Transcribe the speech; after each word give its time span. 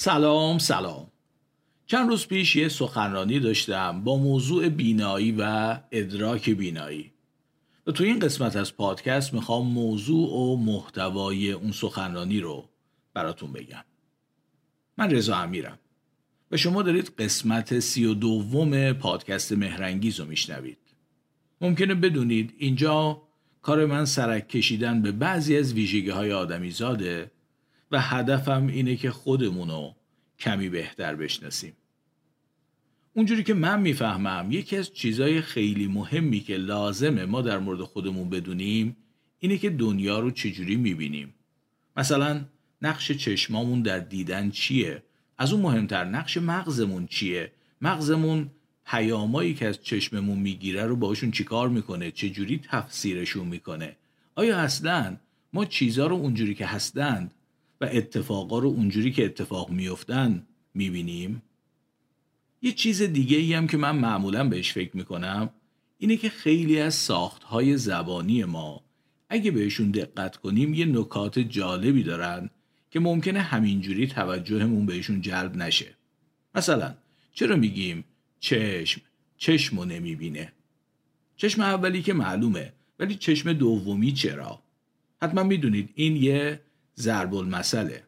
سلام 0.00 0.58
سلام. 0.58 1.06
چند 1.86 2.08
روز 2.08 2.26
پیش 2.26 2.56
یه 2.56 2.68
سخنرانی 2.68 3.40
داشتم 3.40 4.04
با 4.04 4.16
موضوع 4.16 4.68
بینایی 4.68 5.32
و 5.38 5.76
ادراک 5.92 6.50
بینایی. 6.50 7.12
و 7.86 7.92
تو 7.92 8.04
این 8.04 8.18
قسمت 8.18 8.56
از 8.56 8.76
پادکست 8.76 9.34
می‌خوام 9.34 9.66
موضوع 9.66 10.30
و 10.30 10.56
محتوای 10.56 11.52
اون 11.52 11.72
سخنرانی 11.72 12.40
رو 12.40 12.68
براتون 13.14 13.52
بگم. 13.52 13.84
من 14.98 15.10
رضا 15.10 15.36
امیرم. 15.36 15.78
و 16.50 16.56
شما 16.56 16.82
دارید 16.82 17.12
قسمت 17.18 17.78
سی 17.78 18.04
و 18.04 18.14
دوم 18.14 18.92
پادکست 18.92 19.52
مهرنگیز 19.52 20.20
رو 20.20 20.26
میشنوید. 20.26 20.78
ممکنه 21.60 21.94
بدونید 21.94 22.54
اینجا 22.58 23.22
کار 23.62 23.86
من 23.86 24.04
سرک 24.04 24.48
کشیدن 24.48 25.02
به 25.02 25.12
بعضی 25.12 25.56
از 25.56 25.72
ویژگی 25.72 26.10
های 26.10 26.32
آدمی 26.32 26.70
زاده 26.70 27.30
و 27.90 28.00
هدفم 28.00 28.66
اینه 28.66 28.96
که 28.96 29.10
خودمونو 29.10 29.92
کمی 30.38 30.68
بهتر 30.68 31.14
بشناسیم. 31.16 31.72
اونجوری 33.14 33.42
که 33.42 33.54
من 33.54 33.80
می‌فهمم 33.80 34.52
یکی 34.52 34.76
از 34.76 34.94
چیزهای 34.94 35.40
خیلی 35.40 35.86
مهمی 35.86 36.40
که 36.40 36.56
لازمه 36.56 37.24
ما 37.24 37.42
در 37.42 37.58
مورد 37.58 37.80
خودمون 37.80 38.30
بدونیم 38.30 38.96
اینه 39.38 39.58
که 39.58 39.70
دنیا 39.70 40.18
رو 40.18 40.30
چجوری 40.30 40.76
می‌بینیم. 40.76 41.34
مثلا 41.96 42.44
نقش 42.82 43.12
چشمامون 43.12 43.82
در 43.82 43.98
دیدن 43.98 44.50
چیه؟ 44.50 45.02
از 45.38 45.52
اون 45.52 45.62
مهمتر 45.62 46.04
نقش 46.04 46.36
مغزمون 46.36 47.06
چیه؟ 47.06 47.52
مغزمون 47.80 48.50
پیامایی 48.86 49.54
که 49.54 49.66
از 49.66 49.82
چشممون 49.82 50.38
می‌گیره 50.38 50.86
رو 50.86 50.96
باشون 50.96 51.30
چیکار 51.30 51.68
می‌کنه؟ 51.68 52.10
چجوری 52.10 52.60
تفسیرشون 52.70 53.46
می‌کنه؟ 53.46 53.96
آیا 54.34 54.58
اصلا 54.58 55.16
ما 55.52 55.64
چیزها 55.64 56.06
رو 56.06 56.16
اونجوری 56.16 56.54
که 56.54 56.66
هستند 56.66 57.34
و 57.80 57.88
اتفاقا 57.92 58.58
رو 58.58 58.68
اونجوری 58.68 59.12
که 59.12 59.24
اتفاق 59.24 59.70
میفتن 59.70 60.46
می‌بینیم. 60.74 61.42
یه 62.62 62.72
چیز 62.72 63.02
دیگه 63.02 63.36
ای 63.36 63.54
هم 63.54 63.66
که 63.66 63.76
من 63.76 63.96
معمولا 63.96 64.48
بهش 64.48 64.72
فکر 64.72 64.96
می‌کنم 64.96 65.50
اینه 65.98 66.16
که 66.16 66.28
خیلی 66.28 66.80
از 66.80 66.94
ساختهای 66.94 67.76
زبانی 67.76 68.44
ما 68.44 68.84
اگه 69.28 69.50
بهشون 69.50 69.90
دقت 69.90 70.36
کنیم 70.36 70.74
یه 70.74 70.84
نکات 70.84 71.38
جالبی 71.38 72.02
دارن 72.02 72.50
که 72.90 73.00
ممکنه 73.00 73.40
همینجوری 73.40 74.06
توجهمون 74.06 74.86
بهشون 74.86 75.20
جلب 75.20 75.56
نشه. 75.56 75.94
مثلا 76.54 76.94
چرا 77.32 77.56
میگیم 77.56 78.04
چشم؟ 78.40 79.00
چشمو 79.36 79.84
نمی‌بینه. 79.84 80.52
چشم 81.36 81.62
اولی 81.62 82.02
که 82.02 82.12
معلومه 82.12 82.72
ولی 82.98 83.14
چشم 83.14 83.52
دومی 83.52 84.12
چرا؟ 84.12 84.62
حتما 85.22 85.42
می‌دونید 85.42 85.90
این 85.94 86.16
یه 86.16 86.60
ضرب 86.98 87.34
المثله 87.34 88.04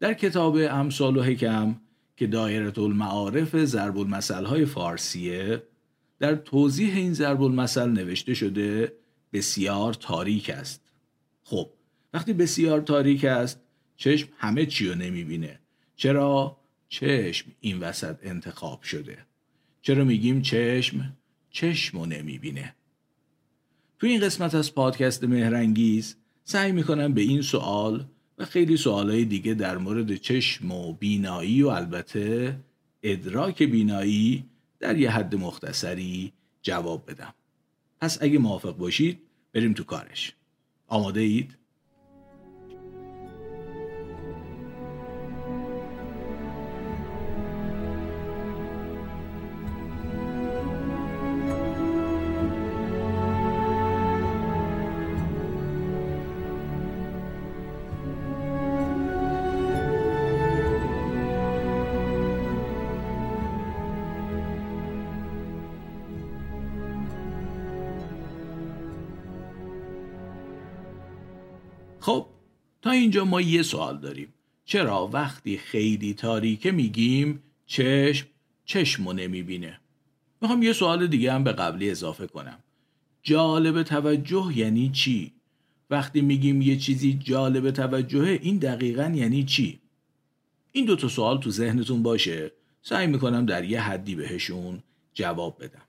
در 0.00 0.14
کتاب 0.14 0.56
امثال 0.56 1.16
و 1.16 1.22
حکم 1.22 1.80
که 2.16 2.26
دایره 2.26 2.78
المعارف 2.78 3.64
ضرب 3.64 3.98
المثل 3.98 4.44
های 4.44 4.64
فارسیه 4.64 5.62
در 6.18 6.34
توضیح 6.34 6.96
این 6.96 7.12
ضرب 7.14 7.42
المثل 7.42 7.88
نوشته 7.88 8.34
شده 8.34 8.92
بسیار 9.32 9.94
تاریک 9.94 10.50
است. 10.50 10.82
خب 11.44 11.70
وقتی 12.14 12.32
بسیار 12.32 12.80
تاریک 12.80 13.24
است 13.24 13.60
چشم 13.96 14.28
همه 14.36 14.66
چی 14.66 14.88
رو 14.88 14.94
نمی‌بینه. 14.94 15.60
چرا؟ 15.96 16.56
چشم 16.88 17.50
این 17.60 17.78
وسط 17.78 18.16
انتخاب 18.22 18.82
شده. 18.82 19.18
چرا 19.82 20.04
میگیم 20.04 20.42
چشم؟ 20.42 21.16
چشم 21.50 21.98
رو 21.98 22.06
نمی‌بینه. 22.06 22.74
تو 23.98 24.06
این 24.06 24.20
قسمت 24.20 24.54
از 24.54 24.74
پادکست 24.74 25.24
مهرنگیز 25.24 26.16
سعی 26.50 26.72
می‌کنم 26.72 27.14
به 27.14 27.20
این 27.20 27.42
سوال 27.42 28.04
و 28.38 28.44
خیلی 28.44 28.76
سوالهای 28.76 29.24
دیگه 29.24 29.54
در 29.54 29.78
مورد 29.78 30.16
چشم 30.16 30.72
و 30.72 30.92
بینایی 30.92 31.62
و 31.62 31.68
البته 31.68 32.56
ادراک 33.02 33.62
بینایی 33.62 34.44
در 34.80 34.96
یه 34.96 35.10
حد 35.10 35.34
مختصری 35.34 36.32
جواب 36.62 37.10
بدم 37.10 37.34
پس 38.00 38.18
اگه 38.22 38.38
موافق 38.38 38.76
باشید 38.76 39.18
بریم 39.52 39.72
تو 39.72 39.84
کارش 39.84 40.32
آماده 40.86 41.20
اید؟ 41.20 41.56
خب 72.00 72.26
تا 72.82 72.90
اینجا 72.90 73.24
ما 73.24 73.40
یه 73.40 73.62
سوال 73.62 73.98
داریم. 73.98 74.28
چرا 74.64 75.10
وقتی 75.12 75.58
خیلی 75.58 76.14
تاریکه 76.14 76.70
میگیم 76.70 77.42
چشم 77.66 78.26
چشمو 78.64 79.12
نمی‌بینه؟ 79.12 79.80
می‌خوام 80.40 80.62
یه 80.62 80.72
سوال 80.72 81.06
دیگه 81.06 81.32
هم 81.32 81.44
به 81.44 81.52
قبلی 81.52 81.90
اضافه 81.90 82.26
کنم. 82.26 82.58
جالب 83.22 83.82
توجه 83.82 84.52
یعنی 84.56 84.90
چی؟ 84.90 85.32
وقتی 85.90 86.20
میگیم 86.20 86.62
یه 86.62 86.76
چیزی 86.76 87.12
جالب 87.24 87.70
توجهه 87.70 88.38
این 88.42 88.56
دقیقا 88.56 89.12
یعنی 89.14 89.44
چی؟ 89.44 89.78
این 90.72 90.84
دو 90.84 90.96
تا 90.96 91.08
سوال 91.08 91.38
تو 91.38 91.50
ذهنتون 91.50 92.02
باشه. 92.02 92.52
سعی 92.82 93.06
می‌کنم 93.06 93.46
در 93.46 93.64
یه 93.64 93.80
حدی 93.80 94.14
بهشون 94.14 94.82
جواب 95.14 95.56
بدم. 95.60 95.82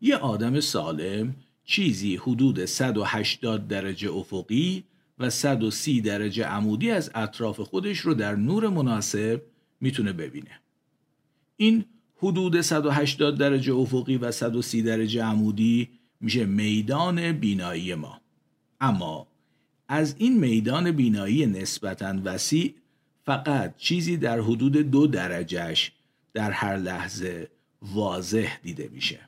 یه 0.00 0.16
آدم 0.16 0.60
سالم 0.60 1.36
چیزی 1.64 2.16
حدود 2.16 2.64
180 2.64 3.68
درجه 3.68 4.10
افقی 4.10 4.84
و 5.18 5.30
130 5.30 6.00
درجه 6.00 6.44
عمودی 6.44 6.90
از 6.90 7.10
اطراف 7.14 7.60
خودش 7.60 7.98
رو 7.98 8.14
در 8.14 8.34
نور 8.34 8.68
مناسب 8.68 9.42
می‌تونه 9.80 10.12
ببینه. 10.12 10.60
این 11.56 11.84
حدود 12.16 12.60
180 12.60 13.38
درجه 13.38 13.74
افقی 13.74 14.16
و 14.16 14.30
130 14.30 14.82
درجه 14.82 15.24
عمودی 15.24 15.88
میشه 16.20 16.44
میدان 16.44 17.32
بینایی 17.32 17.94
ما. 17.94 18.20
اما 18.80 19.28
از 19.88 20.14
این 20.18 20.38
میدان 20.38 20.92
بینایی 20.92 21.46
نسبتا 21.46 22.14
وسیع 22.24 22.74
فقط 23.24 23.76
چیزی 23.76 24.16
در 24.16 24.40
حدود 24.40 24.72
دو 24.72 25.06
درجهش 25.06 25.92
در 26.32 26.50
هر 26.50 26.76
لحظه 26.76 27.50
واضح 27.82 28.58
دیده 28.62 28.88
میشه. 28.92 29.20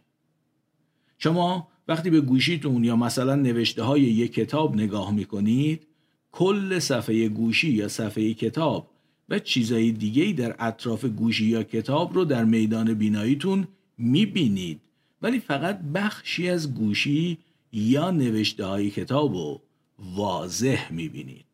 شما 1.19 1.69
وقتی 1.91 2.11
به 2.11 2.21
گوشیتون 2.21 2.85
یا 2.85 2.97
مثلا 2.97 3.35
نوشته 3.35 3.83
های 3.83 4.01
یک 4.01 4.33
کتاب 4.33 4.75
نگاه 4.75 5.15
می‌کنید 5.15 5.87
کل 6.33 6.79
صفحه 6.79 7.29
گوشی 7.29 7.71
یا 7.71 7.89
صفحه 7.89 8.35
کتاب 8.35 8.91
و 9.29 9.39
چیزهای 9.39 9.93
دیگه 9.93 10.33
در 10.33 10.57
اطراف 10.59 11.05
گوشی 11.05 11.47
یا 11.47 11.63
کتاب 11.63 12.15
رو 12.15 12.25
در 12.25 12.45
میدان 12.45 12.95
بیناییتون 12.95 13.69
می‌بینید. 13.99 14.81
ولی 15.23 15.39
فقط 15.41 15.81
بخشی 15.95 16.49
از 16.49 16.75
گوشی 16.75 17.39
یا 17.73 18.11
نوشته 18.11 18.65
های 18.65 18.91
کتاب 18.91 19.35
رو 19.35 19.61
واضح 19.99 20.93
می‌بینید. 20.93 21.47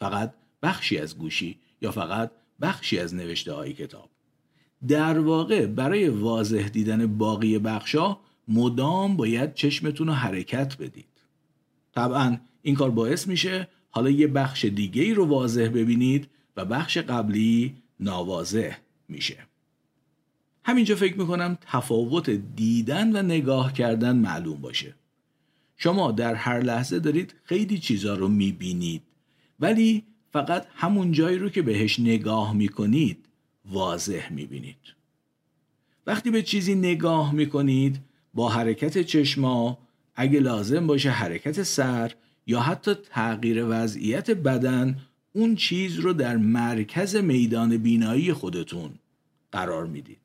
فقط 0.00 0.32
بخشی 0.62 0.98
از 0.98 1.18
گوشی 1.18 1.58
یا 1.80 1.90
فقط 1.90 2.30
بخشی 2.60 2.98
از 2.98 3.14
نوشته 3.14 3.52
های 3.52 3.72
کتاب. 3.72 4.08
در 4.88 5.18
واقع 5.18 5.66
برای 5.66 6.08
واضح 6.08 6.68
دیدن 6.68 7.06
باقی 7.06 7.58
بخشا 7.58 8.16
مدام 8.48 9.16
باید 9.16 9.54
چشمتون 9.54 10.06
رو 10.06 10.12
حرکت 10.12 10.76
بدید. 10.76 11.04
طبعا 11.94 12.36
این 12.62 12.74
کار 12.74 12.90
باعث 12.90 13.28
میشه 13.28 13.68
حالا 13.90 14.10
یه 14.10 14.26
بخش 14.26 14.64
دیگه 14.64 15.02
ای 15.02 15.14
رو 15.14 15.26
واضح 15.26 15.68
ببینید 15.68 16.28
و 16.56 16.64
بخش 16.64 16.98
قبلی 16.98 17.74
ناواضح 18.00 18.76
میشه. 19.08 19.36
همینجا 20.64 20.96
فکر 20.96 21.18
می‌کنم 21.18 21.58
تفاوت 21.60 22.30
دیدن 22.30 23.16
و 23.16 23.22
نگاه 23.22 23.72
کردن 23.72 24.16
معلوم 24.16 24.60
باشه. 24.60 24.94
شما 25.76 26.12
در 26.12 26.34
هر 26.34 26.60
لحظه 26.60 26.98
دارید 26.98 27.34
خیلی 27.44 27.78
چیزا 27.78 28.14
رو 28.14 28.28
می‌بینید 28.28 29.02
ولی 29.60 30.04
فقط 30.32 30.66
همون 30.74 31.12
جایی 31.12 31.38
رو 31.38 31.48
که 31.48 31.62
بهش 31.62 32.00
نگاه 32.00 32.52
می‌کنید 32.54 33.26
واضح 33.64 34.32
می‌بینید. 34.32 34.94
وقتی 36.06 36.30
به 36.30 36.42
چیزی 36.42 36.74
نگاه 36.74 37.34
می‌کنید 37.34 38.00
با 38.34 38.48
حرکت 38.48 38.98
چشما 38.98 39.78
اگه 40.14 40.40
لازم 40.40 40.86
باشه 40.86 41.10
حرکت 41.10 41.62
سر 41.62 42.12
یا 42.46 42.60
حتی 42.60 42.94
تغییر 42.94 43.64
وضعیت 43.68 44.30
بدن 44.30 44.98
اون 45.32 45.54
چیز 45.54 45.98
رو 45.98 46.12
در 46.12 46.36
مرکز 46.36 47.16
میدان 47.16 47.76
بینایی 47.76 48.32
خودتون 48.32 48.90
قرار 49.52 49.86
می‌دید. 49.86 50.18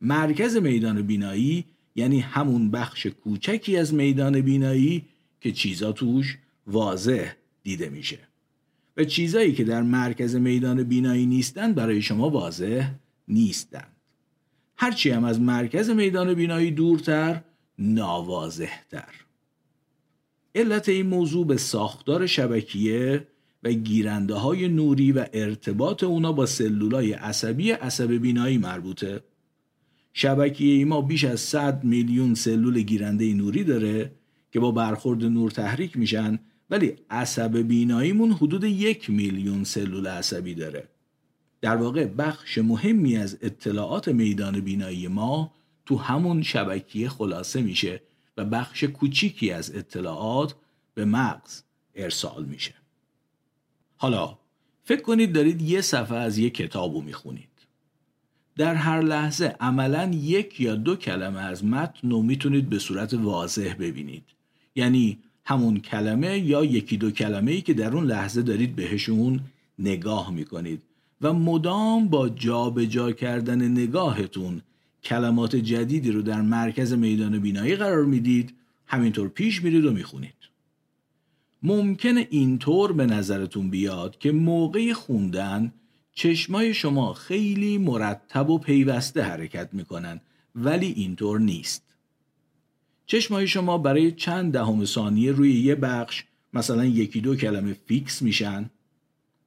مرکز 0.00 0.56
میدان 0.56 1.02
بینایی 1.02 1.64
یعنی 1.96 2.20
همون 2.20 2.70
بخش 2.70 3.06
کوچکی 3.06 3.76
از 3.76 3.94
میدان 3.94 4.40
بینایی 4.40 5.04
که 5.40 5.52
چیزا 5.52 5.92
توش 5.92 6.38
واضح 6.66 7.32
دیده 7.62 7.88
میشه. 7.88 8.18
و 8.96 9.04
چیزایی 9.04 9.52
که 9.52 9.64
در 9.64 9.82
مرکز 9.82 10.36
میدان 10.36 10.82
بینایی 10.82 11.26
نیستند 11.26 11.74
برای 11.74 12.02
شما 12.02 12.30
واضح 12.30 12.90
نیستند 13.28 13.91
هرچی 14.82 15.10
هم 15.10 15.24
از 15.24 15.40
مرکز 15.40 15.90
میدان 15.90 16.34
بینایی 16.34 16.70
دورتر 16.70 17.42
ناواضحتر. 17.78 19.14
علت 20.54 20.88
این 20.88 21.06
موضوع 21.06 21.46
به 21.46 21.56
ساختار 21.56 22.26
شبکیه 22.26 23.26
و 23.62 23.72
گیرنده 23.72 24.34
های 24.34 24.68
نوری 24.68 25.12
و 25.12 25.26
ارتباط 25.32 26.04
اونا 26.04 26.32
با 26.32 26.46
سلولای 26.46 27.12
عصبی 27.12 27.70
عصب 27.70 28.12
بینایی 28.12 28.58
مربوطه. 28.58 29.20
شبکیه 30.12 30.84
ما 30.84 31.00
بیش 31.00 31.24
از 31.24 31.40
100 31.40 31.84
میلیون 31.84 32.34
سلول 32.34 32.80
گیرنده 32.80 33.34
نوری 33.34 33.64
داره 33.64 34.12
که 34.52 34.60
با 34.60 34.70
برخورد 34.70 35.24
نور 35.24 35.50
تحریک 35.50 35.96
میشن 35.96 36.38
ولی 36.70 36.94
عصب 37.10 37.56
بیناییمون 37.56 38.32
حدود 38.32 38.64
یک 38.64 39.10
میلیون 39.10 39.64
سلول 39.64 40.06
عصبی 40.06 40.54
داره. 40.54 40.91
در 41.62 41.76
واقع 41.76 42.04
بخش 42.04 42.58
مهمی 42.58 43.16
از 43.16 43.38
اطلاعات 43.42 44.08
میدان 44.08 44.60
بینایی 44.60 45.08
ما 45.08 45.52
تو 45.86 45.96
همون 45.96 46.42
شبکیه 46.42 47.08
خلاصه 47.08 47.62
میشه 47.62 48.00
و 48.36 48.44
بخش 48.44 48.84
کوچیکی 48.84 49.50
از 49.50 49.76
اطلاعات 49.76 50.54
به 50.94 51.04
مغز 51.04 51.62
ارسال 51.94 52.44
میشه. 52.44 52.74
حالا 53.96 54.38
فکر 54.84 55.02
کنید 55.02 55.32
دارید 55.32 55.62
یه 55.62 55.80
صفحه 55.80 56.16
از 56.16 56.38
یه 56.38 56.50
کتابو 56.50 57.02
می‌خونید. 57.02 57.48
در 58.56 58.74
هر 58.74 59.00
لحظه 59.00 59.56
عملا 59.60 60.10
یک 60.14 60.60
یا 60.60 60.74
دو 60.74 60.96
کلمه 60.96 61.40
از 61.40 61.64
متن 61.64 62.10
رو 62.10 62.22
می‌تونید 62.22 62.68
به 62.68 62.78
صورت 62.78 63.14
واضح 63.14 63.74
ببینید. 63.78 64.24
یعنی 64.74 65.18
همون 65.44 65.80
کلمه 65.80 66.38
یا 66.38 66.64
یکی 66.64 66.96
دو 66.96 67.10
کلمه 67.10 67.52
ای 67.52 67.60
که 67.62 67.74
در 67.74 67.94
اون 67.94 68.04
لحظه 68.04 68.42
دارید 68.42 68.76
بهشون 68.76 69.40
نگاه 69.78 70.30
می‌کنید. 70.30 70.82
و 71.22 71.32
مدام 71.32 72.08
با 72.08 72.28
جابجا 72.28 72.86
جا 72.86 73.12
کردن 73.12 73.68
نگاهتون 73.68 74.62
کلمات 75.04 75.56
جدیدی 75.56 76.10
رو 76.10 76.22
در 76.22 76.40
مرکز 76.40 76.92
میدان 76.92 77.38
بینایی 77.38 77.76
قرار 77.76 78.04
می‌دید 78.04 78.54
همینطور 78.86 79.28
پیش 79.28 79.62
میرید 79.62 79.84
و 79.84 79.92
می‌خونید. 79.92 80.34
ممکنه 81.62 82.26
اینطور 82.30 82.92
به 82.92 83.06
نظرتون 83.06 83.70
بیاد 83.70 84.18
که 84.18 84.32
موقع 84.32 84.92
خوندن 84.92 85.72
چشمای 86.14 86.74
شما 86.74 87.12
خیلی 87.12 87.78
مرتب 87.78 88.50
و 88.50 88.58
پیوسته 88.58 89.22
حرکت 89.22 89.68
می‌کنن 89.72 90.20
ولی 90.54 90.86
اینطور 90.86 91.40
نیست. 91.40 91.82
چشمای 93.06 93.48
شما 93.48 93.78
برای 93.78 94.12
چند 94.12 94.52
دهم 94.52 94.84
ثانیه 94.84 95.32
روی 95.32 95.60
یه 95.60 95.74
بخش 95.74 96.24
مثلا 96.52 96.84
یکی 96.84 97.20
دو 97.20 97.36
کلمه 97.36 97.72
fix 97.72 98.22
میشن. 98.22 98.70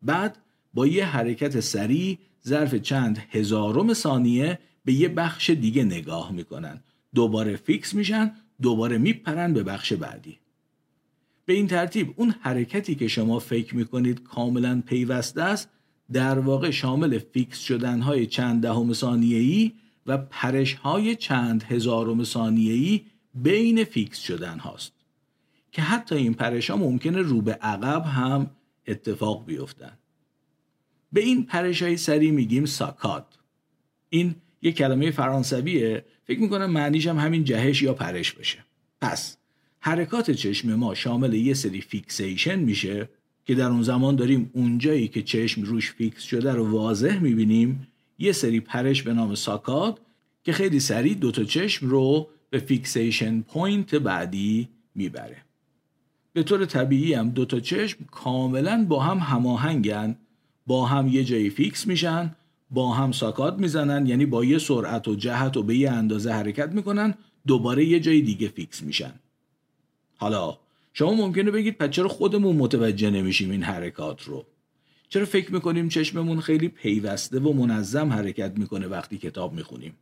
بعد 0.02 0.38
با 0.76 0.88
یه 0.88 1.06
حرکت 1.06 1.60
سریع 1.60 2.18
ظرف 2.48 2.76
چند 2.76 3.18
هزارم 3.32 3.94
ثانیه 3.94 4.60
به 4.86 4.94
یه 4.94 5.10
بخش 5.10 5.50
دیگه 5.50 5.84
نگاه 5.84 6.32
می‌کنن. 6.32 6.84
دوباره 7.16 7.56
fix 7.56 7.94
میشن 7.94 8.32
دوباره 8.62 8.98
میپرن 8.98 9.54
به 9.54 9.64
بخش 9.64 9.94
بعدی. 9.94 10.38
به 11.46 11.54
این 11.54 11.68
ترتیب 11.68 12.14
اون 12.16 12.36
حرکتی 12.42 12.96
که 12.96 13.08
شما 13.08 13.40
فکر 13.40 13.76
می‌کنید 13.76 14.24
کاملا 14.24 14.84
پیوسته 14.86 15.42
است 15.42 15.70
در 16.12 16.40
واقع 16.40 16.72
شامل 16.72 17.18
fix 17.18 17.60
شدن 17.60 18.02
های 18.02 18.26
چند 18.26 18.62
دهم 18.62 18.94
ثانیه‌ای 18.94 19.72
و 20.06 20.18
پرش 20.18 20.74
های 20.74 21.16
چند 21.16 21.64
هزارم 21.64 22.24
ثانیه‌ای 22.24 23.02
بین 23.34 23.84
fix 23.84 24.20
شدن 24.20 24.60
هاست 24.60 24.94
که 25.72 25.82
حتی 25.82 26.16
این 26.16 26.34
پرش 26.34 26.70
ها 26.70 26.78
ممکنه 26.78 27.22
رو 27.22 27.42
به 27.42 27.54
عقب 27.54 28.06
هم 28.06 28.50
اتفاق 28.88 29.46
بیفتن. 29.46 29.98
به 31.16 31.22
این 31.22 31.46
پرش 31.46 31.82
های 31.82 31.98
سریع 31.98 32.32
میگیم 32.32 32.66
saccade. 32.66 33.26
این 34.10 34.36
یه 34.62 34.72
کلمه 34.72 35.12
فرانسویه. 35.12 36.06
فکر 36.24 36.40
می‌کنم 36.40 36.72
معنیش 36.72 37.08
هم 37.08 37.18
همین 37.18 37.44
جهش 37.44 37.82
یا 37.82 37.94
پرش 37.94 38.32
بشه 38.34 38.66
پس 39.02 39.38
حرکات 39.80 40.32
چشم 40.32 40.76
ما 40.76 40.96
شامل 40.96 41.34
یه 41.34 41.54
سری 41.54 41.82
fixation 41.82 42.60
میشه 42.60 43.10
که 43.46 43.56
در 43.56 43.68
اون 43.68 43.82
زمان 43.82 44.16
داریم 44.16 44.50
اونجایی 44.54 45.08
که 45.08 45.22
چشم 45.22 45.62
روش 45.62 45.92
fix 45.92 46.24
شده 46.24 46.54
رو 46.54 46.72
واضح 46.72 47.20
می‌بینیم. 47.20 47.88
یه 48.20 48.32
سری 48.32 48.60
پرش 48.60 49.04
به 49.04 49.14
نام 49.14 49.36
saccade 49.36 50.00
که 50.44 50.54
خیلی 50.54 50.80
سریع 50.80 51.14
دوتا 51.14 51.44
چشم 51.44 51.90
رو 51.90 52.30
به 52.50 52.60
fixation 52.60 53.42
point 53.42 53.96
بعدی 53.96 54.70
می‌بره. 54.96 55.38
به 56.34 56.44
طور 56.44 56.66
طبیعی 56.66 57.14
هم 57.14 57.30
دوتا 57.30 57.60
چشم 57.60 58.06
کاملا 58.12 58.86
با 58.90 59.04
هم 59.04 59.18
هماهنگن. 59.18 60.18
با 60.68 60.86
هم 60.86 61.08
یه 61.08 61.24
جایی 61.24 61.50
fix 61.50 61.88
میشن 61.88 62.36
با 62.72 62.94
هم 62.94 63.12
saccade 63.12 63.58
می‌زنن 63.60 64.08
یعنی 64.08 64.26
با 64.26 64.46
یه 64.46 64.58
سرعت 64.58 65.08
و 65.08 65.16
جهت 65.16 65.58
و 65.58 65.64
به 65.64 65.76
یه 65.76 65.92
اندازه 65.92 66.32
حرکت 66.32 66.70
می‌کنن 66.70 67.14
دوباره 67.48 67.86
یه 67.86 68.00
جای 68.00 68.22
دیگه 68.22 68.48
fix 68.48 68.84
میشن. 68.84 69.14
حالا 70.16 70.58
شما 70.94 71.14
ممکنه 71.14 71.52
بگید 71.52 71.78
پس 71.78 71.90
چرا 71.90 72.08
خودمون 72.08 72.56
متوجه 72.56 73.10
نمیشیم 73.10 73.52
این 73.52 73.64
حرکات 73.64 74.24
رو؟ 74.24 74.46
چرا 75.10 75.26
فکر 75.26 75.54
می‌کنیم 75.54 75.90
چشممون 75.90 76.40
خیلی 76.40 76.68
پیوسته 76.68 77.40
و 77.40 77.54
منظم 77.54 78.14
حرکت 78.14 78.58
می‌کنه 78.58 78.88
وقتی 78.88 79.18
کتاب 79.18 79.54
می‌خونیم؟ 79.54 79.94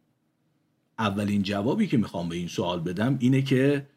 اولین 1.00 1.44
جوابی 1.44 1.88
که 1.88 1.98
می‌خوام 1.98 2.30
به 2.30 2.36
این 2.36 2.48
سوال 2.48 2.80
بدم 2.80 3.18
اینه 3.20 3.42
که 3.42 3.88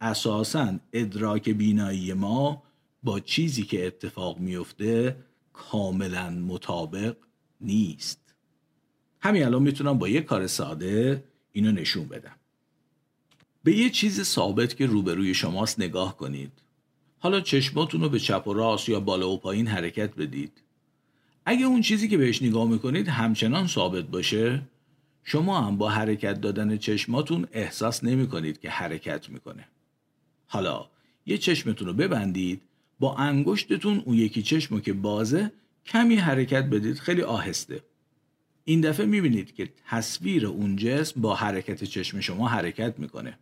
اساسا 0.00 0.78
ادراک 0.92 1.48
بینایی 1.48 2.12
ما 2.12 2.62
با 3.02 3.20
چیزی 3.20 3.62
که 3.62 3.86
اتفاق 3.86 4.38
میفته 4.38 5.16
کاملا 5.52 6.30
مطابق 6.30 7.16
نیست. 7.60 8.34
همین 9.20 9.44
الان 9.44 9.62
می‌تونم 9.62 9.98
با 9.98 10.08
یه 10.08 10.20
کار 10.20 10.46
ساده 10.46 11.24
اینو 11.52 11.72
نشون 11.72 12.08
بدم. 12.08 12.36
به 13.64 13.76
یه 13.76 13.90
چیز 13.90 14.22
ثابت 14.22 14.76
که 14.76 14.86
روبروی 14.86 15.34
شماست 15.34 15.80
نگاه 15.80 16.16
کنید. 16.16 16.52
حالا 17.18 17.40
چشماتون 17.40 18.00
رو 18.00 18.08
به 18.08 18.18
چپ 18.18 18.48
و 18.48 18.54
راست 18.54 18.88
یا 18.88 19.00
بالا 19.00 19.30
و 19.30 19.38
پایین 19.38 19.66
حرکت 19.66 20.14
بدید. 20.14 20.52
اگه 21.44 21.64
اون 21.64 21.80
چیزی 21.82 22.08
که 22.08 22.16
بهش 22.16 22.42
نگاه 22.42 22.68
می‌کنید 22.68 23.08
همچنان 23.08 23.66
ثابت 23.66 24.04
باشه 24.04 24.62
شما 25.24 25.60
هم 25.60 25.76
با 25.78 25.88
حرکت 25.88 26.40
دادن 26.40 26.76
چشماتون 26.76 27.46
احساس 27.52 28.04
نمی 28.04 28.28
کنید 28.28 28.60
که 28.60 28.70
حرکت 28.70 29.30
می‌کنه. 29.30 29.68
حالا 30.46 30.86
یه 31.26 31.38
چشمتون 31.38 31.88
رو 31.88 31.94
ببندید 31.94 32.60
با 33.02 33.14
انگشتتون 33.14 34.02
اون 34.04 34.16
یکی 34.16 34.42
چشمو 34.42 34.80
که 34.80 34.92
بازه 34.92 35.52
کمی 35.86 36.16
حرکت 36.16 36.64
بدید 36.64 36.98
خیلی 36.98 37.22
آهسته. 37.22 37.82
این 38.64 38.80
دفعه 38.80 39.06
می‌بینید 39.06 39.54
که 39.54 39.68
تصویر 39.88 40.46
اون 40.46 40.76
جسم 40.76 41.20
با 41.20 41.34
حرکت 41.34 41.84
چشم 41.84 42.20
شما 42.20 42.48
حرکت 42.48 42.98
می‌کنه. 42.98 43.38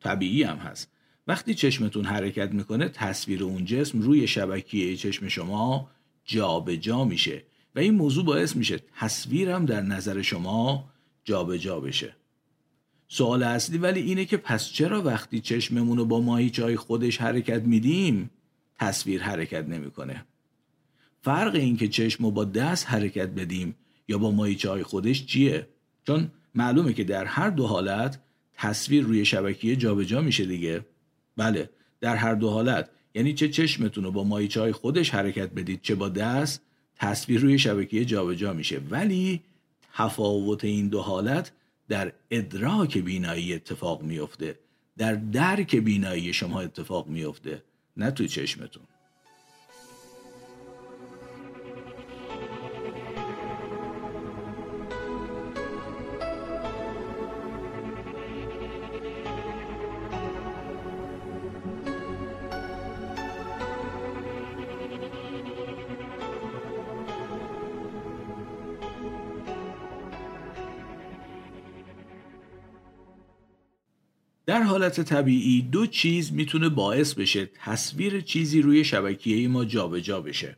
طبیعی 0.00 0.42
هم 0.42 0.56
هست. 0.56 0.90
وقتی 1.26 1.54
چشمتون 1.54 2.04
حرکت 2.04 2.52
می‌کنه 2.52 2.88
تصویر 2.88 3.44
اون 3.44 3.64
جسم 3.64 4.00
روی 4.00 4.26
شبکیه 4.26 4.96
چشم 4.96 5.28
شما 5.28 5.90
جابجا 6.24 6.76
جا 6.76 7.04
میشه 7.04 7.42
و 7.74 7.78
این 7.78 7.94
موضوع 7.94 8.24
باعث 8.24 8.56
میشه 8.56 8.80
تصویرم 8.96 9.66
در 9.66 9.80
نظر 9.80 10.22
شما 10.22 10.90
جابجا 11.24 11.56
جا 11.56 11.80
بشه. 11.80 12.16
سوال 13.08 13.42
اصلی 13.42 13.78
ولی 13.78 14.00
اینه 14.00 14.24
که 14.24 14.36
پس 14.36 14.68
چرا 14.68 15.02
وقتی 15.02 15.40
چشممون 15.40 15.98
رو 15.98 16.04
با 16.04 16.20
ماهیچه 16.20 16.76
خودش 16.76 17.18
حرکت 17.18 17.62
میدیم 17.62 18.30
تصویر 18.80 19.22
حرکت 19.22 19.68
نمی‌کنه. 19.68 20.24
فرق 21.22 21.54
این 21.54 21.76
که 21.76 21.88
چشم 21.88 22.30
با 22.30 22.44
دست 22.44 22.86
حرکت 22.88 23.28
بدیم 23.28 23.74
یا 24.08 24.18
با 24.18 24.30
ماهیچه 24.30 24.70
های 24.70 24.82
خودش 24.82 25.26
چیه؟ 25.26 25.68
چون 26.06 26.30
معلومه 26.54 26.92
که 26.92 27.04
در 27.04 27.24
هر 27.24 27.50
دو 27.50 27.66
حالت 27.66 28.18
تصویر 28.54 29.04
روی 29.04 29.24
شبکیه 29.24 29.76
جابجا 29.76 30.20
میشه 30.20 30.44
دیگه. 30.44 30.84
بله 31.36 31.70
در 32.00 32.16
هر 32.16 32.34
دو 32.34 32.50
حالت. 32.50 32.90
یعنی 33.14 33.34
چه 33.34 33.48
چشمتون 33.48 34.04
رو 34.04 34.12
با 34.12 34.24
ماهیچه 34.24 34.60
های 34.60 34.72
خودش 34.72 35.10
حرکت 35.10 35.50
بدید 35.50 35.80
چه 35.82 35.94
با 35.94 36.08
دست 36.08 36.62
تصویر 36.96 37.40
روی 37.40 37.58
شبکیه 37.58 38.04
جابجا 38.04 38.52
میشه. 38.52 38.80
ولی 38.90 39.42
تفاوت 39.94 40.64
این 40.64 40.88
دو 40.88 41.00
حالت 41.00 41.52
در 41.88 42.12
ادراک 42.30 42.98
بینایی 42.98 43.54
اتفاق 43.54 44.02
میفته 44.02 44.58
در 44.98 45.14
درک 45.14 45.76
بینایی 45.76 46.32
شما 46.32 46.60
اتفاق 46.60 47.06
میفته 47.06 47.62
نه 47.96 48.10
تو 48.10 48.26
چشمتون. 48.26 48.86
در 74.60 74.66
حالت 74.66 75.00
طبیعی 75.00 75.62
دو 75.62 75.86
چیز 75.86 76.32
می‌تونه 76.32 76.68
باعث 76.68 77.14
بشه 77.14 77.50
تصویر 77.54 78.20
چیزی 78.20 78.62
روی 78.62 78.84
شبکیه 78.84 79.48
ما 79.48 79.64
جابجا 79.64 80.00
جا 80.00 80.20
بشه. 80.20 80.56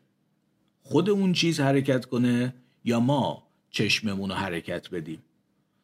خود 0.83 1.11
اون 1.11 1.33
چیز 1.33 1.61
حرکت 1.61 2.05
کنه 2.05 2.55
یا 2.85 3.01
ما 3.01 3.43
چشممون 3.71 4.31
رو 4.31 4.35
حرکت 4.37 4.91
بدیم. 4.91 5.19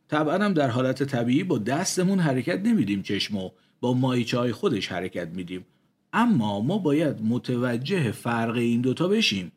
طبعا 0.08 0.44
هم 0.44 0.52
در 0.52 0.70
حالت 0.70 1.02
طبیعی 1.02 1.44
با 1.44 1.58
دستمون 1.58 2.18
حرکت 2.18 2.60
نمیدیم 2.60 3.02
چشمو 3.02 3.50
با 3.80 3.92
مایچه 3.94 4.38
های 4.38 4.52
خودش 4.52 4.88
حرکت 4.88 5.28
میدیم. 5.28 5.66
اما 6.12 6.60
ما 6.60 6.78
باید 6.78 7.22
متوجه 7.22 8.10
فرق 8.10 8.56
این 8.56 8.80
دوتا 8.80 9.08
بشیم. 9.08 9.52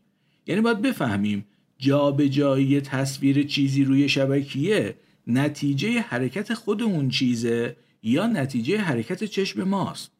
یعنی 0.48 0.62
باید 0.62 0.82
بفهمیم 0.82 1.46
جابجایی 1.77 2.82
تصویر 2.82 3.44
چیزی 3.44 3.84
روی 3.84 4.10
شبکیه 4.10 4.96
نتیجه 5.27 6.00
حرکت 6.00 6.53
خود 6.53 6.82
اون 6.82 7.10
چیزه 7.10 7.75
یا 8.03 8.27
نتیجه 8.27 8.77
حرکت 8.77 9.24
چشم 9.24 9.63
ماست. 9.63 10.12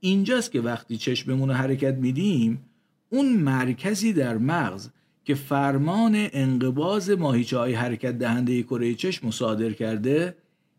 اینجاست 0.00 0.52
که 0.52 0.60
وقتی 0.60 0.96
چشممون 0.96 1.48
رو 1.48 1.54
حرکت 1.54 1.94
میدیم 1.94 2.64
اون 3.10 3.32
مرکزی 3.32 4.12
در 4.12 4.38
مغز 4.38 4.88
که 5.24 5.34
فرمان 5.34 6.28
انقباض 6.32 7.10
ماهیچه 7.10 7.58
های 7.58 7.74
حرکت 7.74 8.18
دهنده 8.18 8.62
کره 8.62 8.94
چشم 8.94 9.30
صادر 9.30 9.72
کرده 9.72 10.36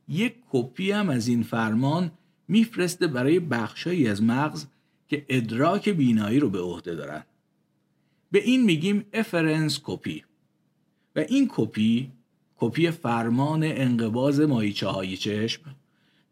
یک 0.07 0.36
کپی 0.51 0.91
هم 0.91 1.10
از 1.10 1.27
این 1.27 1.43
فرمان 1.43 2.12
میفرسته 2.48 3.07
برای 3.07 3.39
بخشهایی 3.39 4.07
از 4.07 4.24
مغز 4.24 4.65
که 5.07 5.25
ادراک 5.29 5.89
بینایی 5.89 6.39
رو 6.39 6.50
به 6.50 6.60
عهده 6.60 6.95
دارن. 6.95 7.24
به 8.31 8.43
این 8.43 8.63
میگیم 8.63 9.05
efference 9.13 9.80
copy 9.84 10.24
و 11.15 11.19
این 11.19 11.48
کپی 11.51 12.12
کپی 12.57 12.91
فرمان 12.91 13.63
انقباز 13.63 14.39
ماهیچه 14.39 14.88
های 14.88 15.17
چشم 15.17 15.62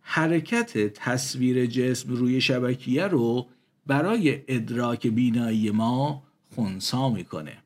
حرکت 0.04 0.78
تصویر 0.94 1.66
جسم 1.66 2.14
روی 2.14 2.42
شبکیه 2.42 3.08
رو 3.08 3.48
برای 3.88 4.42
ادراک 4.48 5.08
بینایی 5.08 5.72
ما 5.72 6.24
خونسا 6.56 7.10
می‌کنه. 7.10 7.58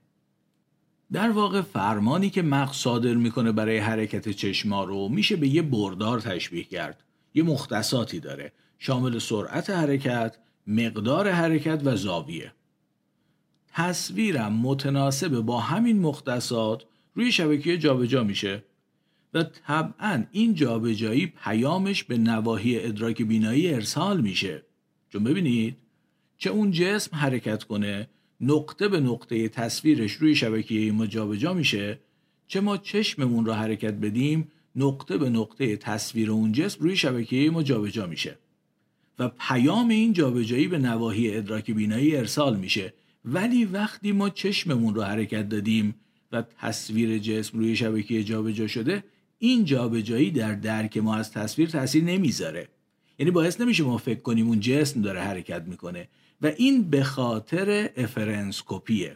در 1.12 1.32
واقع 1.32 1.62
فرمانی 1.62 2.30
که 2.30 2.42
مغز 2.42 2.76
صادر 2.76 3.14
می‌کنه 3.14 3.52
برای 3.52 3.78
حرکت 3.78 4.30
چشما 4.30 4.84
رو 4.84 5.10
میشه 5.10 5.36
به 5.36 5.48
یه 5.48 5.62
بردار 5.62 6.20
تشبیه 6.20 6.64
کرد. 6.64 7.04
یه 7.34 7.44
مختصاتی 7.44 8.20
داره. 8.20 8.52
شامل 8.80 9.20
سرعت 9.20 9.70
حرکت 9.70 10.38
مقدار 10.68 11.30
حرکت 11.30 11.82
و 11.86 11.96
زاویه. 11.96 12.54
تصویرم 13.74 14.54
متناسب 14.54 15.40
با 15.40 15.60
همین 15.60 16.00
مختصات 16.00 16.86
روی 17.16 17.32
شبکه 17.32 17.78
جابجا 17.78 18.24
میشه. 18.24 18.64
و 19.38 19.44
طبعا 19.44 20.24
این 20.32 20.54
جابجایی 20.54 21.26
پیامش 21.26 22.04
به 22.04 22.18
نواحی 22.18 22.80
ادراک 22.80 23.22
بینایی 23.22 23.74
ارسال 23.74 24.22
میشه. 24.22 24.64
چون 25.10 25.24
ببینید 25.24 25.78
چه 26.38 26.50
اون 26.50 26.72
جسم 26.72 27.18
حرکت 27.18 27.64
کنه 27.64 28.08
نقطه 28.42 28.88
به 28.88 29.00
نقطه 29.00 29.50
تصویرش 29.50 30.12
روی 30.12 30.36
شبکه 30.36 30.92
ما 30.92 31.08
جابجا 31.08 31.54
میشه 31.54 32.00
چه 32.48 32.62
ما 32.62 32.78
چشممون 32.78 33.46
رو 33.46 33.54
حرکت 33.54 33.94
بدیم 33.94 34.52
نقطه 34.76 35.18
به 35.18 35.30
نقطه 35.30 35.78
تصویر 35.78 36.32
اون 36.32 36.52
جسم 36.52 36.84
روی 36.84 36.98
شبکه 36.98 37.50
ما 37.54 37.64
جابجا 37.64 38.08
میشه. 38.08 38.38
و 39.20 39.30
پیام 39.40 39.90
این 39.90 40.14
جابجایی 40.14 40.68
به 40.68 40.78
نواحی 40.78 41.38
ادراک 41.38 41.72
بینایی 41.72 42.16
ارسال 42.16 42.58
میشه. 42.58 42.94
ولی 43.26 43.66
وقتی 43.66 44.12
ما 44.12 44.30
چشممون 44.30 44.96
رو 44.96 45.02
حرکت 45.02 45.50
دادیم 45.50 45.96
و 46.32 46.42
تصویر 46.42 47.18
جسم 47.18 47.60
روی 47.60 47.76
شبکه 47.76 48.24
جابجا 48.24 48.68
شده 48.68 49.04
این 49.40 49.66
جابجایی 49.66 50.32
در 50.32 50.54
درک 50.54 50.98
ما 50.98 51.16
از 51.16 51.32
تصویر 51.32 51.70
تاثیر 51.70 52.04
نمی‌ذاره. 52.04 52.68
یعنی 53.20 53.32
باعث 53.32 53.62
نمیشه 53.62 53.84
ما 53.84 53.98
فکر 53.98 54.20
کنیم 54.20 54.48
اون 54.48 54.60
جسم 54.60 55.02
داره 55.02 55.22
حرکت 55.22 55.64
می‌کنه 55.64 56.08
و 56.42 56.48
این 56.58 56.90
به 56.90 57.04
خاطر 57.04 57.90
افرنس 57.98 58.64
کپیه. 58.66 59.16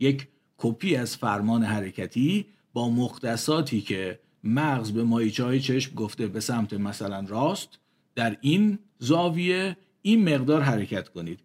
یک 0.00 0.28
کپی 0.58 0.96
از 0.96 1.16
فرمان 1.16 1.62
حرکتی 1.62 2.46
با 2.72 2.90
مختصاتی 2.90 3.80
که 3.80 4.18
مغز 4.44 4.90
به 4.92 5.04
مایچه 5.04 5.44
های 5.44 5.60
چشم 5.60 5.94
گفته 5.94 6.26
به 6.26 6.40
سمت 6.40 6.72
مثلا 6.72 7.24
راست 7.28 7.78
در 8.14 8.36
این 8.40 8.78
زاویه 8.98 9.76
این 10.02 10.34
مقدار 10.34 10.62
حرکت 10.62 11.08
کنید. 11.08 11.40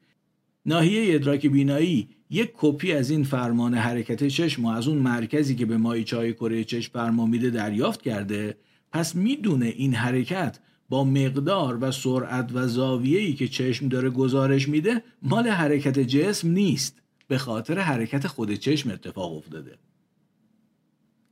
ناحیه 0.65 1.15
ادراک 1.15 1.47
بینایی 1.47 2.09
یک 2.33 2.51
کپی 2.57 2.91
از 2.91 3.09
این 3.09 3.23
فرمان 3.23 3.73
حرکت 3.73 4.27
چشم 4.27 4.65
از 4.65 4.87
اون 4.87 4.97
مرکزی 4.97 5.55
که 5.55 5.65
به 5.65 5.77
مایچه 5.77 6.17
های 6.17 6.33
کره 6.33 6.63
چشم 6.63 6.91
فرمان 6.93 7.29
میده 7.29 7.49
دریافت 7.49 8.01
کرده 8.01 8.57
پس 8.91 9.15
می‌دونه 9.15 9.65
این 9.65 9.93
حرکت 9.93 10.59
با 10.89 11.03
مقدار 11.03 11.77
و 11.81 11.91
سرعت 11.91 12.49
و 12.53 12.67
زاویه‌ای 12.67 13.33
که 13.33 13.47
چشم 13.47 13.87
داره 13.87 14.09
گزارش 14.09 14.69
میده 14.69 15.03
مال 15.21 15.47
حرکت 15.47 15.99
جسم 15.99 16.47
نیست. 16.51 17.01
به 17.27 17.37
خاطر 17.37 17.79
حرکت 17.79 18.27
خود 18.27 18.53
چشم 18.53 18.91
اتفاق 18.91 19.37
افتاده. 19.37 19.77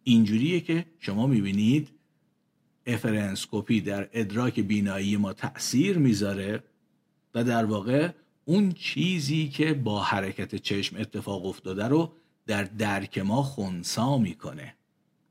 اینجوریه 0.04 0.60
که 0.60 0.86
شما 1.00 1.28
می‌بینید 1.28 1.90
افرنسکوپی 2.86 3.82
در 3.82 4.10
ادراک 4.14 4.60
بینایی 4.60 5.18
ما 5.18 5.34
تأثیر 5.34 5.98
می‌ذاره 5.98 6.64
و 7.36 7.44
در 7.44 7.66
واقع 7.66 8.10
اون 8.46 8.72
چیزی 8.72 9.48
که 9.48 9.74
با 9.74 10.02
حرکت 10.02 10.56
چشم 10.56 10.98
اتفاق 10.98 11.46
افتاده 11.46 11.88
رو 11.88 12.14
در 12.48 12.64
درک 12.64 13.18
ما 13.18 13.44
خونسا 13.44 14.18
می‌کنه. 14.18 14.76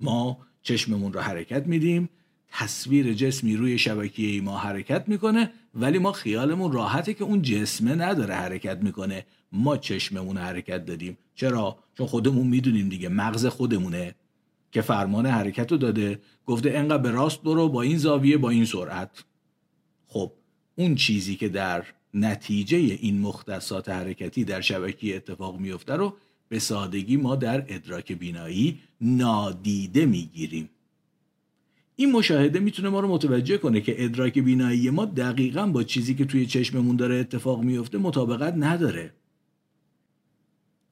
ما 0.01 0.39
چشممون 0.63 1.13
رو 1.13 1.21
حرکت 1.21 1.67
میدیم 1.67 2.09
تصویر 2.53 3.15
جسمی 3.15 3.57
روی 3.57 3.79
شبکیه 3.79 4.43
ما 4.43 4.59
حرکت 4.59 5.09
می‌کنه 5.09 5.53
ولی 5.75 5.99
ما 5.99 6.13
خیالمون 6.13 6.73
راحته 6.73 7.15
که 7.15 7.25
اون 7.25 7.43
جسمه 7.43 7.95
نداره 7.95 8.35
حرکت 8.35 8.79
می‌کنه. 8.79 9.27
ما 9.53 9.77
چشممون 9.77 10.37
حرکت 10.37 10.85
دادیم. 10.85 11.19
چرا؟ 11.35 11.79
چون 11.99 12.07
خودمون 12.07 12.47
می‌دونیم 12.47 12.89
دیگه. 12.89 13.09
مغز 13.09 13.47
خودمونه 13.47 14.15
که 14.73 14.81
فرمان 14.81 15.27
حرکت 15.27 15.73
رو 15.73 15.79
داده. 15.79 16.21
گفته 16.47 16.71
انقدر 16.71 17.03
به 17.03 17.11
راست 17.11 17.43
برو 17.43 17.69
با 17.69 17.83
این 17.83 17.99
زاویه 17.99 18.37
با 18.37 18.51
این 18.51 18.65
سرعت. 18.65 19.25
خب 20.09 20.33
اون 20.77 20.95
چیزی 20.95 21.37
که 21.37 21.49
در 21.49 21.85
نتیجه 22.15 22.77
این 22.77 23.21
مختصات 23.21 23.89
حرکتی 23.89 24.45
در 24.45 24.61
شبکه 24.61 25.17
اتفاق 25.17 25.59
میفته 25.59 25.93
رو 25.93 26.17
به 26.49 26.59
سادگی 26.59 27.17
ما 27.17 27.37
در 27.37 27.65
ادراک 27.69 28.13
بینایی 28.13 28.79
نادیده 29.01 30.07
می‌گیریم. 30.07 30.71
این 31.97 32.13
مشاهده 32.13 32.59
می‌تونه 32.59 32.89
ما 32.89 33.01
رو 33.01 33.09
متوجه 33.09 33.59
کنه 33.59 33.81
که 33.81 34.05
ادراک 34.05 34.39
بینایی 34.39 34.91
ما 34.91 35.05
دقیقا 35.05 35.67
با 35.67 35.83
چیزی 35.83 36.15
که 36.15 36.25
توی 36.25 36.47
چشممون 36.47 36.97
داره 36.97 37.17
اتفاق 37.17 37.63
میفته 37.63 37.99
مطابقت 37.99 38.55
نداره. 38.57 39.13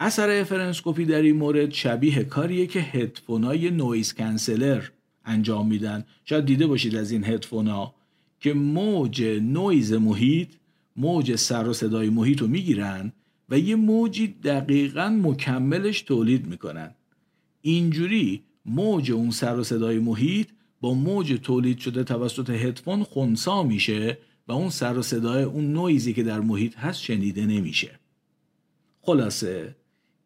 اثر 0.00 0.40
efference 0.40 0.84
copy 0.84 1.04
در 1.04 1.22
این 1.22 1.36
مورد 1.36 1.72
شبیه 1.72 2.24
کاریه 2.24 2.66
که 2.66 2.80
هدفونای 2.80 3.70
noise 3.70 4.14
canceller 4.14 4.84
انجام 5.24 5.66
میدن. 5.66 6.04
شاید 6.24 6.44
دیده 6.44 6.66
باشید 6.66 6.96
از 6.96 7.10
این 7.10 7.24
هدفونا 7.24 7.94
که 8.40 8.54
موج 8.54 9.22
نویز 9.22 9.92
محیط 9.92 10.48
موج 10.98 11.36
سر 11.36 11.68
و 11.68 11.72
صدای 11.72 12.10
محیط 12.10 12.40
رو 12.40 12.46
می‌گیرن 12.46 13.12
و 13.48 13.58
یه 13.58 13.76
موجی 13.76 14.26
دقیقا 14.26 15.08
مکملش 15.22 16.02
تولید 16.02 16.46
می‌کنن. 16.46 16.94
اینجوری 17.60 18.42
موج 18.66 19.12
اون 19.12 19.30
سر 19.30 19.58
و 19.58 19.64
صدای 19.64 19.98
محیط 19.98 20.48
با 20.80 20.94
موج 20.94 21.38
تولید 21.42 21.78
شده 21.78 22.04
توسط 22.04 22.50
هدفون 22.50 23.02
خونسا 23.02 23.62
میشه 23.62 24.18
و 24.48 24.52
اون 24.52 24.70
سر 24.70 24.98
و 24.98 25.02
صدای 25.02 25.42
اون 25.42 25.72
نویزی 25.72 26.12
که 26.12 26.22
در 26.22 26.40
محیط 26.40 26.78
هست 26.78 27.02
شنیده 27.02 27.46
نمیشه. 27.46 27.98
خلاصه 29.00 29.76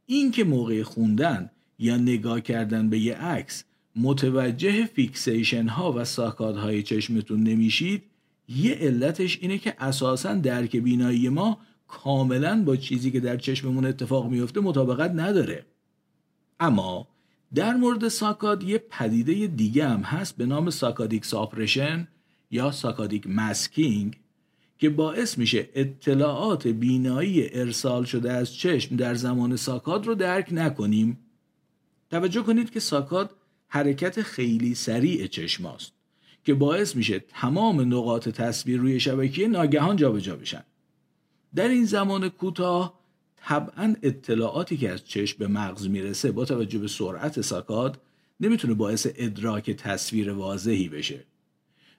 این 0.06 0.30
که 0.30 0.44
موقع 0.44 0.82
خوندن 0.82 1.50
یا 1.78 1.96
نگاه 1.96 2.40
کردن 2.40 2.90
به 2.90 2.98
یه 2.98 3.14
عکس 3.14 3.64
متوجه 3.96 4.86
fixation 4.86 5.68
ها 5.68 5.92
و 5.92 6.04
saccade 6.04 6.56
های 6.56 6.82
چشمتون 6.82 7.42
نمیشید 7.42 8.02
یه 8.48 8.74
علتش 8.74 9.38
اینه 9.40 9.58
که 9.58 9.74
اساسا 9.78 10.34
درک 10.34 10.76
بینایی 10.76 11.28
ما 11.28 11.58
کاملا 11.88 12.62
با 12.64 12.76
چیزی 12.76 13.10
که 13.10 13.20
در 13.20 13.36
چشممون 13.36 13.86
اتفاق 13.86 14.26
میفته 14.30 14.60
مطابقت 14.60 15.10
نداره. 15.10 15.66
اما 16.60 17.08
در 17.54 17.74
مورد 17.74 18.08
saccade 18.08 18.62
یه 18.62 18.78
پدیده 18.78 19.46
دیگه 19.46 19.88
هم 19.88 20.00
هست 20.00 20.36
به 20.36 20.46
نام 20.46 20.70
saccadic 20.70 21.24
suppression 21.24 22.08
یا 22.50 22.70
saccadic 22.70 23.26
masking 23.26 24.20
که 24.78 24.90
باعث 24.90 25.38
میشه 25.38 25.68
اطلاعات 25.74 26.66
بینایی 26.68 27.48
ارسال 27.52 28.04
شده 28.04 28.32
از 28.32 28.54
چشم 28.54 28.96
در 28.96 29.14
زمان 29.14 29.56
ساکاد 29.56 30.06
رو 30.06 30.14
درک 30.14 30.48
نکنیم. 30.52 31.18
توجه 32.10 32.42
کنید 32.42 32.70
که 32.70 32.80
ساکاد 32.80 33.34
حرکت 33.68 34.22
خیلی 34.22 34.74
سریع 34.74 35.26
چشم 35.26 35.66
است 35.66 35.92
که 36.44 36.54
باعث 36.54 36.96
میشه 36.96 37.18
تمام 37.18 37.80
نقاط 37.80 38.28
تصویر 38.28 38.80
روی 38.80 39.00
شبکه 39.00 39.48
ناگهان 39.48 39.96
جابجا 39.96 40.36
بشن. 40.36 40.64
در 41.54 41.68
این 41.68 41.84
زمان 41.84 42.28
کوتاه 42.28 42.98
طبعا 43.36 43.94
اطلاعاتی 44.02 44.76
که 44.76 44.90
از 44.90 45.04
چشم 45.04 45.38
به 45.38 45.46
مغز 45.46 45.88
می‌رسه 45.88 46.32
با 46.32 46.44
توجه 46.44 46.78
به 46.78 46.88
سرعت 46.88 47.40
ساکاد 47.40 48.00
نمی‌تونه 48.40 48.74
باعث 48.74 49.06
ادراک 49.16 49.70
تصویر 49.70 50.32
واضحی 50.32 50.88
بشه. 50.88 51.24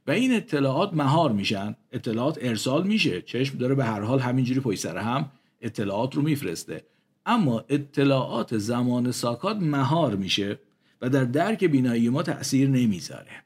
و 0.08 0.12
این 0.12 0.34
اطلاعات 0.34 0.94
مهار 0.94 1.32
میشن 1.32 1.76
اطلاعات 1.92 2.38
ارسال 2.42 2.88
میشه. 2.88 3.22
چشم 3.22 3.58
داره 3.58 3.76
به 3.76 3.86
هر 3.86 4.02
حال 4.02 4.20
همینجوری 4.20 4.60
پشت 4.60 4.80
سر 4.80 4.98
هم 4.98 5.32
اطلاعات 5.62 6.16
رو 6.16 6.22
میفرسته. 6.22 6.84
اما 7.26 7.64
اطلاعات 7.70 8.58
زمان 8.58 9.12
ساکات 9.12 9.58
مهار 9.58 10.16
میشه 10.16 10.60
و 11.02 11.10
در 11.10 11.24
درک 11.24 11.64
بینایی 11.64 12.10
ما 12.10 12.24
تأثیر 12.24 12.70
نمی‌ذاره. 12.70 13.44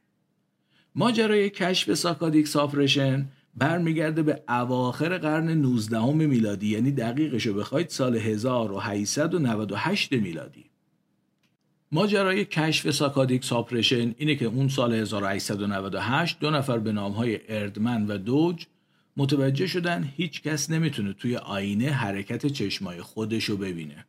ماجرای 0.99 1.49
کشف 1.49 1.93
ساکادیک 1.93 2.47
سافرشن 2.47 3.27
برمیگرده 3.55 4.23
به 4.23 4.41
اواخر 4.49 5.17
قرن 5.17 5.49
19 5.49 6.05
میلادی 6.13 6.67
یعنی 6.67 6.91
دقیقشو 6.91 7.53
بخواید 7.53 7.89
سال 7.89 8.15
1898 8.15 10.13
میلادی. 10.13 10.65
ماجرای 11.91 12.45
کشف 12.45 12.91
ساکادیک 12.91 13.45
ساپرشن 13.45 14.15
اینه 14.17 14.35
که 14.35 14.45
اون 14.45 14.67
سال 14.67 14.93
1898 14.93 16.39
دو 16.39 16.51
نفر 16.51 16.77
به 16.77 16.91
نام 16.91 17.11
های 17.11 17.39
اردمن 17.49 18.07
و 18.07 18.17
دوج 18.17 18.65
متوجه 19.17 19.67
شدن 19.67 20.13
هیچ 20.15 20.41
کس 20.41 20.69
نمی‌تونه 20.69 21.13
توی 21.13 21.35
آینه 21.35 21.89
حرکت 21.89 22.45
چشمای 22.45 23.01
خودشو 23.01 23.57
ببینه. 23.57 24.05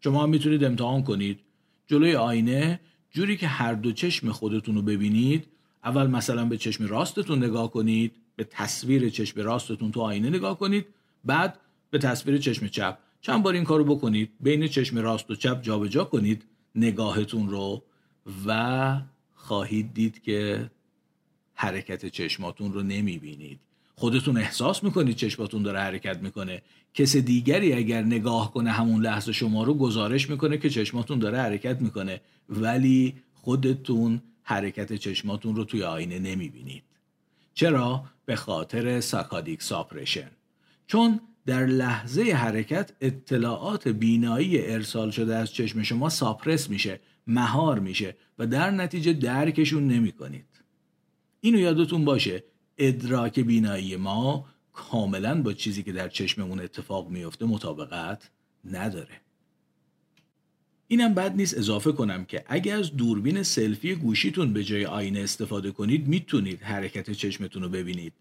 شما 0.00 0.22
هم 0.22 0.30
می‌تونید 0.30 0.64
امتحان 0.64 1.02
کنید. 1.02 1.40
جلوی 1.86 2.14
آینه 2.14 2.80
جوری 3.10 3.36
که 3.36 3.46
هر 3.46 3.74
دو 3.74 3.92
چشم 3.92 4.32
خودتون 4.32 4.74
رو 4.74 4.82
ببینید 4.82 5.51
اول 5.84 6.06
مثلا 6.06 6.44
به 6.44 6.56
چشم 6.56 6.86
راستتون 6.86 7.44
نگاه 7.44 7.70
کنید 7.70 8.12
به 8.36 8.44
تصویر 8.44 9.10
چشم 9.10 9.40
راستتون 9.40 9.90
تو 9.90 10.00
آینه 10.00 10.30
نگاه 10.30 10.58
کنید 10.58 10.86
بعد 11.24 11.58
به 11.90 11.98
تصویر 11.98 12.38
چشم 12.38 12.66
چپ. 12.66 12.98
چند 13.20 13.42
بار 13.42 13.54
این 13.54 13.64
کارو 13.64 13.84
بکنید 13.84 14.30
بین 14.40 14.66
چشم 14.66 14.98
راست 14.98 15.30
و 15.30 15.34
چپ 15.34 15.62
جابجا 15.62 15.88
جا 15.88 16.04
کنید 16.04 16.44
نگاهتون 16.74 17.48
رو 17.48 17.82
و 18.46 19.00
خواهید 19.34 19.94
دید 19.94 20.22
که 20.22 20.70
حرکت 21.54 22.06
چشماتون 22.06 22.72
رو 22.72 22.82
نمی‌بینید. 22.82 23.58
خودتون 23.94 24.36
احساس 24.36 24.84
می‌کنید 24.84 25.16
چشماتون 25.16 25.62
داره 25.62 25.80
حرکت 25.80 26.18
می‌کنه. 26.18 26.62
کس 26.94 27.16
دیگری 27.16 27.72
اگر 27.72 28.02
نگاه 28.02 28.52
کنه 28.52 28.70
همون 28.70 29.02
لحظه 29.02 29.32
شما 29.32 29.64
رو 29.64 29.74
گزارش 29.74 30.30
می‌کنه 30.30 30.58
که 30.58 30.70
چشماتون 30.70 31.18
داره 31.18 31.38
حرکت 31.38 31.80
می‌کنه. 31.80 32.20
ولی 32.48 33.14
خودتون 33.34 34.22
حرکت 34.42 34.92
چشماتون 34.92 35.56
رو 35.56 35.64
توی 35.64 35.82
آینه 35.82 36.18
نمی‌بینید 36.18 36.84
چرا؟ 37.54 38.04
به 38.24 38.36
خاطر 38.36 39.00
ساکادیک 39.00 39.62
ساپرشن 39.62 40.30
چون 40.86 41.20
در 41.46 41.66
لحظه 41.66 42.22
حرکت 42.22 42.92
اطلاعات 43.00 43.88
بینایی 43.88 44.66
ارسال 44.66 45.10
شده 45.10 45.36
از 45.36 45.52
چشم 45.52 45.82
شما 45.82 46.08
ساپرس 46.08 46.70
میشه 46.70 47.00
مهار 47.26 47.78
میشه 47.78 48.16
و 48.38 48.46
در 48.46 48.70
نتیجه 48.70 49.12
درکشون 49.12 49.88
نمی 49.88 50.12
کنید. 50.12 50.46
اینو 51.40 51.58
یادتون 51.58 52.04
باشه 52.04 52.44
ادراک 52.78 53.40
بینایی 53.40 53.96
ما 53.96 54.46
کاملا 54.72 55.42
با 55.42 55.52
چیزی 55.52 55.82
که 55.82 55.92
در 55.92 56.08
چشممون 56.08 56.60
اتفاق 56.60 57.08
میفته 57.08 57.46
مطابقت 57.46 58.30
نداره 58.64 59.21
اینم 60.92 61.14
بد 61.14 61.36
نیست 61.36 61.58
اضافه 61.58 61.92
کنم 61.92 62.24
که 62.24 62.44
اگر 62.46 62.76
از 62.76 62.96
دوربین 62.96 63.42
سلفی 63.42 63.94
گوشیتون 63.94 64.52
به 64.52 64.64
جای 64.64 64.86
آینه 64.86 65.20
استفاده 65.20 65.70
کنید 65.70 66.08
می‌تونید 66.08 66.62
حرکت 66.62 67.10
چشمتون 67.10 67.62
رو 67.62 67.68
ببینید. 67.68 68.12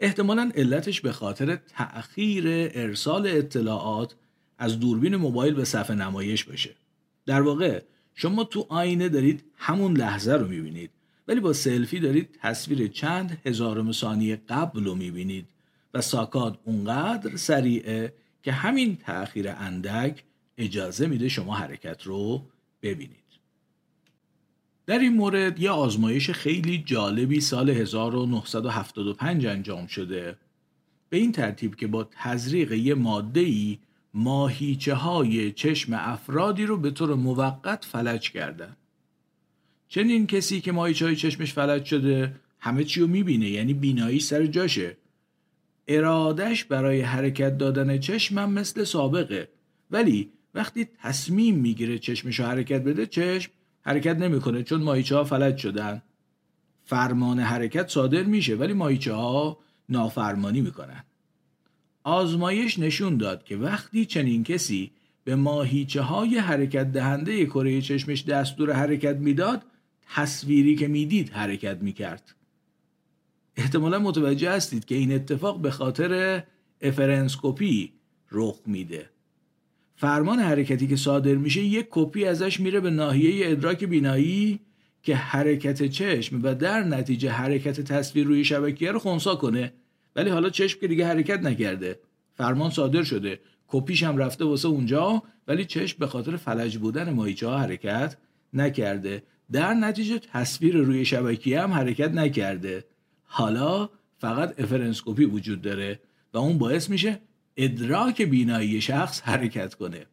احتمالا 0.00 0.50
علتش 0.54 1.00
به 1.00 1.12
خاطر 1.12 1.56
تأخیر 1.56 2.44
ارسال 2.48 3.26
اطلاعات 3.26 4.14
از 4.58 4.80
دوربین 4.80 5.16
موبایل 5.16 5.54
به 5.54 5.64
صفحه 5.64 5.96
نمایش 5.96 6.44
باشه. 6.44 6.70
در 7.26 7.40
واقع 7.40 7.82
شما 8.14 8.44
تو 8.44 8.66
آینه 8.68 9.08
دارید 9.08 9.44
همون 9.56 9.96
لحظه 9.96 10.32
رو 10.32 10.48
می‌بینید 10.48 10.90
ولی 11.28 11.40
با 11.40 11.52
سلفی 11.52 12.00
دارید 12.00 12.38
تصویر 12.42 12.88
چند 12.88 13.38
هزارم 13.46 13.92
ثانیه 13.92 14.40
قبل 14.48 14.84
رو 14.84 14.94
می‌بینید 14.94 15.46
و 15.94 16.00
ساکات 16.00 16.58
اونقدر 16.64 17.36
سریعه 17.36 18.14
که 18.42 18.52
همین 18.52 18.96
تأخیر 18.96 19.48
اندک 19.48 20.24
اجازه 20.58 21.06
میده 21.06 21.28
شما 21.28 21.54
حرکت 21.54 22.02
رو 22.02 22.46
ببینید. 22.82 23.24
در 24.86 24.98
این 24.98 25.14
مورد 25.16 25.60
یه 25.60 25.70
آزمایش 25.70 26.30
خیلی 26.30 26.78
جالبی 26.86 27.40
سال 27.40 27.70
1975 27.70 29.46
انجام 29.46 29.86
شده. 29.86 30.36
به 31.08 31.16
این 31.16 31.32
ترتیب 31.32 31.74
که 31.74 31.86
با 31.86 32.08
تزریق 32.10 32.72
یه 32.72 32.94
ماده‌ای 32.94 33.78
ماهیچه 34.14 34.94
های 34.94 35.52
چشم 35.52 35.92
افرادی 35.92 36.66
رو 36.66 36.76
به 36.76 36.90
طور 36.90 37.14
موقت 37.14 37.84
فلج 37.84 38.30
کردن. 38.30 38.76
چنین 39.88 40.26
کسی 40.26 40.60
که 40.60 40.72
ماهیچه 40.72 41.04
های 41.04 41.16
چشمش 41.16 41.52
فلج 41.52 41.84
شده 41.84 42.34
همه 42.58 42.84
چی 42.84 43.00
رو 43.00 43.06
می‌بینه 43.06 43.48
یعنی 43.48 43.74
بینایی 43.74 44.20
سر 44.20 44.46
جاشه. 44.46 44.96
ارادش 45.88 46.64
برای 46.64 47.00
حرکت 47.00 47.58
دادن 47.58 47.98
چشمم 47.98 48.52
مثل 48.52 48.84
سابقه. 48.84 49.48
ولی 49.90 50.30
وقتی 50.54 50.88
تصمیم 51.02 51.54
می‌گیره 51.54 51.98
چشمش 51.98 52.40
حرکت 52.40 52.82
بده 52.82 53.06
چشم 53.06 53.50
حرکت 53.82 54.16
نمی‌کنه 54.16 54.62
چون 54.62 54.82
ماهیچه 54.82 55.16
ها 55.16 55.24
فلج 55.24 55.56
شدن. 55.56 56.02
فرمان 56.84 57.40
حرکت 57.40 57.88
صادر 57.88 58.22
میشه 58.22 58.54
ولی 58.54 58.72
ماهیچه 58.72 59.12
ها 59.12 59.58
نافرمانی 59.88 60.60
می‌کنن. 60.60 61.04
آزمایش 62.04 62.78
نشون 62.78 63.16
داد 63.16 63.44
که 63.44 63.56
وقتی 63.56 64.04
چنین 64.04 64.44
کسی 64.44 64.90
به 65.24 65.36
ماهیچه 65.36 66.02
های 66.02 66.38
حرکت 66.38 66.92
دهنده 66.92 67.46
کره 67.46 67.80
چشمش 67.80 68.24
دستور 68.24 68.72
حرکت 68.72 69.16
می‌داد 69.16 69.62
تصویری 70.14 70.76
که 70.76 70.88
می‌دید 70.88 71.30
حرکت 71.30 71.78
می‌کرد. 71.82 72.34
احتمالا 73.56 73.98
متوجه 73.98 74.50
هستید 74.50 74.84
که 74.84 74.94
این 74.94 75.12
اتفاق 75.12 75.60
به 75.60 75.70
خاطر 75.70 76.42
efference 76.82 77.58
copy 77.58 77.92
رخ 78.32 78.56
میده. 78.66 79.10
فرمان 79.96 80.38
حرکتی 80.38 80.86
که 80.86 80.96
صادر 80.96 81.34
میشه 81.34 81.60
یک 81.60 81.86
کپی 81.90 82.24
ازش 82.24 82.60
میره 82.60 82.80
به 82.80 82.90
ناحیه 82.90 83.50
ادراک 83.50 83.84
بینایی 83.84 84.60
که 85.02 85.16
حرکت 85.16 85.86
چشم 85.86 86.40
و 86.42 86.54
در 86.54 86.82
نتیجه 86.82 87.30
حرکت 87.30 87.80
تصویر 87.80 88.26
روی 88.26 88.44
شبکیه 88.44 88.90
رو 88.92 88.98
خونسا 88.98 89.34
کنه. 89.34 89.72
ولی 90.16 90.30
حالا 90.30 90.50
چشم 90.50 90.80
که 90.80 90.88
دیگه 90.88 91.06
حرکت 91.06 91.40
نکرده. 91.40 92.00
فرمان 92.34 92.70
صادر 92.70 93.02
شده. 93.02 93.40
کپیش 93.68 94.02
هم 94.02 94.16
رفته 94.16 94.44
واسه 94.44 94.68
اونجا 94.68 95.22
ولی 95.48 95.64
چشم 95.64 95.96
به 95.98 96.06
خاطر 96.06 96.36
فلج 96.36 96.78
بودن 96.78 97.10
ماهیچه 97.10 97.48
ها 97.48 97.58
حرکت 97.58 98.16
نکرده. 98.52 99.22
در 99.52 99.74
نتیجه 99.74 100.18
تصویر 100.18 100.76
روی 100.76 101.04
شبکیه 101.04 101.62
هم 101.62 101.72
حرکت 101.72 102.10
نکرده. 102.10 102.84
حالا 103.24 103.88
فقط 104.18 104.60
افرنسکوپی 104.60 105.24
وجود 105.24 105.62
داره 105.62 106.00
و 106.34 106.38
اون 106.38 106.58
باعث 106.58 106.90
میشه 106.90 107.20
ادراک 107.56 108.22
بینایی 108.22 108.80
شخص 108.80 109.20
حرکت 109.20 109.74
کنه. 109.74 110.06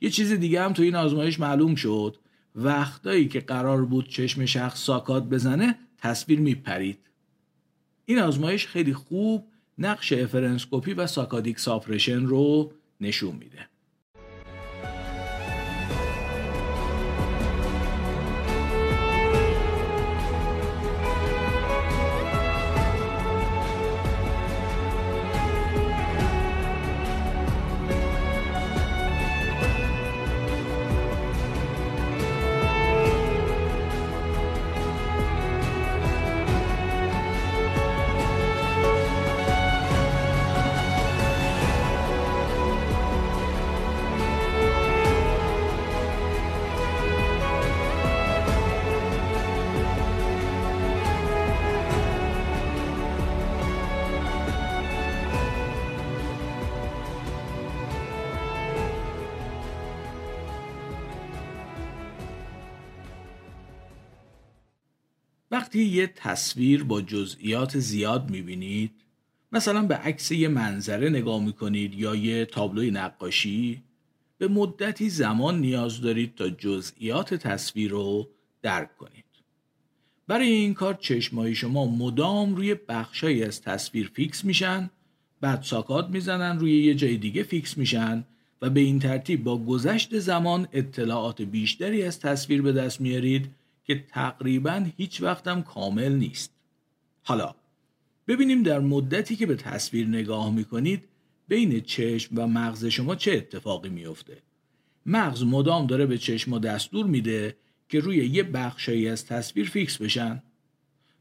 یه 0.00 0.10
چیز 0.10 0.32
دیگه 0.32 0.62
هم 0.62 0.72
تو 0.72 0.82
این 0.82 0.96
آزمایش 0.96 1.40
معلوم 1.40 1.74
شد. 1.74 2.16
وقتایی 2.54 3.28
که 3.28 3.40
قرار 3.40 3.84
بود 3.84 4.08
چشم 4.08 4.44
شخص 4.44 4.84
saccade 4.84 5.24
بزنه 5.24 5.78
تصویر 5.98 6.40
میپرید. 6.40 6.98
این 8.04 8.18
آزمایش 8.18 8.66
خیلی 8.66 8.94
خوب 8.94 9.48
نقش 9.78 10.12
efference 10.12 10.69
copy 10.69 10.94
و 10.94 11.06
saccadic 11.06 11.60
suppression 11.60 12.22
رو 12.26 12.72
نشون 13.00 13.36
میده. 13.36 13.68
وقتی 65.72 65.84
یه 65.84 66.06
تصویر 66.06 66.84
با 66.84 67.02
جزئیات 67.02 67.78
زیاد 67.78 68.30
می‌بینید 68.30 68.90
مثلا 69.52 69.82
به 69.82 69.94
عکس 69.94 70.30
یه 70.30 70.48
منظره 70.48 71.08
نگاه 71.08 71.44
می‌کنید 71.44 71.94
یا 71.94 72.14
یه 72.14 72.44
تابلوی 72.44 72.90
نقاشی 72.90 73.82
یه 74.38 74.48
مدتی 74.48 75.10
زمان 75.10 75.60
نیاز 75.60 76.00
دارید 76.00 76.34
تا 76.34 76.48
جزئیات 76.48 77.34
تصویر 77.34 77.90
رو 77.90 78.28
درک 78.62 78.96
کنید. 78.96 79.24
برای 80.26 80.48
این 80.48 80.74
کار 80.74 80.94
چشمای 80.94 81.54
شما 81.54 81.86
مدام 81.86 82.56
روی 82.56 82.74
بخشایی 82.74 83.44
از 83.44 83.62
تصویر 83.62 84.10
فیکس 84.14 84.44
میشن 84.44 84.90
بعد 85.40 85.62
saccade 85.62 86.08
می‌زنن 86.08 86.58
روی 86.58 86.84
یه 86.84 86.94
جای 86.94 87.16
دیگه 87.16 87.42
فیکس 87.42 87.78
میشن 87.78 88.24
و 88.62 88.70
به 88.70 88.80
این 88.80 88.98
ترتیب 88.98 89.44
با 89.44 89.64
گذشت 89.64 90.18
زمان 90.18 90.68
اطلاعات 90.72 91.42
بیشتری 91.42 92.02
از 92.02 92.20
تصویر 92.20 92.62
به 92.62 92.72
دست 92.72 93.00
میارید 93.00 93.61
که 93.94 94.04
تقریبا 94.08 94.86
هیچ 94.96 95.22
وقتم 95.22 95.62
کامل 95.62 96.12
نیست. 96.12 96.50
حالا 97.22 97.54
ببینیم 98.28 98.62
در 98.62 98.80
مدتی 98.80 99.36
که 99.36 99.46
به 99.46 99.56
تصویر 99.56 100.06
نگاه 100.06 100.54
می‌کنید 100.54 101.04
بین 101.48 101.80
چشم 101.80 102.38
و 102.38 102.46
مغز 102.46 102.84
شما 102.84 103.14
چه 103.14 103.32
اتفاقی 103.32 103.88
میفته 103.88 104.42
مغز 105.06 105.42
مدام 105.42 105.86
داره 105.86 106.06
به 106.06 106.18
چشم 106.18 106.58
دستور 106.58 107.06
میده 107.06 107.56
که 107.88 108.00
روی 108.00 108.26
یه 108.26 108.42
بخشایی 108.42 109.08
از 109.08 109.26
تصویر 109.26 109.68
فیکس 109.68 109.96
بشن 109.98 110.42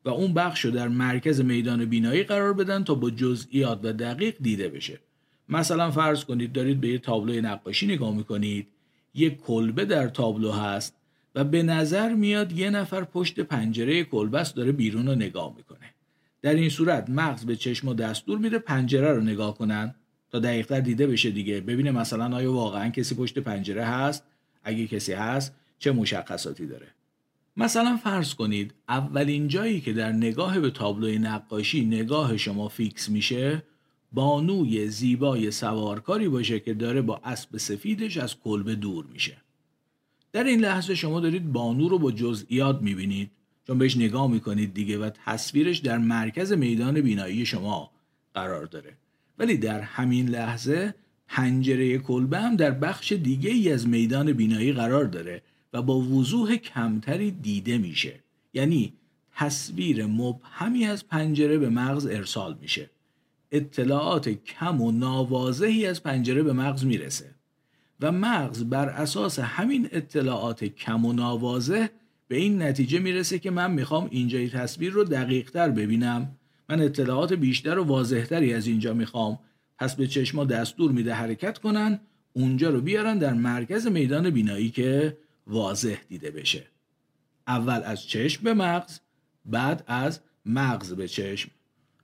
و 0.06 0.10
اون 0.10 0.34
بخش 0.34 0.66
رو 0.66 0.72
در 0.72 0.88
مرکز 0.88 1.42
میدان 1.42 1.86
بینایی 1.86 2.24
قرار 2.24 2.54
بدن 2.54 2.84
تا 2.84 2.96
با 2.96 3.10
جزئیات 3.10 3.80
و 3.84 3.94
دقیق 3.94 4.36
دیده 4.42 4.70
بشه. 4.70 5.00
مثلا 5.50 5.92
فرض 5.92 6.26
کنید 6.26 6.54
دارید 6.54 6.82
به 6.82 6.88
یه 6.88 6.98
تابلوی 6.98 7.42
نقاشی 7.42 7.88
نگاه 7.88 8.16
می‌کنید 8.16 8.68
یه 9.14 9.30
کلبه 9.30 9.86
در 9.86 10.08
تابلو 10.08 10.52
هست 10.52 11.01
و 11.36 11.44
به 11.44 11.64
نظر 11.64 12.14
میاد 12.14 12.52
یه 12.52 12.70
نفر 12.70 13.04
پشت 13.04 13.40
پنجره 13.40 14.04
کلبه 14.04 14.44
داره 14.56 14.72
بیرون 14.72 15.08
رو 15.08 15.16
نگاه 15.16 15.54
می‌کنه. 15.58 15.94
در 16.42 16.54
این 16.54 16.70
صورت 16.70 17.10
مغز 17.10 17.46
به 17.46 17.56
چشم 17.56 17.88
و 17.88 17.94
دستور 17.94 18.38
میده 18.38 18.60
پنجره 18.60 19.14
رو 19.14 19.22
نگاه 19.22 19.58
کنن 19.58 19.96
تا 20.32 20.40
دقیقتر 20.40 20.80
دیده 20.80 21.08
بشه 21.08 21.32
دیگه. 21.32 21.62
ببینه 21.62 21.92
مثلا 21.92 22.36
آیا 22.36 22.54
واقعا 22.54 22.90
کسی 22.90 23.16
پشت 23.16 23.40
پنجره 23.40 23.86
هست؟ 23.86 24.24
اگه 24.64 24.88
کسی 24.88 25.14
هست 25.14 25.56
چه 25.80 25.92
مشخصاتی 25.92 26.68
داره؟ 26.68 26.88
مثلا 27.58 27.98
فرض 27.98 28.34
کنید 28.34 28.74
اولین 28.90 29.48
جایی 29.48 29.82
که 29.82 29.94
در 29.94 30.12
نگاه 30.12 30.60
به 30.60 30.70
تابلوی 30.70 31.20
نقاشی 31.20 31.86
نگاه 31.86 32.38
شما 32.38 32.68
فیکس 32.68 33.10
میشه 33.10 33.64
بانوی 34.12 34.88
زیبای 34.88 35.52
سوارکاری 35.52 36.30
باشه 36.30 36.60
که 36.60 36.74
داره 36.74 37.02
با 37.02 37.22
اسب 37.24 37.58
سفیدش 37.58 38.18
از 38.18 38.40
کلبه 38.40 38.76
دور 38.76 39.06
میشه. 39.06 39.41
در 40.34 40.44
این 40.44 40.60
لحظه 40.60 40.96
شما 40.96 41.20
دارید 41.20 41.52
بانو 41.52 41.90
رو 41.90 42.00
با 42.00 42.12
جزئیات 42.12 42.82
می‌بینید. 42.82 43.32
چون 43.68 43.78
بهش 43.78 43.98
نگاه 43.98 44.32
می‌کنید 44.32 44.74
دیگه 44.74 44.98
و 44.98 45.10
تصویرش 45.26 45.78
در 45.78 45.98
مرکز 45.98 46.52
میدان 46.52 47.02
بینایی 47.02 47.46
شما 47.46 47.92
قرار 48.34 48.66
داره. 48.66 48.98
ولی 49.38 49.58
در 49.58 49.82
همین 49.82 50.30
لحظه 50.30 50.94
پنجره 51.28 51.98
کلبه 51.98 52.40
هم 52.40 52.56
در 52.56 52.72
بخش 52.72 53.12
دیگه 53.12 53.50
ای 53.50 53.72
از 53.72 53.88
میدان 53.88 54.34
بینایی 54.34 54.74
قرار 54.74 55.06
داره 55.06 55.42
و 55.74 55.82
با 55.82 56.00
وضوح 56.00 56.56
کمتری 56.56 57.32
دیده 57.32 57.78
میشه. 57.78 58.20
یعنی 58.54 58.94
تصویر 59.36 60.06
مبهمی 60.06 60.86
از 60.86 61.08
پنجره 61.08 61.58
به 61.58 61.70
مغز 61.70 62.06
ارسال 62.06 62.58
میشه. 62.62 62.90
اطلاعات 63.52 64.30
کم 64.30 64.82
و 64.82 64.92
ناواضحی 64.92 65.86
از 65.86 66.04
پنجره 66.04 66.44
به 66.44 66.54
مغز 66.54 66.86
می‌رسه. 66.86 67.36
و 68.02 68.12
مغز 68.12 68.64
بر 68.64 68.90
اساس 68.90 69.40
همین 69.40 69.90
اطلاعات 69.92 70.64
کم 70.64 71.06
و 71.06 71.14
ناواضح 71.14 71.88
به 72.28 72.36
این 72.36 72.62
نتیجه 72.62 73.00
می‌رسه 73.00 73.40
که 73.40 73.52
من 73.52 73.72
می‌خوام 73.72 74.08
اینجای 74.12 74.50
تصویر 74.50 74.92
رو 74.92 75.04
دقیقتر 75.04 75.70
ببینم. 75.70 76.36
من 76.70 76.82
اطلاعات 76.82 77.34
بیشتر 77.34 77.80
و 77.80 77.84
واضحتری 77.84 78.54
از 78.54 78.68
اینجا 78.68 78.94
می‌خوام. 78.94 79.40
پس 79.78 79.96
به 79.96 80.08
چشما 80.08 80.46
دستور 80.46 80.92
میده 80.92 81.14
حرکت 81.14 81.58
کنن 81.58 82.00
اونجا 82.34 82.70
رو 82.70 82.82
بیارن 82.82 83.18
در 83.18 83.34
مرکز 83.34 83.88
میدان 83.88 84.30
بینایی 84.30 84.70
که 84.70 85.18
واضح 85.48 85.98
دیده 86.10 86.32
بشه. 86.32 86.66
اول 87.48 87.82
از 87.86 88.04
چشم 88.08 88.44
به 88.44 88.54
مغز 88.54 89.00
بعد 89.46 89.84
از 89.88 90.20
مغز 90.46 90.94
به 90.94 91.08
چشم. 91.08 91.52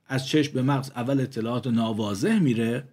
از 0.06 0.26
چشم 0.26 0.52
به 0.52 0.62
مغز 0.62 0.90
اول 0.90 1.20
اطلاعات 1.20 1.66
ناواضح 1.66 2.38
میره 2.38 2.88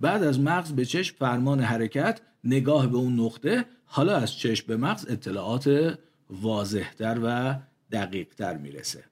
بعد 0.00 0.22
از 0.22 0.40
مغز 0.40 0.72
به 0.72 0.84
چشم 0.84 1.16
فرمان 1.18 1.60
حرکت 1.60 2.20
نگاه 2.44 2.86
به 2.86 2.96
اون 2.96 3.20
نقطه 3.20 3.64
حالا 3.84 4.16
از 4.16 4.38
چشم 4.38 4.66
به 4.66 4.76
مغز 4.76 5.06
اطلاعات 5.08 5.98
واضحتر 6.30 7.20
و 7.22 7.58
دقیقتر 7.92 8.56
می‌رسه. 8.56 9.04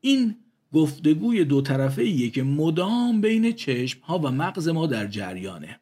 این 0.00 0.36
گفتگوی 0.72 1.44
دو 1.44 1.62
طرفه 1.62 2.02
ایه 2.02 2.30
که 2.30 2.42
مدام 2.42 3.20
بین 3.20 3.52
چشم 3.52 4.00
ها 4.00 4.18
و 4.18 4.30
مغز 4.30 4.68
ما 4.68 4.86
در 4.86 5.06
جریانه. 5.06 5.80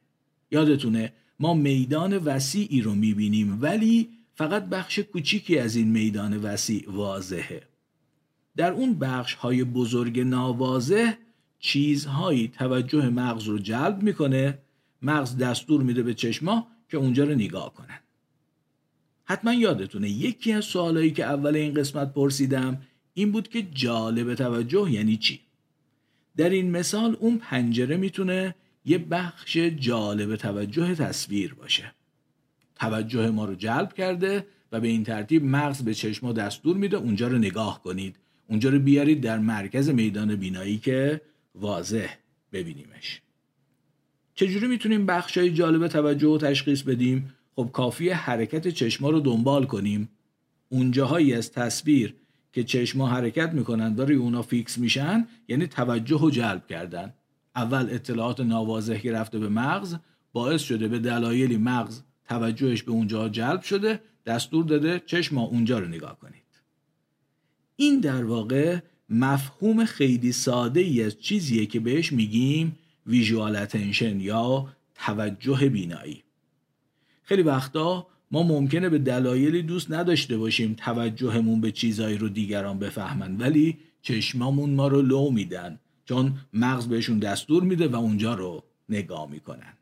یادتونه 0.50 1.12
ما 1.40 1.54
میدان 1.54 2.16
وسیعی 2.16 2.80
رو 2.80 2.94
می‌بینیم 2.94 3.58
ولی 3.60 4.08
فقط 4.34 4.64
بخش 4.64 4.98
کوچیکی 4.98 5.58
از 5.58 5.76
این 5.76 5.88
میدان 5.88 6.36
وسیع 6.36 6.84
واضحه. 6.90 7.62
در 8.56 8.72
اون 8.72 8.94
بخش 8.94 9.34
های 9.34 9.64
بزرگ 9.64 10.20
ناواضح 10.20 11.12
چیزهایی 11.58 12.48
توجه 12.48 13.08
مغز 13.08 13.44
رو 13.44 13.58
جلب 13.58 14.02
می‌کنه 14.02 14.58
مغز 15.02 15.36
دستور 15.36 15.82
میده 15.82 16.02
به 16.02 16.14
چشما 16.14 16.66
که 16.88 16.96
اونجا 16.96 17.24
رو 17.24 17.34
نگاه 17.34 17.74
کنن. 17.74 17.98
حتما 19.24 19.52
یادتونه 19.54 20.10
یکی 20.10 20.52
از 20.52 20.64
سوالایی 20.64 21.10
که 21.10 21.24
اول 21.24 21.56
این 21.56 21.74
قسمت 21.74 22.14
پرسیدم 22.14 22.82
این 23.14 23.32
بود 23.32 23.48
که 23.48 23.62
جالب 23.62 24.34
توجه 24.34 24.90
یعنی 24.90 25.16
چی؟ 25.16 25.40
در 26.36 26.50
این 26.50 26.70
مثال 26.70 27.16
اون 27.20 27.38
پنجره 27.38 27.96
می‌تونه 27.96 28.54
یه 28.84 28.98
بخش 28.98 29.56
جالب 29.56 30.36
توجه 30.36 30.94
تصویر 30.94 31.54
باشه. 31.54 31.92
توجه 32.76 33.30
ما 33.30 33.44
رو 33.44 33.54
جلب 33.54 33.92
کرده 33.92 34.46
و 34.72 34.80
به 34.80 34.88
این 34.88 35.04
ترتیب 35.04 35.44
مغز 35.44 35.82
به 35.82 35.94
چشما 35.94 36.32
دستور 36.32 36.76
میده 36.76 36.96
اونجا 36.96 37.28
رو 37.28 37.38
نگاه 37.38 37.82
کنید. 37.82 38.16
اونجا 38.48 38.70
رو 38.70 38.78
بیارید 38.78 39.20
در 39.20 39.38
مرکز 39.38 39.88
میدان 39.88 40.36
بینایی 40.36 40.78
که 40.78 41.20
واضح 41.54 42.08
ببینیمش. 42.52 43.20
چجوری 44.42 44.66
می‌تونیم 44.66 45.06
بخشای 45.06 45.50
جالب 45.50 45.88
توجه 45.88 46.28
و 46.28 46.38
تشخیص 46.38 46.82
بدیم؟ 46.82 47.34
خب 47.56 47.70
کافی 47.72 48.10
حرکت 48.10 48.68
چشما 48.68 49.10
رو 49.10 49.20
دنبال 49.20 49.64
کنیم. 49.64 50.08
اونجاهایی 50.68 51.34
از 51.34 51.52
تصویر 51.52 52.14
که 52.52 52.64
چشما 52.64 53.08
حرکت 53.08 53.52
می‌کنن 53.52 53.94
و 53.94 54.02
روی 54.02 54.16
اونا 54.16 54.42
فیکس 54.42 54.78
میشن 54.78 55.26
یعنی 55.48 55.66
توجه 55.66 56.20
رو 56.20 56.30
جلب 56.30 56.66
کردن. 56.66 57.14
اول 57.56 57.88
اطلاعات 57.90 58.40
ناواضح 58.40 58.98
که 58.98 59.12
رفته 59.12 59.38
به 59.38 59.48
مغز 59.48 59.96
باعث 60.32 60.62
شده 60.62 60.88
به 60.88 60.98
دلایلی 60.98 61.56
مغز 61.56 62.02
توجهش 62.28 62.82
به 62.82 62.92
اونجا 62.92 63.28
جلب 63.28 63.62
شده 63.62 64.00
دستور 64.26 64.64
داده 64.64 65.02
چشما 65.06 65.42
اونجا 65.42 65.78
رو 65.78 65.88
نگاه 65.88 66.18
کنید. 66.18 66.42
این 67.76 68.00
در 68.00 68.24
واقع 68.24 68.78
مفهوم 69.08 69.84
خیلی 69.84 70.32
ساده 70.32 70.80
ای 70.80 71.02
از 71.02 71.20
چیزیه 71.20 71.66
که 71.66 71.80
بهش 71.80 72.12
میگیم 72.12 72.78
ویژوال 73.06 73.56
اتنشن 73.56 74.20
یا 74.20 74.68
توجه 74.94 75.68
بینایی. 75.68 76.22
خیلی 77.22 77.42
وقتا 77.42 78.06
ما 78.30 78.42
ممکنه 78.42 78.88
به 78.88 78.98
دلایلی 78.98 79.62
دوست 79.62 79.90
نداشته 79.90 80.38
باشیم 80.38 80.74
توجهمون 80.74 81.60
به 81.60 81.72
چیزایی 81.72 82.18
رو 82.18 82.28
دیگران 82.28 82.78
بفهمن 82.78 83.36
ولی 83.36 83.78
چشمامون 84.02 84.70
ما 84.70 84.88
رو 84.88 85.02
لو 85.02 85.30
میدن 85.30 85.80
چون 86.04 86.38
مغز 86.52 86.88
بهشون 86.88 87.18
دستور 87.18 87.62
میده 87.62 87.88
و 87.88 87.96
اونجا 87.96 88.34
رو 88.34 88.64
نگاه 88.88 89.30
می‌کنن. 89.30 89.72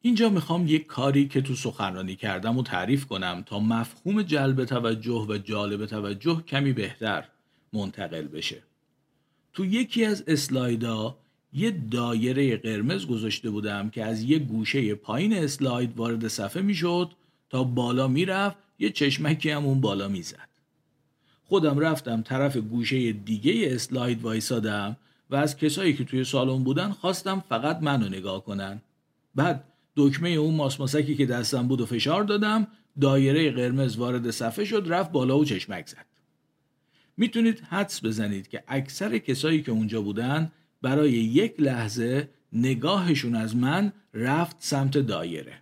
اینجا 0.00 0.28
می‌خوام 0.28 0.66
یک 0.66 0.86
کاری 0.86 1.28
که 1.28 1.40
تو 1.40 1.54
سخنرانی 1.54 2.16
کردم 2.16 2.58
و 2.58 2.62
تعریف 2.62 3.06
کنم 3.06 3.42
تا 3.46 3.60
مفهوم 3.60 4.22
جلب 4.22 4.64
توجه 4.64 5.26
و 5.28 5.38
جالب 5.38 5.86
توجه 5.86 6.42
کمی 6.42 6.72
بهتر 6.72 7.28
منتقل 7.72 8.22
بشه. 8.22 8.62
تو 9.52 9.64
یکی 9.64 10.04
از 10.04 10.24
اسلایدها 10.26 11.18
یه 11.54 11.70
دایره 11.90 12.56
قرمز 12.56 13.06
گذاشته 13.06 13.50
بودم 13.50 13.90
که 13.90 14.04
از 14.04 14.22
یه 14.22 14.38
گوشه 14.38 14.94
پایین 14.94 15.32
اسلاید 15.32 15.96
وارد 15.96 16.28
صفحه 16.28 16.62
می‌شد 16.62 17.10
تا 17.50 17.64
بالا 17.64 18.08
می‌رفت 18.08 18.56
یه 18.78 18.90
چشمکی 18.90 19.50
هم 19.50 19.64
اون 19.64 19.80
بالا 19.80 20.08
می‌زد. 20.08 20.48
خودم 21.44 21.78
رفتم 21.78 22.22
طرف 22.22 22.56
گوشه 22.56 23.12
دیگه 23.12 23.68
اسلاید 23.74 24.22
وایسادم 24.22 24.96
و 25.30 25.36
از 25.36 25.56
کسایی 25.56 25.94
که 25.94 26.04
توی 26.04 26.24
سالن 26.24 26.64
بودن 26.64 26.90
خواستم 26.90 27.44
فقط 27.48 27.82
منو 27.82 28.08
نگاه 28.08 28.44
کنن. 28.44 28.80
بعد 29.34 29.64
دکمه 29.96 30.28
اون 30.28 30.54
ماسماسکی 30.54 31.14
که 31.14 31.26
دستم 31.26 31.68
بود 31.68 31.80
و 31.80 31.86
فشار 31.86 32.24
دادم 32.24 32.66
دایره 33.00 33.50
قرمز 33.50 33.96
وارد 33.96 34.30
صفحه 34.30 34.64
شد 34.64 34.84
رفت 34.88 35.12
بالا 35.12 35.38
و 35.38 35.44
چشمک 35.44 35.86
زد. 35.86 36.06
می‌تونید 37.16 37.60
حدس 37.60 38.04
بزنید 38.04 38.48
که 38.48 38.62
اکثر 38.68 39.18
کسایی 39.18 39.62
که 39.62 39.72
اونجا 39.72 40.02
بودن 40.02 40.52
برای 40.84 41.12
یک 41.12 41.54
لحظه 41.58 42.28
نگاهشون 42.52 43.34
از 43.34 43.56
من 43.56 43.92
رفت 44.14 44.56
سمت 44.58 44.98
دایره. 44.98 45.52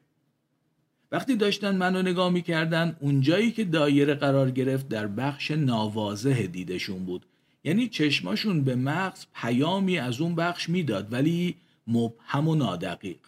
وقتی 1.13 1.37
داشتن 1.37 1.77
منو 1.77 2.03
نگاه 2.03 2.31
می‌کردن 2.31 2.97
اونجایی 3.01 3.51
که 3.51 3.65
دایره 3.65 4.15
قرار 4.15 4.51
گرفت 4.51 4.89
در 4.89 5.07
بخش 5.07 5.51
ناواضح 5.51 6.47
دیدشون 6.47 7.05
بود. 7.05 7.27
یعنی 7.65 7.89
چشماشون 7.89 8.65
به 8.65 8.75
مغز 8.75 9.27
پیامی 9.35 9.99
از 9.99 10.21
اون 10.21 10.35
بخش 10.35 10.69
می‌داد 10.69 11.13
ولی 11.13 11.55
مبهم 11.87 12.49
و 12.49 12.55
نادقیق. 12.55 13.21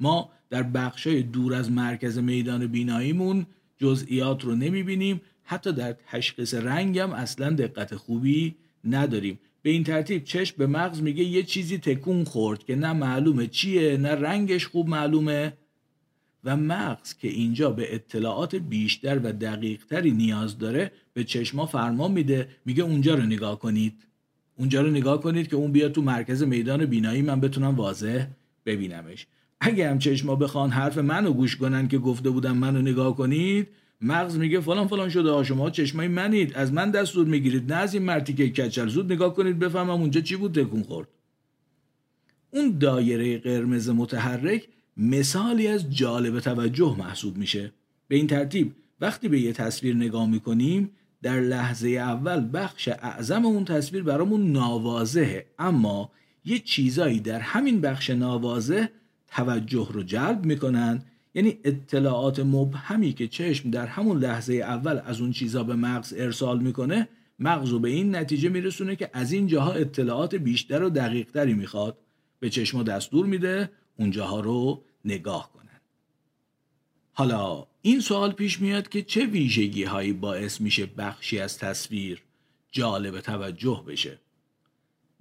ما 0.00 0.30
در 0.50 0.62
بخشای 0.62 1.22
دور 1.22 1.54
از 1.54 1.70
مرکز 1.70 2.18
میدان 2.18 2.66
بیناییمون 2.66 3.46
جزئیات 3.78 4.44
رو 4.44 4.54
نمی‌بینیم 4.54 5.20
حتی 5.44 5.72
در 5.72 5.92
تشخیص 5.92 6.54
رنگم 6.54 7.12
اصلا 7.12 7.50
دقت 7.50 7.96
خوبی 7.96 8.54
نداریم. 8.84 9.38
به 9.66 9.72
این 9.72 9.84
ترتیب 9.84 10.24
چشم 10.24 10.54
به 10.58 10.66
مغز 10.66 11.02
میگه 11.02 11.24
یه 11.24 11.42
چیزی 11.42 11.78
تکون 11.78 12.24
خورد 12.24 12.64
که 12.64 12.76
نه 12.76 12.92
معلومه 12.92 13.46
چیه 13.46 13.96
نه 13.96 14.08
رنگش 14.08 14.66
خوب 14.66 14.88
معلومه. 14.88 15.52
و 16.44 16.56
مغز 16.56 17.14
که 17.14 17.28
اینجا 17.28 17.70
به 17.70 17.94
اطلاعات 17.94 18.56
بیشتر 18.56 19.18
و 19.18 19.32
دقیقتری 19.32 20.10
نیاز 20.10 20.58
داره 20.58 20.92
به 21.14 21.24
چشما 21.24 21.66
فرمان 21.66 22.12
میده 22.12 22.48
میگه 22.64 22.82
اونجا 22.82 23.14
رو 23.14 23.22
نگاه 23.22 23.58
کنید. 23.58 24.06
اونجا 24.56 24.82
رو 24.82 24.90
نگاه 24.90 25.20
کنید 25.20 25.48
که 25.48 25.56
اون 25.56 25.72
بیاد 25.72 25.92
تو 25.92 26.02
مرکز 26.02 26.42
میدان 26.42 26.86
بینایی 26.86 27.22
من 27.22 27.40
بتونم 27.40 27.74
واضح 27.74 28.26
ببینمش. 28.66 29.26
اگه 29.60 29.90
هم 29.90 29.98
چشما 29.98 30.36
بخوان 30.36 30.70
حرف 30.70 30.98
منو 30.98 31.32
گوش 31.32 31.56
کنن 31.56 31.88
که 31.88 31.98
گفته 31.98 32.30
بودم 32.30 32.56
منو 32.56 32.82
نگاه 32.82 33.16
کنید 33.16 33.68
مغز 34.00 34.36
میگه 34.36 34.60
فلان 34.60 34.86
فلان 34.86 35.08
شده 35.08 35.44
شما 35.44 35.70
چشمای 35.70 36.08
منید. 36.08 36.54
از 36.54 36.72
من 36.72 36.90
دستور 36.90 37.26
می‌گیرید. 37.26 37.72
نه 37.72 37.78
از 37.78 37.94
این 37.94 38.02
مرتی 38.02 38.34
که 38.34 38.48
کچل. 38.48 38.88
زود 38.88 39.12
نگاه 39.12 39.34
کنید 39.34 39.58
بفهمم 39.58 39.90
اونجا 39.90 40.20
چی 40.20 40.36
بود 40.36 40.54
تکون 40.54 40.82
خورد. 40.82 41.08
اون 42.50 42.78
دایره 42.78 43.38
قرمز 43.38 43.88
متحرک 43.88 44.68
مثالی 44.96 45.66
از 45.66 45.90
جالب 45.96 46.40
توجه 46.40 46.96
محسوب 46.98 47.36
میشه. 47.36 47.72
به 48.08 48.16
این 48.16 48.26
ترتیب 48.26 48.72
وقتی 49.00 49.28
به 49.28 49.40
یه 49.40 49.52
تصویر 49.52 49.96
نگاه 49.96 50.30
می‌کنیم 50.30 50.90
در 51.22 51.40
لحظه 51.40 51.88
اول 51.88 52.48
بخش 52.52 52.88
اعظم 52.88 53.46
اون 53.46 53.64
تصویر 53.64 54.02
برامون 54.02 54.52
ناواضحه. 54.52 55.46
اما 55.58 56.10
یه 56.44 56.58
چیزایی 56.58 57.20
در 57.20 57.40
همین 57.40 57.80
بخش 57.80 58.10
ناواضح 58.10 58.86
توجه 59.28 59.88
رو 59.92 60.02
جلب 60.02 60.44
می‌کنن 60.44 61.02
یعنی 61.36 61.58
اطلاعات 61.64 62.40
مبهمی 62.40 63.12
که 63.12 63.28
چشم 63.28 63.70
در 63.70 63.86
همون 63.86 64.18
لحظه 64.18 64.54
اول 64.54 65.00
از 65.04 65.20
اون 65.20 65.32
چیزا 65.32 65.64
به 65.64 65.74
مغز 65.74 66.14
ارسال 66.16 66.62
می‌کنه 66.62 67.08
مغز 67.38 67.68
رو 67.68 67.78
به 67.78 67.88
این 67.88 68.16
نتیجه 68.16 68.48
میرسونه 68.48 68.96
که 68.96 69.10
از 69.12 69.32
این 69.32 69.46
جاها 69.46 69.72
اطلاعات 69.72 70.34
بیشتر 70.34 70.82
و 70.82 70.90
دقیقتری 70.90 71.54
می‌خواد. 71.54 71.98
به 72.40 72.50
چشم 72.50 72.82
دستور 72.82 73.26
میده 73.26 73.70
اونجاها 73.98 74.40
رو 74.40 74.82
نگاه 75.04 75.52
کنن. 75.52 75.80
حالا 77.12 77.66
این 77.82 78.00
سوال 78.00 78.32
پیش 78.32 78.60
میاد 78.60 78.88
که 78.88 79.02
چه 79.02 79.26
ویژگی 79.26 79.84
هایی 79.84 80.12
باعث 80.12 80.60
میشه 80.60 80.86
بخشی 80.86 81.38
از 81.38 81.58
تصویر 81.58 82.22
جالب 82.72 83.20
توجه 83.20 83.84
بشه؟ 83.86 84.18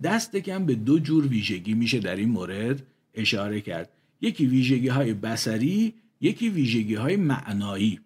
دست 0.04 0.36
کم 0.36 0.66
به 0.66 0.76
دو 0.76 1.00
جور 1.00 1.28
ویژگی 1.28 1.74
میشه 1.74 2.00
در 2.00 2.16
این 2.16 2.30
مورد 2.30 2.84
اشاره 3.14 3.62
کرد. 3.62 3.90
یکی 4.22 4.46
ویژگی 4.46 4.88
های 4.88 5.14
بسری 5.14 5.94
یکی 6.26 6.50
ویژگی 6.50 6.96
های 6.96 7.16
معنایی. 7.16 8.00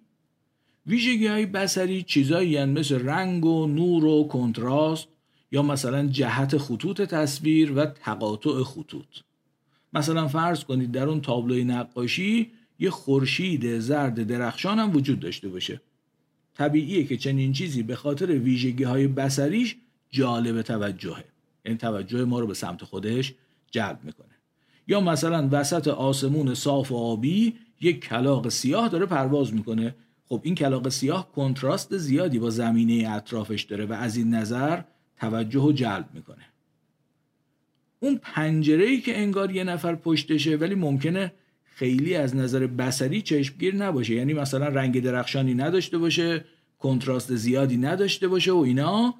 ویژگی 0.87 1.27
های 1.27 1.45
بسری 1.45 2.03
چیزایی 2.03 2.65
مثل 2.65 3.05
رنگ 3.05 3.45
و 3.45 3.67
نور 3.67 4.05
و 4.05 4.27
کنتراست 4.27 5.07
یا 5.51 5.61
مثلا 5.61 6.07
جهت 6.07 6.57
خطوط 6.57 7.01
تصویر 7.01 7.71
و 7.71 7.85
تقاطع 7.85 8.63
خطوط. 8.63 9.05
مثلا 9.93 10.27
فرض 10.27 10.63
کنید 10.63 10.91
در 10.91 11.07
اون 11.07 11.21
تابلوی 11.21 11.63
نقاشی 11.63 12.51
یه 12.79 12.89
خورشید 12.89 13.79
زرد 13.79 14.27
درخشان 14.27 14.79
هم 14.79 14.95
وجود 14.95 15.19
داشته 15.19 15.49
باشه. 15.49 15.81
طبیعیه 16.53 17.03
که 17.03 17.17
چنین 17.17 17.53
چیزی 17.53 17.83
به 17.83 17.95
خاطر 17.95 18.27
ویژگی 18.27 18.83
های 18.83 19.07
بسریش 19.07 19.75
جالب 20.09 20.61
توجهه. 20.61 21.15
این 21.15 21.25
یعنی 21.65 21.77
توجه 21.77 22.25
ما 22.25 22.39
رو 22.39 22.47
به 22.47 22.53
سمت 22.53 22.83
خودش 22.83 23.33
جلب 23.71 23.99
می‌کنه. 24.03 24.35
یا 24.87 25.01
مثلا 25.01 25.49
وسط 25.51 25.87
آسمون 25.87 26.53
صاف 26.53 26.91
و 26.91 26.95
آبی 26.95 27.53
یک 27.81 27.99
کلاق 27.99 28.49
سیاه 28.49 28.89
داره 28.89 29.05
پرواز 29.05 29.53
می‌کنه. 29.53 29.95
خب 30.25 30.41
این 30.43 30.55
کلاق 30.55 30.89
سیاه 30.89 31.31
کنتراست 31.31 31.97
زیادی 31.97 32.39
با 32.39 32.49
زمینه 32.49 33.09
اطرافش 33.09 33.61
داره 33.61 33.85
و 33.85 33.93
از 33.93 34.17
این 34.17 34.35
نظر 34.35 34.81
توجه 35.17 35.61
رو 35.61 35.71
جلب 35.71 36.09
می‌کنه. 36.13 36.45
اون 37.99 38.19
پنجره 38.23 38.85
ای 38.85 39.01
که 39.01 39.19
انگار 39.19 39.51
یه 39.51 39.63
نفر 39.63 39.95
پشتشه 39.95 40.55
ولی 40.55 40.75
ممکنه 40.75 41.33
خیلی 41.75 42.15
از 42.15 42.35
نظر 42.35 42.67
بسری 42.67 43.21
چشمگیر 43.21 43.75
نباشه. 43.75 44.15
یعنی 44.15 44.33
مثلا 44.33 44.67
رنگ 44.67 45.03
درخشانی 45.03 45.53
نداشته 45.53 45.97
باشه 45.97 46.45
کنتراست 46.79 47.35
زیادی 47.35 47.77
نداشته 47.77 48.27
باشه 48.27 48.51
و 48.51 48.57
اینا. 48.57 49.15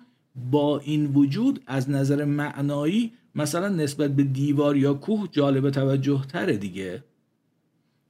با 0.52 0.80
این 0.80 1.06
وجود 1.06 1.64
از 1.68 1.90
نظر 1.90 2.26
معنایی 2.26 3.12
مثلا 3.36 3.70
نسبت 3.70 4.16
به 4.16 4.24
دیوار 4.24 4.78
یا 4.78 4.94
کوه 4.94 5.28
جالب 5.32 5.70
توجه 5.70 6.26
تره 6.28 6.58
دیگه. 6.58 7.04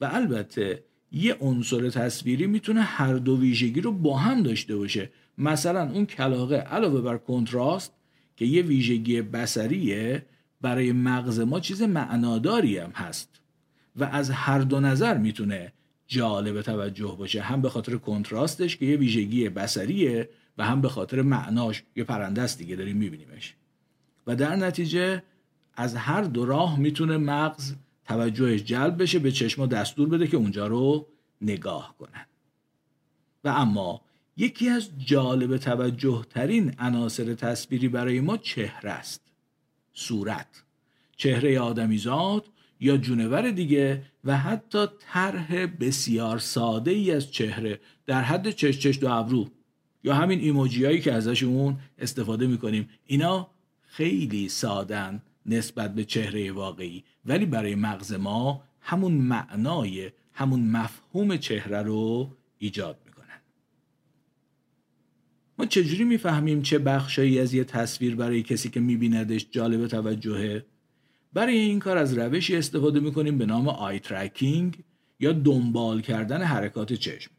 و 0.02 0.10
البته 0.12 0.84
یه 1.12 1.34
عنصر 1.34 1.90
تصویری 1.90 2.48
می‌تونه 2.48 2.82
هر 2.82 3.14
دو 3.14 3.40
ویژگی 3.40 3.82
رو 3.82 3.92
با 3.92 4.18
هم 4.18 4.44
داشته 4.44 4.76
باشه. 4.78 5.10
مثلا 5.38 5.92
اون 5.92 6.06
کلاقه 6.06 6.56
علاوه 6.56 7.02
بر 7.02 7.18
کنتراست 7.18 7.94
که 8.38 8.46
یه 8.46 8.62
ویژگی 8.62 9.22
بسریه 9.22 10.26
برای 10.62 10.92
مغز 10.92 11.40
ما 11.40 11.60
چیز 11.60 11.82
معناداری 11.82 12.78
هم 12.78 12.92
هست 12.92 13.42
و 13.96 14.04
از 14.04 14.30
هر 14.30 14.60
دو 14.60 14.80
نظر 14.80 15.18
می‌تونه 15.18 15.74
جالب 16.08 16.62
توجه 16.62 17.16
باشه. 17.20 17.42
هم 17.42 17.62
به 17.62 17.70
خاطر 17.70 17.96
کنتراستش 17.96 18.78
که 18.78 18.86
یه 18.86 18.98
ویژگی 18.98 19.50
بسریه 19.50 20.30
و 20.58 20.66
هم 20.66 20.82
به 20.82 20.90
خاطر 20.90 21.22
معناش. 21.22 21.84
یه 21.96 22.04
پرنده 22.04 22.42
است 22.42 22.58
دیگه 22.58 22.76
داریم 22.76 22.98
میبینیمش. 22.98 23.54
و 24.28 24.36
در 24.36 24.56
نتیجه 24.56 25.24
از 25.76 25.96
هر 25.96 26.22
دو 26.22 26.46
راه 26.46 26.80
می‌تونه 26.80 27.18
مغز 27.18 27.74
توجهش 28.10 28.64
جلب 28.64 29.02
بشه 29.02 29.20
به 29.20 29.32
چشما 29.32 29.66
دستور 29.66 30.10
بده 30.10 30.28
که 30.28 30.38
اونجا 30.38 30.68
رو 30.68 31.08
نگاه 31.42 31.96
کنن. 32.00 32.26
و 33.44 33.48
اما 33.48 34.02
یکی 34.38 34.70
از 34.70 34.90
جالب 35.06 35.58
توجه 35.58 36.26
ترین 36.30 36.76
عناصر 36.80 37.34
تصویری 37.34 37.88
برای 37.88 38.20
ما 38.20 38.38
چهره 38.38 38.92
است. 38.92 39.22
صورت. 39.94 40.64
چهره 41.18 41.60
آدمیزاد 41.60 42.46
یا 42.80 42.98
جونور 42.98 43.52
دیگه 43.52 44.04
و 44.24 44.38
حتی 44.38 44.86
طرح 45.00 45.66
بسیار 45.66 46.40
ساده 46.40 46.92
ای 46.92 47.12
از 47.12 47.32
چهره 47.32 47.80
در 48.06 48.22
حد 48.22 48.52
چش 48.52 48.80
چش 48.80 49.00
دو 49.00 49.12
ابرو. 49.12 49.50
یا 50.04 50.16
همین 50.16 50.40
ایموجی 50.40 50.86
هایی 50.86 51.02
که 51.02 51.14
ازشون 51.14 51.80
استفاده 51.98 52.48
می‌کنیم. 52.48 52.90
اینا 53.06 53.50
خیلی 53.88 54.50
سادن 54.50 55.22
نسبت 55.46 55.96
به 55.96 56.04
چهره 56.04 56.52
واقعی. 56.52 57.04
ولی 57.26 57.46
برای 57.46 57.76
مغز 57.76 58.14
ما 58.14 58.64
همون 58.82 59.12
معنای 59.12 60.12
همون 60.34 60.60
مفهوم 60.60 61.38
چهره 61.38 61.82
رو 61.82 62.30
ایجاد 62.58 62.98
می‌کنن. 63.06 63.42
ما 65.58 65.66
چجوری 65.66 66.04
می‌فهمیم 66.04 66.62
چه 66.62 66.80
بخشایی 66.80 67.40
از 67.40 67.54
یه 67.54 67.64
تصویر 67.64 68.16
برای 68.16 68.44
کسی 68.44 68.70
که 68.70 68.80
میبیندش 68.80 69.48
جالب 69.52 69.88
توجهه؟ 69.88 70.66
برای 71.34 71.58
این 71.58 71.80
کار 71.80 71.98
از 71.98 72.18
روشی 72.18 72.56
استفاده 72.56 73.00
می‌کنیم 73.00 73.38
به 73.38 73.46
نام 73.46 73.68
آی 73.68 74.00
ترکینگ 74.00 74.84
یا 75.20 75.32
دنبال 75.32 76.02
کردن 76.02 76.42
حرکات 76.42 76.94
چشم. 76.94 77.32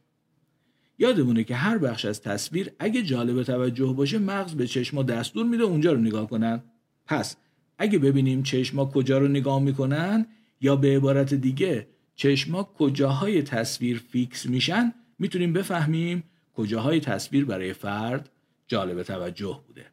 یادمونه 0.99 1.43
که 1.43 1.55
هر 1.55 1.77
بخش 1.77 2.05
از 2.05 2.21
تصویر 2.21 2.71
اگه 2.79 3.03
جالب 3.03 3.43
توجه 3.43 3.93
باشه 3.93 4.19
مغز 4.19 4.55
به 4.55 4.67
چشما 4.67 5.03
دستور 5.03 5.45
میده 5.45 5.63
اونجا 5.63 5.93
رو 5.93 5.99
نگاه 5.99 6.29
کنن. 6.29 6.63
پس 7.05 7.35
اگه 7.77 7.99
ببینیم 7.99 8.43
چشما 8.43 8.85
کجا 8.85 9.17
رو 9.17 9.27
نگاه 9.27 9.61
می‌کنن 9.61 10.25
یا 10.61 10.75
به 10.75 10.95
عبارت 10.95 11.33
دیگه 11.33 11.87
چشما 12.15 12.63
کجاهای 12.63 13.41
تصویر 13.41 14.03
فیکس 14.09 14.45
میشن 14.45 14.93
می‌تونیم 15.19 15.53
بفهمیم 15.53 16.23
کجاهای 16.53 16.99
تصویر 16.99 17.45
برای 17.45 17.73
فرد 17.73 18.29
جالب 18.67 19.03
توجه 19.03 19.61
بوده. 19.67 19.85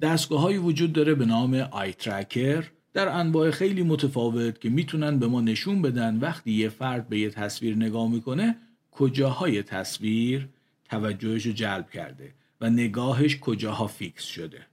دستگاه 0.00 0.52
وجود 0.52 0.92
داره 0.92 1.14
به 1.14 1.26
نام 1.26 1.54
eye 1.54 1.92
tracker 1.92 2.70
در 2.92 3.08
انواع 3.08 3.50
خیلی 3.50 3.82
متفاوت 3.82 4.60
که 4.60 4.70
می‌تونن 4.70 5.18
به 5.18 5.26
ما 5.26 5.40
نشون 5.40 5.82
بدن 5.82 6.16
وقتی 6.16 6.52
یه 6.52 6.68
فرد 6.68 7.08
به 7.08 7.18
یه 7.18 7.30
تصویر 7.30 7.76
نگاه 7.76 8.10
می‌کنه 8.10 8.56
کجاهای 8.90 9.62
تصویر 9.62 10.48
توجهش 10.84 11.46
رو 11.46 11.52
جلب 11.52 11.90
کرده 11.90 12.34
و 12.60 12.70
نگاهش 12.70 13.38
کجاها 13.38 13.86
فیکس 13.86 14.24
شده. 14.24 14.66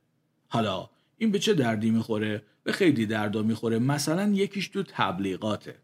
حالا 0.47 0.89
این 1.19 1.31
به 1.31 1.39
چه 1.39 1.53
دردی 1.53 1.91
می‌خوره؟ 1.91 2.41
به 2.63 2.71
خیلی 2.71 3.05
دردا 3.05 3.43
می‌خوره. 3.43 3.79
مثلا 3.79 4.31
یکیش 4.33 4.67
تو 4.67 4.83
تبلیغاته. 4.83 5.75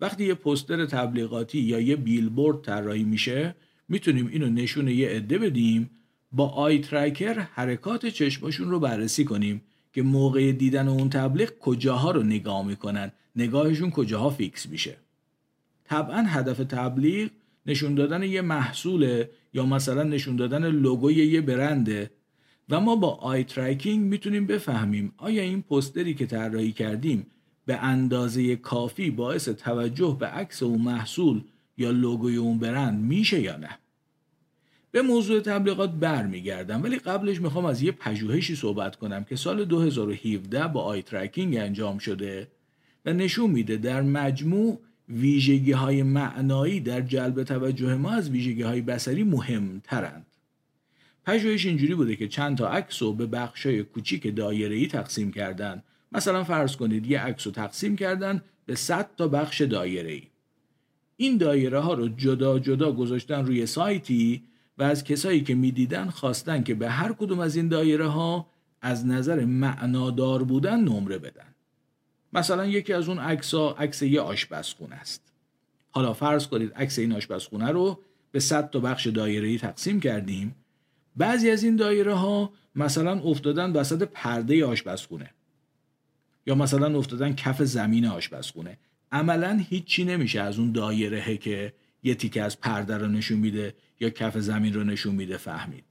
وقتی 0.00 0.24
یه 0.24 0.34
پوستر 0.34 0.86
تبلیغاتی 0.86 1.58
یا 1.58 1.80
یه 1.80 1.96
بیلبورد 1.96 2.62
طراحی 2.62 3.04
میشه 3.04 3.54
می‌تونیم 3.88 4.26
اینو 4.26 4.50
نشون 4.50 4.88
یه 4.88 5.08
عده 5.08 5.38
بدیم 5.38 5.90
با 6.32 6.48
eye 6.48 6.78
tracker 6.78 7.38
حرکات 7.38 8.06
چشماشون 8.06 8.70
رو 8.70 8.80
بررسی 8.80 9.24
کنیم 9.24 9.62
که 9.92 10.02
موقع 10.02 10.52
دیدن 10.52 10.88
اون 10.88 11.10
تبلیغ 11.10 11.58
کجاها 11.58 12.10
رو 12.10 12.22
نگاه 12.22 12.66
می‌کنن. 12.66 13.12
نگاهشون 13.36 13.90
کجاها 13.90 14.30
فیکس 14.30 14.66
میشه. 14.68 14.96
طبعا 15.84 16.22
هدف 16.22 16.58
تبلیغ 16.58 17.30
نشون 17.66 17.94
دادن 17.94 18.22
یه 18.22 18.40
محصوله 18.42 19.30
یا 19.52 19.66
مثلا 19.66 20.02
نشون 20.02 20.36
دادن 20.36 20.70
لوگوی 20.70 21.14
یه 21.14 21.40
برنده. 21.40 22.10
و 22.70 22.80
ما 22.80 22.96
با 22.96 23.08
eye 23.08 23.44
tracking 23.44 24.04
می‌تونیم 24.04 24.46
بفهمیم 24.46 25.12
آیا 25.16 25.42
این 25.42 25.62
پوستری 25.62 26.14
که 26.14 26.26
طراحی 26.26 26.72
کردیم 26.72 27.26
به 27.66 27.76
اندازه 27.76 28.56
کافی 28.56 29.10
باعث 29.10 29.48
توجه 29.48 30.16
به 30.20 30.26
عکس 30.26 30.62
اون 30.62 30.80
محصول 30.80 31.42
یا 31.78 31.90
لوگوی 31.90 32.36
اون 32.36 32.58
برند 32.58 33.04
میشه 33.04 33.40
یا 33.40 33.56
نه 33.56 33.78
به 34.90 35.02
موضوع 35.02 35.40
تبلیغات 35.40 35.90
برمیگردم 35.90 36.82
ولی 36.82 36.98
قبلش 36.98 37.40
می‌خوام 37.40 37.64
از 37.64 37.82
یه 37.82 37.92
پژوهشی 37.92 38.56
صحبت 38.56 38.96
کنم 38.96 39.24
که 39.24 39.36
سال 39.36 39.64
2017 39.64 40.68
با 40.68 40.82
eye 40.82 41.02
tracking 41.02 41.56
انجام 41.56 41.98
شده 41.98 42.48
و 43.04 43.12
نشون 43.12 43.50
میده 43.50 43.76
در 43.76 44.02
مجموع 44.02 44.78
ویژگی 45.08 45.72
های 45.72 46.02
معنایی 46.02 46.80
در 46.80 47.00
جلب 47.00 47.42
توجه 47.42 47.94
ما 47.94 48.10
از 48.10 48.30
ویژگی 48.30 48.62
های 48.62 48.80
بصری 48.80 49.24
مهمترند. 49.24 50.26
پژوهش 51.24 51.66
اینجوری 51.66 51.94
بوده 51.94 52.16
که 52.16 52.28
چند 52.28 52.58
تا 52.58 52.68
عکس 52.68 53.02
رو 53.02 53.12
به 53.12 53.26
بخشای 53.26 53.82
کوچیک 53.82 54.36
دایره‌ای 54.36 54.86
تقسیم 54.86 55.32
کردن. 55.32 55.82
مثلا 56.12 56.44
فرض 56.44 56.76
کنید 56.76 57.06
یه 57.06 57.20
عکس 57.20 57.46
رو 57.46 57.52
تقسیم 57.52 57.96
کردن 57.96 58.42
به 58.66 58.74
100 58.74 59.10
تا 59.16 59.28
بخش 59.28 59.60
دایره‌ای. 59.60 60.22
این 61.16 61.36
دایره 61.36 61.80
ها 61.80 61.94
رو 61.94 62.08
جدا 62.08 62.58
جدا 62.58 62.92
گذاشتن 62.92 63.46
روی 63.46 63.66
سایتی 63.66 64.42
و 64.78 64.82
از 64.82 65.04
کسایی 65.04 65.40
که 65.40 65.54
می‌دیدن 65.54 66.10
خواستن 66.10 66.62
که 66.62 66.74
به 66.74 66.90
هر 66.90 67.12
کدوم 67.12 67.40
از 67.40 67.56
این 67.56 67.68
دایره 67.68 68.06
ها 68.06 68.46
از 68.80 69.06
نظر 69.06 69.44
معنادار 69.44 70.44
بودن 70.44 70.80
نمره 70.80 71.18
بدن. 71.18 71.54
مثلا 72.32 72.66
یکی 72.66 72.92
از 72.92 73.08
اون 73.08 73.18
عکس 73.18 73.54
ها 73.54 73.72
عکس 73.72 74.02
یه 74.02 74.20
آشپزخونه 74.20 74.94
است. 74.94 75.32
حالا 75.90 76.12
فرض 76.12 76.46
کنید 76.46 76.72
عکس 76.72 76.98
این 76.98 77.12
آشپزخونه 77.12 77.70
رو 77.70 77.98
به 78.32 78.40
100 78.40 78.70
تا 78.70 78.80
بخش 78.80 79.06
دایره‌ای 79.06 79.58
تقسیم 79.58 80.00
کردیم. 80.00 80.54
بعضی 81.16 81.50
از 81.50 81.62
این 81.62 81.76
دایره 81.76 82.14
ها 82.14 82.52
مثلا 82.74 83.20
افتادن 83.20 83.72
وسط 83.72 84.02
پرده 84.02 84.66
آشپزخونه 84.66 85.30
یا 86.46 86.54
مثلا 86.54 86.98
افتادن 86.98 87.34
کف 87.34 87.62
زمین 87.62 88.06
آشپزخونه. 88.06 88.78
عملا 89.12 89.64
هیچی 89.68 90.04
نمیشه 90.04 90.40
از 90.40 90.58
اون 90.58 90.72
دایره 90.72 91.36
که 91.36 91.72
یه 92.02 92.14
تیکه 92.14 92.42
از 92.42 92.60
پرده 92.60 92.98
رو 92.98 93.06
نشون 93.06 93.38
میده 93.38 93.74
یا 94.00 94.10
کف 94.10 94.38
زمین 94.38 94.74
رو 94.74 94.84
نشون 94.84 95.14
میده 95.14 95.36
فهمید. 95.36 95.84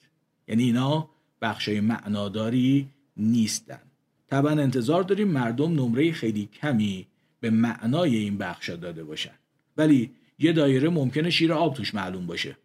یعنی 0.48 0.64
اینا 0.64 1.10
بخشای 1.42 1.80
معناداری 1.80 2.88
نیستن. 3.18 3.82
طبعا 4.30 4.52
انتظار 4.52 5.04
داریم 5.04 5.28
مردم 5.28 5.72
نمره 5.72 6.12
خیلی 6.12 6.50
کمی 6.62 7.08
به 7.40 7.50
معنای 7.50 8.16
این 8.16 8.38
بخش 8.38 8.70
داده 8.70 9.04
باشن. 9.04 9.34
ولی 9.78 10.12
یه 10.40 10.54
دایره 10.54 10.90
ممکنه 10.90 11.30
شیر 11.30 11.54
آب 11.54 11.74
توش 11.74 11.96
معلوم 11.96 12.28
باشه. 12.28 12.58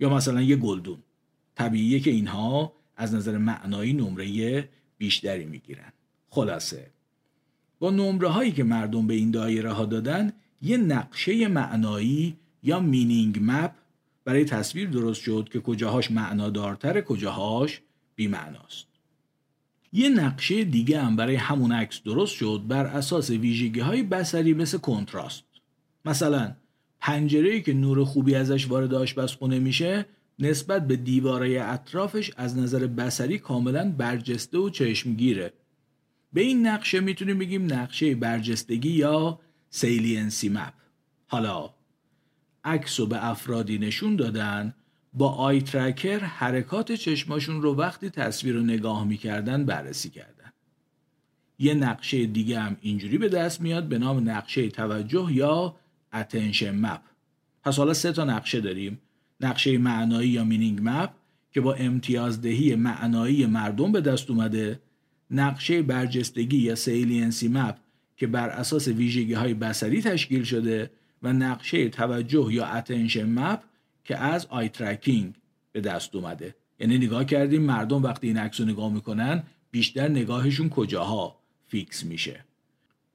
یا 0.00 0.08
مثلا 0.08 0.42
یه 0.42 0.56
گلدون. 0.56 0.98
طبیعیه 1.54 2.00
که 2.00 2.10
اینها 2.10 2.72
از 2.96 3.14
نظر 3.14 3.38
معنایی 3.38 3.92
نمره 3.92 4.68
بیشتری 4.98 5.44
می‌گیرن. 5.44 5.92
خلاصه 6.28 6.90
با 7.78 7.90
نمره 7.90 8.28
هایی 8.28 8.52
که 8.52 8.64
مردم 8.64 9.06
به 9.06 9.14
این 9.14 9.30
دایره 9.30 9.72
ها 9.72 9.84
دادن 9.84 10.32
یه 10.62 10.76
نقشه 10.76 11.48
معنایی 11.48 12.36
یا 12.62 12.80
مینینگ 12.80 13.38
مپ 13.42 13.72
برای 14.24 14.44
تصویر 14.44 14.88
درست 14.88 15.20
شد 15.20 15.48
که 15.52 15.60
کجاهاش 15.60 16.10
معنادارتر 16.10 17.00
کجاهاش 17.00 17.80
بیمعناست. 18.14 18.86
یه 19.92 20.08
نقشه 20.08 20.64
دیگه 20.64 21.00
هم 21.00 21.16
برای 21.16 21.34
همون 21.34 21.72
عکس 21.72 22.02
درست 22.02 22.34
شد 22.34 22.62
بر 22.68 22.86
اساس 22.86 23.30
ویژگی 23.30 23.80
های 23.80 24.02
بسری 24.02 24.54
مثل 24.54 24.78
کنتراست. 24.78 25.44
مثلا 26.04 26.54
پنجره 27.00 27.60
که 27.60 27.72
نور 27.72 28.04
خوبی 28.04 28.34
ازش 28.34 28.68
وارد 28.68 28.94
آشپزخونه 28.94 29.58
میشه 29.58 30.06
نسبت 30.38 30.86
به 30.86 30.96
دیواره 30.96 31.62
اطرافش 31.62 32.30
از 32.36 32.58
نظر 32.58 32.86
بصری 32.86 33.38
کاملا 33.38 33.90
برجسته 33.98 34.58
و 34.58 34.70
چشمگیره. 34.70 35.52
به 36.32 36.40
این 36.40 36.66
نقشه 36.66 37.00
می‌تونیم 37.00 37.38
بگیم 37.38 37.72
نقشه 37.72 38.14
برجستگی 38.14 38.90
یا 38.90 39.40
saliency 39.70 40.48
map. 40.48 40.72
حالا 41.26 41.70
عکس 42.64 43.00
رو 43.00 43.06
به 43.06 43.30
افرادی 43.30 43.78
نشون 43.78 44.16
دادن 44.16 44.74
با 45.14 45.28
eye 45.28 45.60
tracker 45.60 46.18
حرکات 46.18 46.92
چشماشون 46.92 47.62
رو 47.62 47.74
وقتی 47.74 48.10
تصویر 48.10 48.54
رو 48.54 48.62
نگاه 48.62 49.04
می‌کردن 49.04 49.64
بررسی 49.64 50.10
کردن. 50.10 50.52
یه 51.58 51.74
نقشه 51.74 52.26
دیگه 52.26 52.60
هم 52.60 52.76
اینجوری 52.80 53.18
به 53.18 53.28
دست 53.28 53.60
میاد 53.60 53.84
به 53.84 53.98
نام 53.98 54.30
نقشه 54.30 54.68
توجه 54.68 55.28
یا 55.32 55.76
attention 56.12 56.74
map 56.74 57.00
پس 57.62 57.76
حالا 57.76 57.94
سه 57.94 58.12
تا 58.12 58.24
نقشه 58.24 58.60
داریم. 58.60 59.00
نقشه 59.42 59.78
معنایی 59.78 60.28
یا 60.28 60.44
meaning 60.44 60.80
map 60.82 61.10
که 61.52 61.60
با 61.60 61.74
امتیازدهی 61.74 62.74
معنایی 62.74 63.46
مردم 63.46 63.92
به 63.92 64.00
دست 64.00 64.30
اومده 64.30 64.80
نقشه 65.30 65.82
برجستگی 65.82 66.58
یا 66.58 66.74
saliency 66.74 67.48
map 67.48 67.76
که 68.16 68.26
بر 68.26 68.48
اساس 68.48 68.88
ویژگی 68.88 69.32
های 69.32 69.54
بصری 69.54 70.02
تشکیل 70.02 70.44
شده 70.44 70.90
و 71.22 71.32
نقشه 71.32 71.88
توجه 71.88 72.48
یا 72.50 72.66
attention 72.66 73.28
map 73.38 73.60
که 74.04 74.16
از 74.16 74.46
eye 74.46 74.68
tracking 74.68 75.34
به 75.72 75.80
دست 75.80 76.16
اومده. 76.16 76.54
یعنی 76.80 76.98
نگاه 76.98 77.24
کردیم 77.24 77.62
مردم 77.62 78.02
وقتی 78.02 78.26
این 78.26 78.36
عکس 78.36 78.60
نگاه 78.60 78.92
می‌کنن 78.92 79.42
بیشتر 79.70 80.08
نگاهشون 80.08 80.68
کجاها 80.68 81.38
فیکس 81.66 82.04
میشه. 82.04 82.44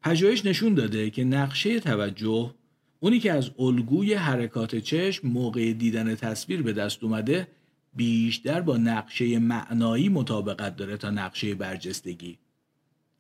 پژوهش 0.02 0.46
نشون 0.46 0.74
داده 0.74 1.10
که 1.10 1.24
نقشه 1.24 1.80
توجه 1.80 2.54
اونی 2.99 3.19
که 3.19 3.31
از 3.31 3.51
الگوی 3.60 4.13
حرکات 4.13 4.75
چشم 4.75 5.27
موقع 5.27 5.73
دیدن 5.73 6.15
تصویر 6.15 6.62
به 6.62 6.73
دست 6.73 7.03
اومده 7.03 7.47
بیشتر 7.93 8.62
با 8.62 8.77
نقشه 8.77 9.39
معنایی 9.39 10.10
مطابقت 10.10 10.75
داره 10.75 10.97
تا 10.97 11.10
نقشه 11.10 11.55
برجستگی. 11.55 12.38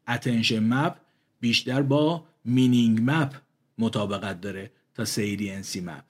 attention 0.07 0.59
map 0.59 0.95
بیشتر 1.39 1.81
با 1.81 2.25
meaning 2.45 2.99
map 3.03 3.33
مطابقت 3.77 4.41
داره 4.41 4.71
تا 4.95 5.05
saliency 5.05 5.81
map 5.81 6.03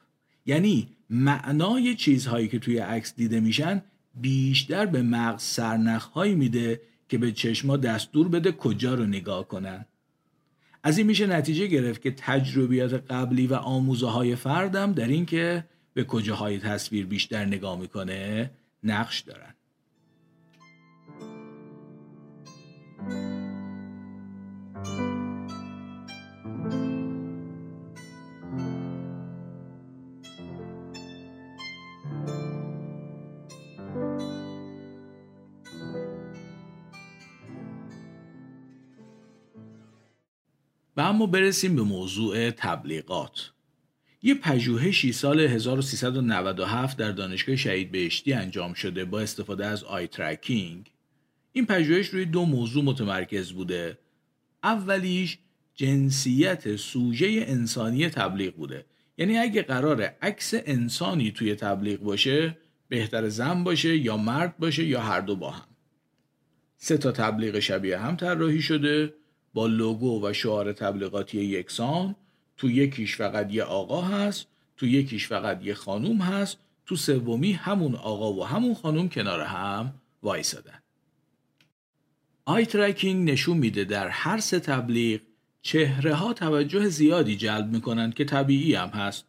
یعنی 0.46 0.88
معنای 1.10 1.96
چیزهایی 1.96 2.48
که 2.48 2.60
توی 2.60 2.78
عکس 2.78 3.16
دیده 3.16 3.40
میشن 3.40 3.84
بیشتر 4.16 4.86
به 4.86 5.02
مغز 5.02 5.42
سرنخهایی 5.42 6.36
میده 6.36 6.82
که 7.10 7.18
به 7.18 7.32
چشما 7.32 7.78
دستور 7.78 8.28
بده 8.28 8.52
کجا 8.52 8.94
رو 8.94 9.06
نگاه 9.06 9.48
کنن. 9.48 9.86
از 10.88 10.98
این 10.98 11.08
میشه 11.08 11.28
نتیجه 11.28 11.68
گرفت 11.68 12.02
که 12.02 12.12
تجربیات 12.12 12.94
قبلی 12.94 13.48
و 13.48 13.54
آموزه 13.54 14.08
های 14.08 14.36
فردم 14.36 14.94
در 14.94 15.08
این 15.08 15.26
که 15.26 15.64
به 15.94 16.04
کجاهای 16.04 16.60
تصویر 16.60 17.06
بیشتر 17.06 17.46
نگاه 17.46 17.80
می‌کنه 17.80 18.52
نقش 18.84 19.20
دارن. 19.20 19.54
اما 41.08 41.26
برسیم 41.26 41.76
به 41.76 41.82
موضوع 41.82 42.52
تبلیغات. 42.52 43.52
یه 44.22 44.36
پژوهشی 44.36 45.14
سال 45.14 45.40
1397 45.40 46.98
در 46.98 47.12
دانشگاه 47.12 47.56
شهید 47.56 47.92
بهشتی 47.92 48.34
انجام 48.34 48.74
شده 48.74 49.06
با 49.06 49.20
استفاده 49.20 49.66
از 49.66 49.84
آی 49.84 50.08
ترکینگ 50.08 50.92
این 51.52 51.66
پژوهش 51.66 52.08
روی 52.08 52.26
دو 52.26 52.46
موضوع 52.46 52.84
متمرکز 52.84 53.52
بوده. 53.52 53.98
اولیش 54.64 55.38
جنسیت 55.76 56.76
سوژه 56.76 57.44
انسانی 57.48 58.10
تبلیغ 58.10 58.56
بوده. 58.56 58.86
یعنی 59.18 59.38
اگه 59.38 59.62
قرار 59.62 60.02
عکس 60.02 60.54
انسانی 60.54 61.32
توی 61.32 61.56
تبلیغ 61.56 62.00
باشه 62.00 62.58
بهتر 62.90 63.30
زن 63.30 63.64
باشه 63.64 63.98
یا 63.98 64.18
مرد 64.18 64.58
باشه 64.58 64.86
یا 64.86 65.02
هر 65.02 65.22
دو 65.22 65.36
با 65.36 65.52
هم. 65.52 65.68
سه 66.78 66.98
تا 66.98 67.12
تبلیغ 67.12 67.60
شبیه 67.60 67.98
هم 67.98 68.16
طراحی 68.16 68.62
شده. 68.62 69.14
با 69.54 69.68
لوگو 69.68 70.28
و 70.28 70.34
شعار 70.34 70.74
تبلیغاتی 70.74 71.38
یکسان 71.38 72.16
تو 72.58 72.70
یکیش 72.70 73.16
فقط 73.16 73.54
یه 73.54 73.64
آقا 73.64 74.02
هست 74.02 74.48
تو 74.78 74.88
یکیش 74.88 75.28
فقط 75.28 75.66
یه 75.66 75.74
خانوم 75.74 76.18
هست 76.18 76.58
تو 76.86 76.96
سومی 76.96 77.52
همون 77.52 77.96
آقا 77.96 78.34
و 78.34 78.46
همون 78.46 78.74
خانوم 78.74 79.10
کنار 79.10 79.42
هم 79.42 79.94
وایسادن. 80.24 80.80
آی 82.46 82.66
ترکینگ 82.66 83.32
نشون 83.32 83.58
میده 83.58 83.84
در 83.84 84.08
هر 84.08 84.40
سه 84.40 84.60
تبلیغ 84.60 85.22
چهره 85.62 86.14
ها 86.14 86.34
توجه 86.34 86.88
زیادی 86.88 87.36
جلب 87.36 87.72
می‌کنند 87.72 88.14
که 88.14 88.26
طبیعی 88.26 88.76
هم 88.76 88.90
هست. 88.90 89.26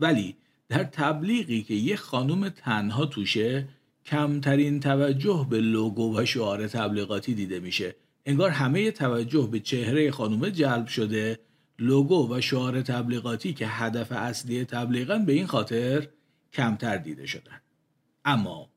ولی 0.00 0.36
در 0.68 0.84
تبلیغی 0.84 1.62
که 1.62 1.74
یه 1.74 1.96
خانوم 1.96 2.48
تنها 2.48 3.06
توشه 3.06 3.68
کمترین 4.06 4.80
توجه 4.80 5.46
به 5.50 5.60
لوگو 5.60 6.18
و 6.18 6.24
شعار 6.24 6.68
تبلیغاتی 6.68 7.34
دیده 7.34 7.60
میشه. 7.60 7.94
انگار 8.26 8.50
همه 8.50 8.90
توجه 8.90 9.48
به 9.50 9.60
چهره 9.60 10.10
خانومه 10.10 10.50
جلب 10.50 10.86
شده. 10.86 11.38
لوگو 11.78 12.34
و 12.34 12.40
شعار 12.40 12.82
تبلیغاتی 12.82 13.54
که 13.54 13.66
هدف 13.66 14.12
اصلی 14.12 14.64
تبلیغا 14.64 15.18
به 15.18 15.32
این 15.32 15.46
خاطر 15.46 16.08
کمتر 16.52 16.96
دیده 16.96 17.26
شدن. 17.26 17.60
اما 18.24 18.70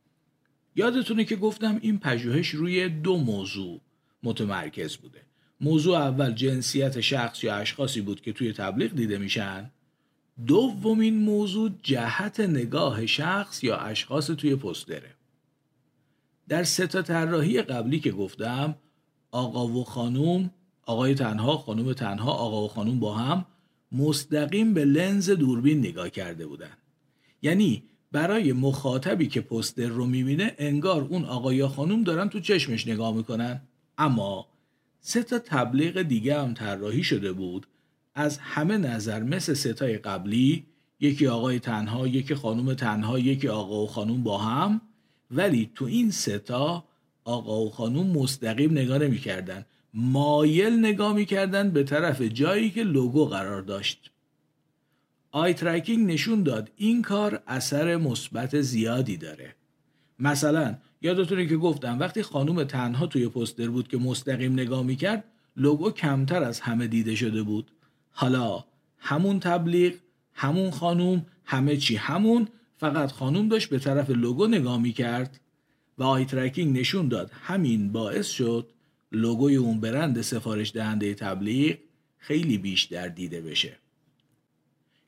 یادتونه 0.75 1.23
که 1.25 1.35
گفتم 1.35 1.79
این 1.81 1.99
پژوهش 1.99 2.49
روی 2.49 2.89
دو 2.89 3.17
موضوع 3.17 3.81
متمرکز 4.23 4.95
بوده. 4.95 5.21
موضوع 5.61 5.97
اول 5.97 6.31
جنسیت 6.31 7.01
شخص 7.01 7.43
یا 7.43 7.55
اشخاصی 7.55 8.01
بود 8.01 8.21
که 8.21 8.33
توی 8.33 8.53
تبلیغ 8.53 8.91
دیده 8.91 9.17
میشن. 9.17 9.71
دومین 10.47 11.17
موضوع 11.17 11.71
جهت 11.83 12.39
نگاه 12.39 13.05
شخص 13.05 13.63
یا 13.63 13.77
اشخاص 13.77 14.27
توی 14.27 14.55
پستره. 14.55 15.15
در 16.47 16.63
سه 16.63 16.87
تا 16.87 17.01
طراحی 17.01 17.61
قبلی 17.61 17.99
که 17.99 18.11
گفتم 18.11 18.75
آقا 19.35 19.67
و 19.67 19.83
خانوم 19.83 20.51
آقای 20.85 21.13
تنها 21.13 21.57
خانوم 21.57 21.93
تنها 21.93 22.31
آقا 22.31 22.65
و 22.65 22.67
خانوم 22.67 22.99
با 22.99 23.15
هم 23.15 23.45
مستقیم 23.91 24.73
به 24.73 24.85
لنز 24.85 25.29
دوربین 25.29 25.79
نگاه 25.79 26.09
کرده 26.09 26.47
بودن. 26.47 26.77
یعنی 27.41 27.83
برای 28.11 28.53
مخاطبی 28.53 29.27
که 29.27 29.41
پستر 29.41 29.87
رو 29.87 30.05
می‌بینه 30.05 30.55
انگار 30.57 31.01
اون 31.01 31.25
آقا 31.25 31.53
یا 31.53 31.67
خانوم 31.67 32.03
دارن 32.03 32.29
تو 32.29 32.39
چشمش 32.39 32.87
نگاه 32.87 33.15
می‌کنن. 33.15 33.61
اما 33.97 34.47
سه 35.01 35.23
تا 35.23 35.39
تبلیغ 35.39 36.01
دیگه 36.01 36.41
هم 36.41 36.53
طراحی 36.53 37.03
شده 37.03 37.31
بود. 37.31 37.67
از 38.15 38.37
همه 38.37 38.77
نظر 38.77 39.23
مثل 39.23 39.53
ستای 39.53 39.97
قبلی 39.97 40.65
یکی 40.99 41.27
آقای 41.27 41.59
تنها 41.59 42.07
یکی 42.07 42.35
خانوم 42.35 42.73
تنها 42.73 43.19
یکی 43.19 43.47
آقا 43.47 43.83
و 43.83 43.87
خانوم 43.87 44.23
با 44.23 44.37
هم. 44.37 44.81
ولی 45.31 45.71
تو 45.75 45.85
این 45.85 46.11
ستا 46.11 46.83
آقا 47.25 47.61
و 47.61 47.69
خانوم 47.69 48.07
مستقیم 48.07 48.71
نگاه 48.71 48.97
نمی‌کردن. 48.97 49.65
مایل 49.93 50.79
نگاه 50.79 51.13
می‌کردن 51.13 51.71
به 51.71 51.83
طرف 51.83 52.21
جایی 52.21 52.69
که 52.69 52.83
لوگو 52.83 53.25
قرار 53.25 53.61
داشت. 53.61 54.11
آی 55.31 55.53
ترکینگ 55.53 56.11
نشون 56.11 56.43
داد 56.43 56.71
این 56.75 57.01
کار 57.01 57.43
اثر 57.47 57.95
مثبت 57.95 58.61
زیادی 58.61 59.17
داره. 59.17 59.55
مثلا 60.19 60.75
یادتونه 61.01 61.45
که 61.45 61.57
گفتم 61.57 61.99
وقتی 61.99 62.23
خانوم 62.23 62.63
تنها 62.63 63.07
توی 63.07 63.27
پستر 63.27 63.67
بود 63.67 63.87
که 63.87 63.97
مستقیم 63.97 64.53
نگاه 64.53 64.83
می‌کرد 64.83 65.23
لوگو 65.57 65.91
کمتر 65.91 66.43
از 66.43 66.59
همه 66.59 66.87
دیده 66.87 67.15
شده 67.15 67.43
بود. 67.43 67.71
حالا 68.11 68.63
همون 68.97 69.39
تبلیغ 69.39 69.93
همون 70.33 70.71
خانوم 70.71 71.25
همه 71.45 71.77
چی 71.77 71.95
همون 71.95 72.47
فقط 72.77 73.11
خانوم 73.11 73.47
داشت 73.47 73.69
به 73.69 73.79
طرف 73.79 74.09
لوگو 74.09 74.47
نگاه 74.47 74.81
می‌کرد. 74.81 75.39
و 75.97 76.03
آی 76.03 76.25
ترکینگ 76.25 76.79
نشون 76.79 77.07
داد. 77.07 77.31
همین 77.41 77.91
باعث 77.91 78.27
شد 78.29 78.69
لوگوی 79.11 79.55
اون 79.55 79.79
برند 79.79 80.21
سفارش 80.21 80.73
دهنده 80.73 81.13
تبلیغ 81.13 81.77
خیلی 82.17 82.57
بیشتر 82.57 83.07
دیده 83.07 83.41
بشه. 83.41 83.77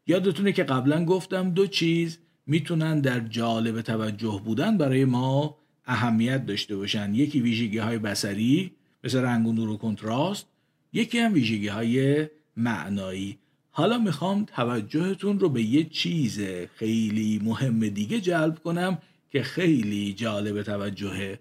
یادتونه 0.08 0.52
که 0.52 0.64
قبلا 0.64 1.06
گفتم 1.06 1.50
دو 1.50 1.68
چیز 1.68 2.18
می‌تونن 2.46 3.00
در 3.02 3.20
جالب 3.20 3.82
توجه 3.82 4.42
بودن 4.46 4.78
برای 4.78 5.06
ما 5.06 5.58
اهمیت 5.86 6.46
داشته 6.46 6.76
باشن. 6.76 7.16
یکی 7.16 7.42
ویژگی 7.42 7.78
های 7.78 7.98
بسری 7.98 8.72
مثل 9.04 9.20
رنگ 9.20 9.48
و 9.48 9.54
نور 9.54 9.70
و 9.70 9.78
کنتراست. 9.78 10.48
یکی 10.94 11.20
هم 11.20 11.34
ویژگی 11.34 11.68
های 11.68 12.28
معنایی. 12.58 13.38
حالا 13.72 13.98
می‌خوام 13.98 14.46
توجهتون 14.46 15.40
رو 15.40 15.50
به 15.50 15.62
یه 15.62 15.84
چیز 15.84 16.40
خیلی 16.76 17.42
مهم 17.44 17.90
دیگه 17.90 18.22
جلب 18.22 18.60
کنم. 18.60 18.98
که 19.32 19.44
خیلی 19.44 20.14
جالب 20.14 20.64
توجهه 20.64 21.40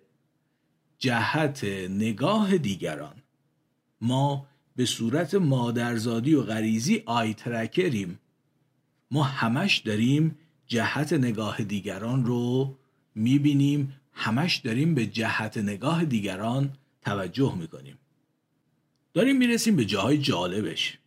جهت 0.99 1.65
نگاه 1.91 2.59
دیگران. 2.59 3.15
ما 4.01 4.47
به 4.77 4.85
صورت 4.87 5.35
مادرزادی 5.35 6.35
و 6.35 6.43
غریزی 6.43 7.03
آی 7.07 7.35
ترکریم 7.35 8.19
ما 9.11 9.23
همش 9.23 9.79
داریم 9.79 10.39
جهت 10.67 11.13
نگاه 11.13 11.63
دیگران 11.63 12.25
رو 12.25 12.77
می‌بینیم 13.15 13.93
همش 14.13 14.57
داریم 14.57 14.95
به 14.95 15.07
جهت 15.07 15.59
نگاه 15.59 16.05
دیگران 16.05 16.73
توجه 17.03 17.55
می‌کنیم. 17.59 17.99
داریم 19.15 19.37
می‌رسیم 19.37 19.77
به 19.77 19.85
جاهای 19.85 20.19
جالبش. 20.19 20.99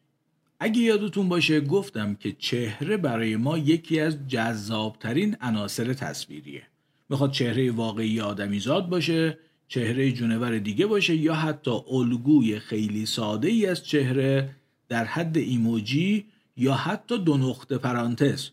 اگه 0.60 0.82
یادتون 0.82 1.30
باشه 1.30 1.62
گفتم 1.62 2.16
که 2.16 2.32
چهره 2.32 2.98
برای 2.98 3.36
ما 3.36 3.58
یکی 3.58 4.00
از 4.00 4.28
جذابترین 4.28 5.38
عناصر 5.42 5.94
تصویریه. 5.94 6.69
می‌خواد 7.10 7.32
چهره 7.32 7.72
واقعی 7.72 8.22
آدمیزاد 8.22 8.90
باشه 8.90 9.38
چهره 9.68 10.12
جونور 10.12 10.58
دیگه 10.58 10.86
باشه 10.86 11.16
یا 11.16 11.34
حتی 11.34 11.72
الگوی 11.92 12.60
خیلی 12.60 13.06
ساده 13.06 13.48
ای 13.48 13.66
از 13.66 13.86
چهره 13.86 14.50
در 14.90 15.06
حد 15.06 15.38
ایموجی 15.38 16.26
یا 16.58 16.74
حتی 16.74 17.18
دو 17.18 17.38
نقطه 17.38 17.78
پرانتز. 17.78 18.50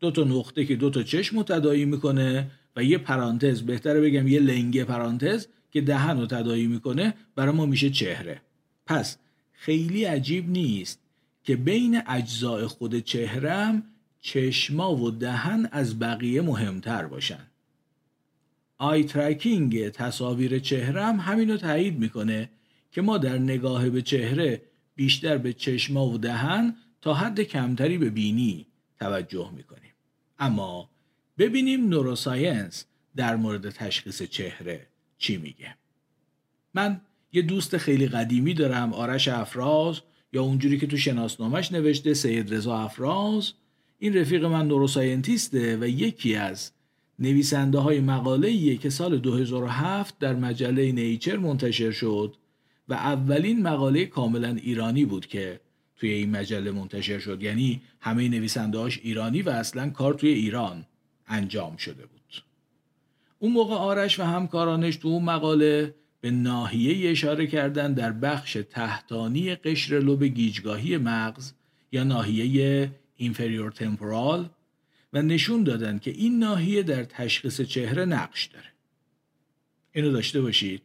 دو 0.00 0.10
تا 0.10 0.24
نقطه 0.24 0.64
که 0.64 0.76
دو 0.76 0.90
تا 0.90 1.02
چشم 1.02 1.42
تدایی 1.42 1.84
می‌کنه 1.84 2.50
و 2.76 2.84
یه 2.84 2.98
پرانتز 2.98 3.62
بهتره 3.62 4.00
بگم 4.00 4.28
یه 4.28 4.40
لنگه 4.40 4.84
پرانتز 4.84 5.46
که 5.72 5.80
دهن 5.80 6.20
رو 6.20 6.26
تدایی 6.26 6.66
می‌کنه 6.66 7.14
برای 7.36 7.54
ما 7.54 7.66
میشه 7.66 7.90
چهره. 7.90 8.40
پس 8.86 9.18
خیلی 9.52 10.04
عجیب 10.04 10.50
نیست 10.50 10.98
که 11.44 11.56
بین 11.56 12.02
اجزاء 12.06 12.66
خود 12.66 12.98
چهرم 12.98 13.82
چشما 14.20 14.96
و 14.96 15.10
دهن 15.10 15.68
از 15.72 15.98
بقیه 15.98 16.42
مهمتر 16.42 17.06
باشن. 17.06 17.46
آی 18.82 19.04
ترکینگ 19.04 19.88
تصاویر 19.88 20.58
چهرم 20.58 21.20
همینو 21.20 21.56
تایید 21.56 21.98
می‌کنه 21.98 22.50
که 22.90 23.02
ما 23.02 23.18
در 23.18 23.38
نگاه 23.38 23.90
به 23.90 24.02
چهره 24.02 24.62
بیشتر 24.94 25.38
به 25.38 25.52
چشما 25.52 26.06
و 26.06 26.18
دهن 26.18 26.76
تا 27.00 27.14
حد 27.14 27.40
کمتری 27.42 27.98
به 27.98 28.10
بینی 28.10 28.66
توجه 29.00 29.50
می‌کنیم. 29.56 29.92
اما 30.38 30.90
ببینیم 31.38 31.88
نوروساینس 31.88 32.84
در 33.16 33.36
مورد 33.36 33.70
تشخیص 33.70 34.22
چهره 34.22 34.86
چی 35.18 35.36
میگه. 35.36 35.74
من 36.74 37.00
یه 37.32 37.42
دوست 37.42 37.76
خیلی 37.76 38.06
قدیمی 38.06 38.54
دارم 38.54 38.92
آرش 38.92 39.28
افراز 39.28 40.00
یا 40.32 40.42
اونجوری 40.42 40.78
که 40.78 40.86
تو 40.86 40.96
شناسنامش 40.96 41.72
نوشته 41.72 42.14
سید 42.14 42.54
رضا 42.54 42.78
افراز. 42.78 43.52
این 43.98 44.16
رفیق 44.16 44.44
من 44.44 44.68
نوروساینتیسته 44.68 45.76
و 45.76 45.88
یکی 45.88 46.34
از 46.34 46.70
نویسنده 47.22 47.78
های 47.78 48.00
مقاله 48.00 48.76
که 48.76 48.90
سال 48.90 49.18
2007 49.18 50.18
در 50.18 50.34
مجله 50.34 50.92
نیچر 50.92 51.36
منتشر 51.36 51.90
شد 51.90 52.36
و 52.88 52.94
اولین 52.94 53.62
مقاله 53.62 54.06
کاملا 54.06 54.48
ایرانی 54.48 55.04
بود 55.04 55.26
که 55.26 55.60
توی 55.96 56.10
این 56.10 56.30
مجله 56.30 56.70
منتشر 56.70 57.18
شد. 57.18 57.42
یعنی 57.42 57.80
همه 58.00 58.28
نویسنده 58.28 58.78
هاش 58.78 59.00
ایرانی 59.02 59.42
و 59.42 59.50
اصلا 59.50 59.90
کار 59.90 60.14
توی 60.14 60.30
ایران 60.30 60.86
انجام 61.28 61.76
شده 61.76 62.06
بود. 62.06 62.42
اون 63.38 63.52
موقع 63.52 63.74
آرش 63.74 64.20
و 64.20 64.22
همکارانش 64.22 64.96
تو 64.96 65.08
اون 65.08 65.24
مقاله 65.24 65.94
به 66.20 66.30
ناحیه 66.30 67.10
اشاره 67.10 67.46
کردن 67.46 67.92
در 67.92 68.12
بخش 68.12 68.58
تحتانی 68.70 69.54
قشر 69.54 69.98
لوب 69.98 70.24
گیجگاهی 70.24 70.96
مغز 70.96 71.52
یا 71.92 72.04
ناحیه 72.04 72.90
اینفریور 73.16 73.70
تمپورال 73.70 74.48
و 75.12 75.22
نشون 75.22 75.64
دادن 75.64 75.98
که 75.98 76.10
این 76.10 76.38
ناحیه 76.38 76.82
در 76.82 77.04
تشخیص 77.04 77.60
چهره 77.60 78.04
نقش 78.04 78.44
داره. 78.44 78.66
اینو 79.92 80.12
داشته 80.12 80.40
باشید. 80.40 80.82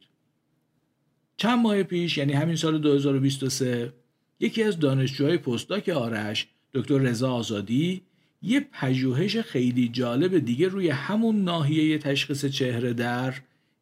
چند 1.38 1.60
ماه 1.60 1.84
پیش 1.84 2.18
یعنی 2.18 2.34
همین 2.34 2.56
سال 2.56 2.78
2023 2.78 3.94
یکی 4.40 4.64
از 4.64 4.80
دانشجوهای 4.80 5.38
پستاک 5.38 5.90
آرش 5.90 6.48
دکتر 6.74 6.98
رضا 6.98 7.32
آزادی 7.32 8.02
یه 8.42 8.60
پژوهش 8.72 9.38
خیلی 9.38 9.90
جالب 9.90 10.38
دیگه 10.38 10.68
روی 10.68 10.90
همون 10.90 11.44
ناحیه 11.44 11.98
تشخیص 11.98 12.46
چهره 12.46 12.94
در 12.94 13.34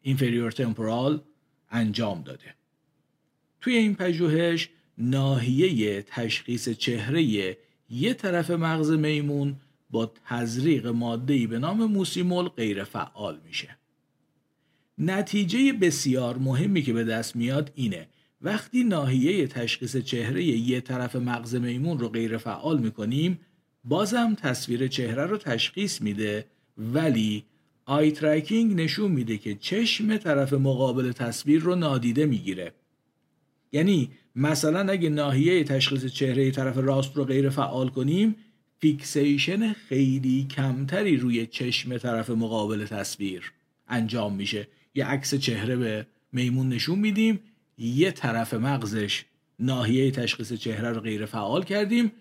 اینفریور 0.02 0.50
تمپورال 0.50 1.20
انجام 1.70 2.22
داده. 2.22 2.54
توی 3.60 3.74
این 3.76 3.94
پژوهش 3.94 4.68
ناحیه 4.98 6.02
تشخیص 6.02 6.68
چهره 6.68 7.56
یه 7.90 8.14
طرف 8.14 8.50
مغز 8.50 8.90
میمون 8.90 9.56
با 9.90 10.12
تزریق 10.28 10.86
ماده‌ای 10.86 11.46
به 11.46 11.58
نام 11.58 11.84
موسیمول 11.84 12.48
غیر 12.48 12.84
فعال 12.84 13.38
میشه. 13.46 13.76
نتیجه 14.98 15.72
بسیار 15.72 16.38
مهمی 16.38 16.82
که 16.82 16.92
به 16.92 17.04
دست 17.04 17.36
میاد 17.36 17.72
اینه 17.74 18.08
وقتی 18.42 18.84
ناحیه 18.84 19.46
تشخیص 19.46 19.96
چهره 19.96 20.44
یه 20.44 20.80
طرف 20.80 21.16
مغز 21.16 21.54
میمون 21.54 21.98
رو 21.98 22.08
غیر 22.08 22.36
فعال 22.36 22.78
می‌کنیم 22.78 23.38
بازم 23.84 24.34
تصویر 24.34 24.88
چهره 24.88 25.26
رو 25.26 25.36
تشخیص 25.36 26.00
میده 26.00 26.46
ولی 26.78 27.44
eye 27.84 28.10
tracking 28.10 28.80
نشون 28.80 29.10
میده 29.10 29.38
که 29.38 29.54
چشم 29.54 30.16
طرف 30.16 30.52
مقابل 30.52 31.12
تصویر 31.12 31.62
رو 31.62 31.74
نادیده 31.74 32.26
می‌گیره. 32.26 32.72
یعنی 33.72 34.10
مثلا 34.36 34.92
اگه 34.92 35.08
ناحیه 35.08 35.64
تشخیص 35.64 36.04
چهره 36.04 36.50
طرف 36.50 36.78
راست 36.78 37.16
رو 37.16 37.24
غیر 37.24 37.48
فعال 37.50 37.88
کنیم 37.88 38.36
fixation 38.78 39.72
خیلی 39.72 40.46
کمتری 40.50 41.16
روی 41.16 41.46
چشم 41.46 41.98
طرف 41.98 42.30
مقابل 42.30 42.84
تصویر 42.84 43.52
انجام 43.88 44.34
میشه. 44.34 44.68
یه 44.94 45.06
عکس 45.06 45.34
چهره 45.34 45.76
به 45.76 46.06
میمون 46.32 46.68
نشون 46.68 46.98
میدیم 46.98 47.40
یه 47.78 48.10
طرف 48.10 48.54
مغزش 48.54 49.24
ناحیه 49.58 50.10
تشخیص 50.10 50.52
چهره 50.52 50.90
رو 50.90 51.00
غیر 51.00 51.26
فعال 51.26 51.64
کردیم 51.64 52.12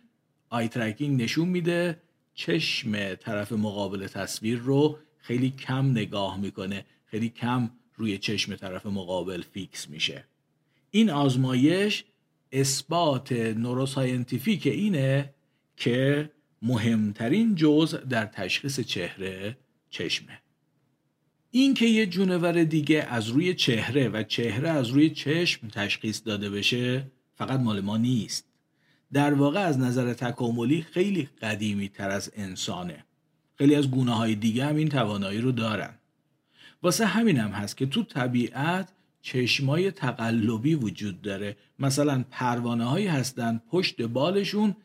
eye 0.50 0.68
tracking 0.68 1.22
نشون 1.22 1.48
میده 1.48 2.02
چشم 2.34 3.16
طرف 3.16 3.52
مقابل 3.52 4.08
تصویر 4.08 4.58
رو 4.58 4.98
خیلی 5.18 5.50
کم 5.50 5.92
نگاه 5.92 6.40
می‌کنه 6.40 6.86
خیلی 7.06 7.30
کم 7.30 7.70
روی 7.96 8.18
چشم 8.18 8.56
طرف 8.56 8.86
مقابل 8.86 9.42
فیکس 9.42 9.90
میشه. 9.90 10.26
این 10.92 11.10
آزمایش 11.10 12.04
اثبات 12.52 13.32
neuroscientific 13.32 14.68
اینه 14.68 15.34
که 15.78 16.30
مهمترین 16.66 17.56
جزء 17.56 17.98
در 17.98 18.26
تشخیص 18.26 18.80
چهره 18.80 19.58
چشمه. 19.90 20.40
این 21.52 21.74
که 21.74 21.86
یه 21.86 22.06
جونور 22.06 22.64
دیگه 22.64 23.08
از 23.10 23.28
روی 23.28 23.54
چهره 23.54 24.10
و 24.10 24.24
چهره 24.24 24.70
از 24.70 24.88
روی 24.88 25.10
چشم 25.10 25.68
تشخیص 25.68 26.22
داده 26.26 26.50
بشه 26.50 27.12
فقط 27.36 27.60
مال 27.60 27.82
ما 27.82 27.98
نیست. 27.98 28.46
در 29.14 29.34
واقع 29.34 29.60
از 29.60 29.80
نظر 29.80 30.14
تکاملی 30.14 30.82
خیلی 30.82 31.30
قدیمی 31.42 31.90
تر 31.90 32.10
از 32.10 32.32
انسانه. 32.36 33.06
خیلی 33.58 33.76
از 33.76 33.92
گونه 33.92 34.16
های 34.16 34.36
دیگه 34.36 34.66
هم 34.66 34.76
این 34.76 34.90
توانایی 34.90 35.42
رو 35.42 35.52
دارن. 35.52 35.94
واسه 36.84 37.06
همین 37.06 37.38
هم 37.38 37.52
هست 37.52 37.78
که 37.78 37.86
تو 37.86 38.04
طبیعت 38.04 38.90
چشمای 39.22 39.92
تقلبی 39.92 40.76
وجود 40.76 41.22
داره. 41.22 41.58
مثلا 41.80 42.26
پروانه 42.32 42.86
هایی 42.86 43.08
هستن 43.08 43.62
پشت 43.70 44.02
بالشون 44.02 44.76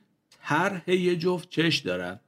طرح 0.43 0.91
یه 0.91 1.17
جفت 1.17 1.51
چش 1.51 1.79
دارن. 1.79 2.21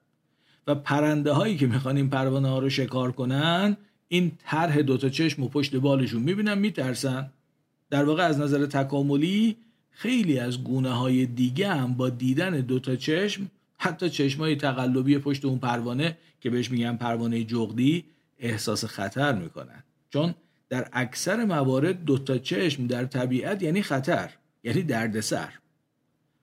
و 0.67 0.75
پرنده 0.75 1.33
هایی 1.33 1.57
که 1.57 1.67
می‌خوان 1.67 1.97
این 1.97 2.11
پروانه 2.11 2.49
ها 2.49 2.59
رو 2.59 2.71
شکار 2.71 3.13
کنن 3.13 3.77
این 4.09 4.33
طرح 4.47 4.83
دوتا 4.83 5.09
چشم 5.09 5.43
و 5.43 5.49
پشت 5.49 5.77
بالشون 5.77 6.23
می‌بینن 6.23 6.59
میترسن. 6.59 7.31
در 7.91 8.05
واقع 8.05 8.23
از 8.23 8.41
نظر 8.41 8.67
تکاملی 8.67 9.57
خیلی 9.91 10.39
از 10.39 10.65
گونه 10.65 10.91
های 10.91 11.27
دیگه 11.27 11.69
هم 11.69 11.95
با 11.95 12.09
دیدن 12.09 12.51
دوتا 12.51 12.97
چشم 12.97 13.51
حتی 13.79 14.11
چشمای 14.11 14.57
تقلبی 14.57 15.19
پشت 15.19 15.45
اون 15.45 15.59
پروانه 15.59 16.19
که 16.41 16.51
بهش 16.51 16.71
میگن 16.71 16.97
پروانه 16.97 17.45
جغدی 17.45 18.05
احساس 18.39 18.85
خطر 18.85 19.33
می‌کنن. 19.35 19.83
چون 20.11 20.35
در 20.69 20.89
اکثر 20.93 21.45
موارد 21.45 22.05
دوتا 22.05 22.39
چشم 22.39 22.87
در 22.87 23.05
طبیعت 23.05 23.63
یعنی 23.63 23.83
خطر 23.83 24.31
یعنی 24.65 24.83
دردسر. 24.83 25.49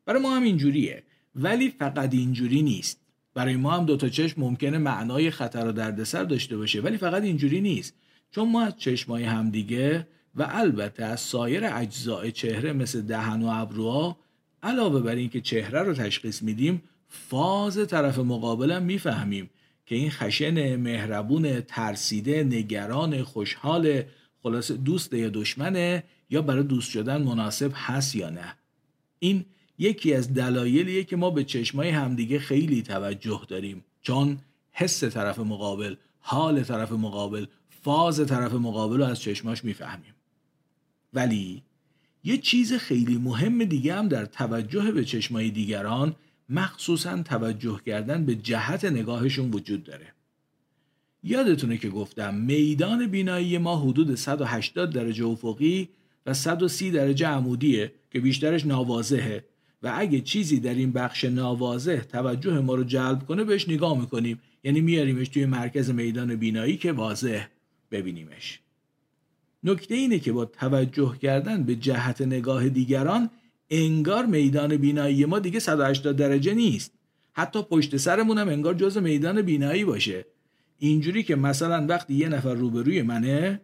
برای 0.06 0.22
ما 0.22 0.36
هم 0.36 0.44
اینجوریه. 0.44 1.04
ولی 1.40 1.70
فقط 1.70 2.14
اینجوری 2.14 2.62
نیست. 2.62 3.00
برای 3.34 3.56
ما 3.56 3.72
هم 3.72 3.86
دوتا 3.86 4.10
چشم 4.10 4.42
ممکنه 4.42 4.78
معنای 4.78 5.32
خطر 5.32 5.68
و 5.68 5.72
دردسر 5.72 6.24
داشته 6.24 6.58
باشه 6.58 6.82
ولی 6.82 6.98
فقط 6.98 7.24
اینجوری 7.24 7.62
نیست. 7.62 7.94
چون 8.32 8.52
ما 8.52 8.62
از 8.62 8.78
چشمای 8.78 9.24
همدیگه 9.24 10.08
و 10.36 10.48
البته 10.50 11.06
از 11.06 11.20
سایر 11.20 11.66
اجزاء 11.66 12.30
چهره 12.30 12.74
مثل 12.74 13.02
دهن 13.02 13.42
و 13.44 13.48
ابروها 13.48 14.18
علاوه 14.64 15.02
بر 15.02 15.16
اینکه 15.16 15.42
چهره 15.42 15.80
رو 15.80 15.94
تشخیص 15.94 16.44
میدیم 16.44 16.84
فاز 17.08 17.88
طرف 17.88 18.20
مقابلم 18.20 18.84
می‌فهمیم 18.84 19.50
که 19.86 19.96
این 19.96 20.10
خشن 20.10 20.76
مهربون 20.76 21.62
ترسیده 21.62 22.44
نگران 22.44 23.24
خوشحال 23.24 24.04
خلاص 24.44 24.72
دوست 24.72 25.14
یا 25.14 25.30
دشمنه 25.30 26.04
یا 26.30 26.42
برای 26.42 26.64
دوست 26.64 26.92
شدن 26.92 27.22
مناسب 27.22 27.72
هست 27.76 28.16
یا 28.16 28.30
نه. 28.30 28.56
این 29.20 29.46
یکی 29.80 30.14
از 30.14 30.34
دلایلیه 30.34 31.04
که 31.04 31.16
ما 31.16 31.30
به 31.30 31.44
چشمای 31.44 31.90
همدیگه 31.90 32.40
خیلی 32.40 32.82
توجه 32.82 33.42
داریم. 33.48 33.86
چون 34.02 34.38
حس 34.72 35.04
طرف 35.04 35.40
مقابل 35.40 35.96
حال 36.20 36.64
طرف 36.64 36.92
مقابل 36.92 37.46
فاز 37.84 38.26
طرف 38.26 38.54
مقابل 38.54 38.98
رو 38.98 39.04
از 39.04 39.22
چشماش 39.22 39.64
می‌فهمیم. 39.64 40.14
ولی 41.14 41.64
یه 42.24 42.38
چیز 42.38 42.74
خیلی 42.74 43.18
مهم 43.18 43.64
دیگه 43.64 43.96
هم 43.96 44.08
در 44.08 44.26
توجه 44.26 44.92
به 44.92 45.06
چشمای 45.06 45.50
دیگران 45.50 46.16
مخصوصا 46.50 47.24
توجه 47.24 47.80
کردن 47.86 48.26
به 48.26 48.36
جهت 48.36 48.86
نگاهشون 48.86 49.52
وجود 49.52 49.84
داره. 49.84 50.14
یادتونه 51.24 51.78
که 51.78 51.90
گفتم 51.90 52.34
میدان 52.34 53.08
بینایی 53.08 53.58
ما 53.58 53.80
حدود 53.80 54.16
180 54.16 54.94
درجه 54.94 55.26
افقی 55.26 55.90
و 56.26 56.34
130 56.34 56.92
درجه 56.92 57.28
عمودیه 57.28 57.92
که 58.12 58.20
بیشترش 58.20 58.66
ناواضحه 58.66 59.46
و 59.84 59.94
اگه 59.96 60.22
چیزی 60.22 60.60
در 60.60 60.74
این 60.74 60.92
بخش 60.92 61.26
ناواضح 61.26 62.00
توجه 62.00 62.60
ما 62.60 62.76
رو 62.76 62.84
جلب 62.84 63.26
کنه 63.26 63.44
بهش 63.44 63.70
نگاه 63.70 64.00
می‌کنیم. 64.00 64.40
یعنی 64.64 64.82
میاریمش 64.82 65.28
توی 65.28 65.46
مرکز 65.46 65.90
میدان 65.90 66.36
بینایی 66.36 66.78
که 66.78 66.92
واضح. 66.92 67.46
ببینیمش. 67.92 68.60
نکته 69.64 69.96
اینه 69.96 70.20
که 70.20 70.32
با 70.32 70.46
توجه 70.46 71.18
کردن 71.22 71.64
به 71.64 71.76
جهت 71.76 72.22
نگاه 72.22 72.70
دیگران 72.70 73.30
انگار 73.70 74.26
میدان 74.26 74.78
بینایی 74.78 75.26
ما 75.26 75.40
دیگه 75.40 75.60
180 75.60 76.16
درجه 76.16 76.54
نیست. 76.54 76.94
حتی 77.34 77.62
پشت 77.62 77.98
سرمون 77.98 78.38
هم 78.38 78.50
انگار 78.50 78.74
جز 78.74 78.98
میدان 78.98 79.42
بینایی 79.42 79.86
باشه. 79.86 80.26
اینجوری 80.80 81.24
که 81.24 81.36
مثلا 81.36 81.86
وقتی 81.86 82.14
یه 82.14 82.30
نفر 82.30 82.54
روبروی 82.54 83.02
منه 83.02 83.62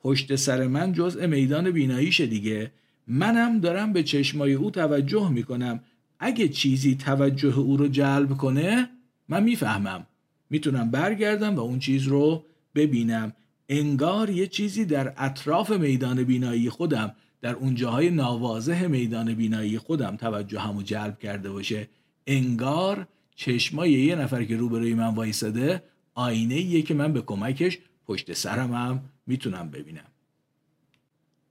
پشت 0.00 0.36
سر 0.36 0.66
من 0.66 0.92
جزء 0.92 1.26
میدان 1.26 1.70
بیناییشه 1.70 2.26
دیگه. 2.26 2.72
منم 3.06 3.60
دارم 3.60 3.92
به 3.92 4.02
چشمای 4.02 4.52
او 4.52 4.70
توجه 4.70 5.30
می‌کنم. 5.30 5.80
اگه 6.18 6.48
چیزی 6.48 6.94
توجه 6.94 7.58
او 7.58 7.76
رو 7.76 7.88
جلب 7.88 8.36
کنه 8.36 8.88
من 9.28 9.42
می‌فهمم. 9.42 10.06
می‌تونم 10.50 10.90
برگردم 10.90 11.56
و 11.56 11.60
اون 11.60 11.78
چیز 11.78 12.02
رو 12.04 12.44
ببینم. 12.74 13.32
انگار 13.68 14.30
یه 14.30 14.46
چیزی 14.46 14.84
در 14.84 15.12
اطراف 15.16 15.70
میدان 15.70 16.24
بینایی 16.24 16.70
خودم 16.70 17.14
در 17.42 17.54
اون 17.54 17.74
جاهای 17.74 18.10
ناواضح 18.10 18.86
میدان 18.86 19.34
بینایی 19.34 19.78
خودم 19.78 20.16
توجه 20.16 20.60
همو 20.60 20.82
جلب 20.82 21.18
کرده 21.18 21.50
باشه. 21.50 21.88
انگار 22.26 23.06
چشمای 23.36 23.90
یه 23.90 24.14
نفر 24.16 24.44
که 24.44 24.56
روبروی 24.56 24.94
من 24.94 25.14
وایساده 25.14 25.82
آینه 26.14 26.60
یه 26.60 26.82
که 26.82 26.94
من 26.94 27.12
به 27.12 27.20
کمکش 27.20 27.78
پشت 28.06 28.32
سرم 28.32 28.72
هم 28.74 29.02
می‌تونم 29.26 29.70
ببینم. 29.70 30.13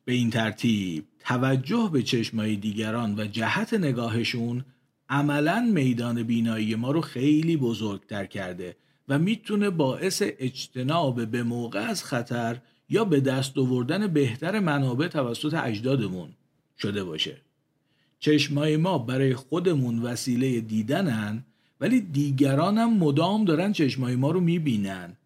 به 0.06 0.14
این 0.14 0.30
ترتیب 0.30 1.06
توجه 1.20 1.90
به 1.94 2.04
چشمای 2.04 2.56
دیگران 2.56 3.20
و 3.20 3.26
جهت 3.28 3.74
نگاهشون 3.74 4.66
عملا 5.10 5.70
میدان 5.74 6.24
بینایی 6.24 6.76
ما 6.76 6.92
رو 6.92 7.02
خیلی 7.02 7.58
بزرگتر 7.58 8.26
کرده 8.26 8.76
و 9.08 9.20
می‌تونه 9.20 9.70
باعث 9.70 10.24
اجتناب 10.26 11.26
به 11.26 11.44
موقع 11.44 11.80
از 11.80 12.04
خطر 12.04 12.60
یا 12.90 13.06
به 13.06 13.20
دست 13.20 13.58
آوردن 13.58 14.08
بهتر 14.08 14.60
منابع 14.60 15.08
توسط 15.08 15.54
اجدادمون 15.54 16.30
شده 16.78 17.04
باشه. 17.04 17.38
چشمای 18.20 18.78
ما 18.78 18.98
برای 18.98 19.36
خودمون 19.36 20.02
وسیله 20.02 20.62
دیدنن 20.62 21.46
ولی 21.82 22.02
دیگران 22.02 22.78
هم 22.78 22.94
مدام 22.98 23.46
دارن 23.46 23.72
چشمای 23.72 24.16
ما 24.16 24.32
رو 24.32 24.40
می‌بینن. 24.40 25.18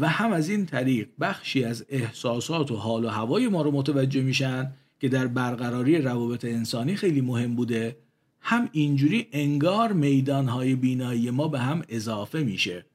و 0.00 0.08
هم 0.08 0.32
از 0.32 0.48
این 0.48 0.66
طریق 0.66 1.08
بخشی 1.20 1.64
از 1.64 1.84
احساسات 1.88 2.70
و 2.70 2.76
حال 2.76 3.04
و 3.04 3.08
هوای 3.08 3.48
ما 3.48 3.62
رو 3.62 3.70
متوجه 3.70 4.22
میشن 4.22 4.72
که 5.00 5.08
در 5.08 5.26
برقراری 5.26 5.98
روابط 5.98 6.44
انسانی 6.44 6.96
خیلی 6.96 7.20
مهم 7.20 7.54
بوده. 7.54 7.96
هم 8.40 8.68
اینجوری 8.72 9.26
انگار 9.32 9.92
میدانهای 9.92 10.74
بینایی 10.74 11.30
ما 11.30 11.48
به 11.48 11.60
هم 11.60 11.82
اضافه 11.88 12.42
میشه. 12.42 12.86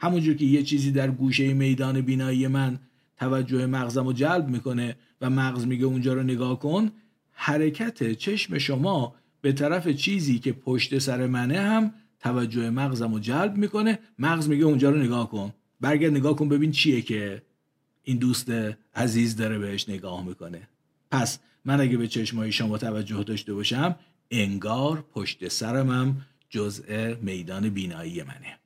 همونجور 0.00 0.34
که 0.36 0.44
یه 0.44 0.62
چیزی 0.62 0.90
در 0.90 1.10
گوشه 1.10 1.54
میدان 1.54 2.00
بینایی 2.00 2.46
من 2.46 2.78
توجه 3.16 3.66
مغزم 3.66 4.06
رو 4.06 4.12
جلب 4.12 4.48
می‌کنه 4.48 4.96
و 5.20 5.30
مغز 5.30 5.66
میگه 5.66 5.84
اونجا 5.84 6.12
رو 6.12 6.22
نگاه 6.22 6.58
کن 6.58 6.90
حرکت 7.32 8.12
چشم 8.12 8.58
شما 8.58 9.14
به 9.40 9.52
طرف 9.52 9.88
چیزی 9.88 10.38
که 10.38 10.52
پشت 10.52 10.98
سر 10.98 11.26
منه 11.26 11.60
هم 11.60 11.92
توجه 12.20 12.70
مغزم 12.70 13.12
رو 13.12 13.18
جلب 13.18 13.56
می‌کنه. 13.56 13.98
مغز 14.18 14.48
میگه 14.48 14.64
اونجا 14.64 14.90
رو 14.90 14.98
نگاه 14.98 15.30
کن. 15.30 15.52
برگرد 15.80 16.12
نگاه 16.12 16.36
کن 16.36 16.48
ببین 16.48 16.70
چیه 16.72 17.02
که 17.02 17.42
این 18.04 18.16
دوست 18.16 18.52
عزیز 18.94 19.36
داره 19.36 19.58
بهش 19.58 19.88
نگاه 19.88 20.26
می‌کنه. 20.26 20.68
پس 21.10 21.38
من 21.64 21.80
اگه 21.80 21.96
به 21.96 22.08
چشمای 22.08 22.52
شما 22.52 22.78
توجه 22.78 23.24
داشته 23.24 23.54
باشم 23.54 23.96
انگار 24.30 25.04
پشت 25.12 25.48
سرمم 25.48 26.26
جزء 26.50 27.14
میدان 27.22 27.68
بینایی 27.68 28.22
منه. 28.22 28.58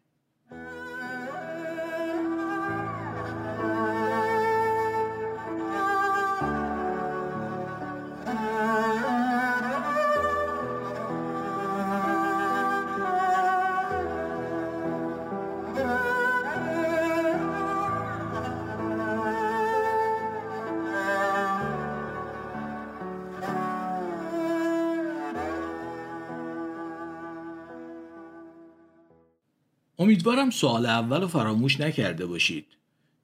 امیدوارم 30.02 30.50
سوال 30.50 30.86
اول 30.86 31.20
رو 31.20 31.28
فراموش 31.28 31.80
نکرده 31.80 32.26
باشید. 32.26 32.66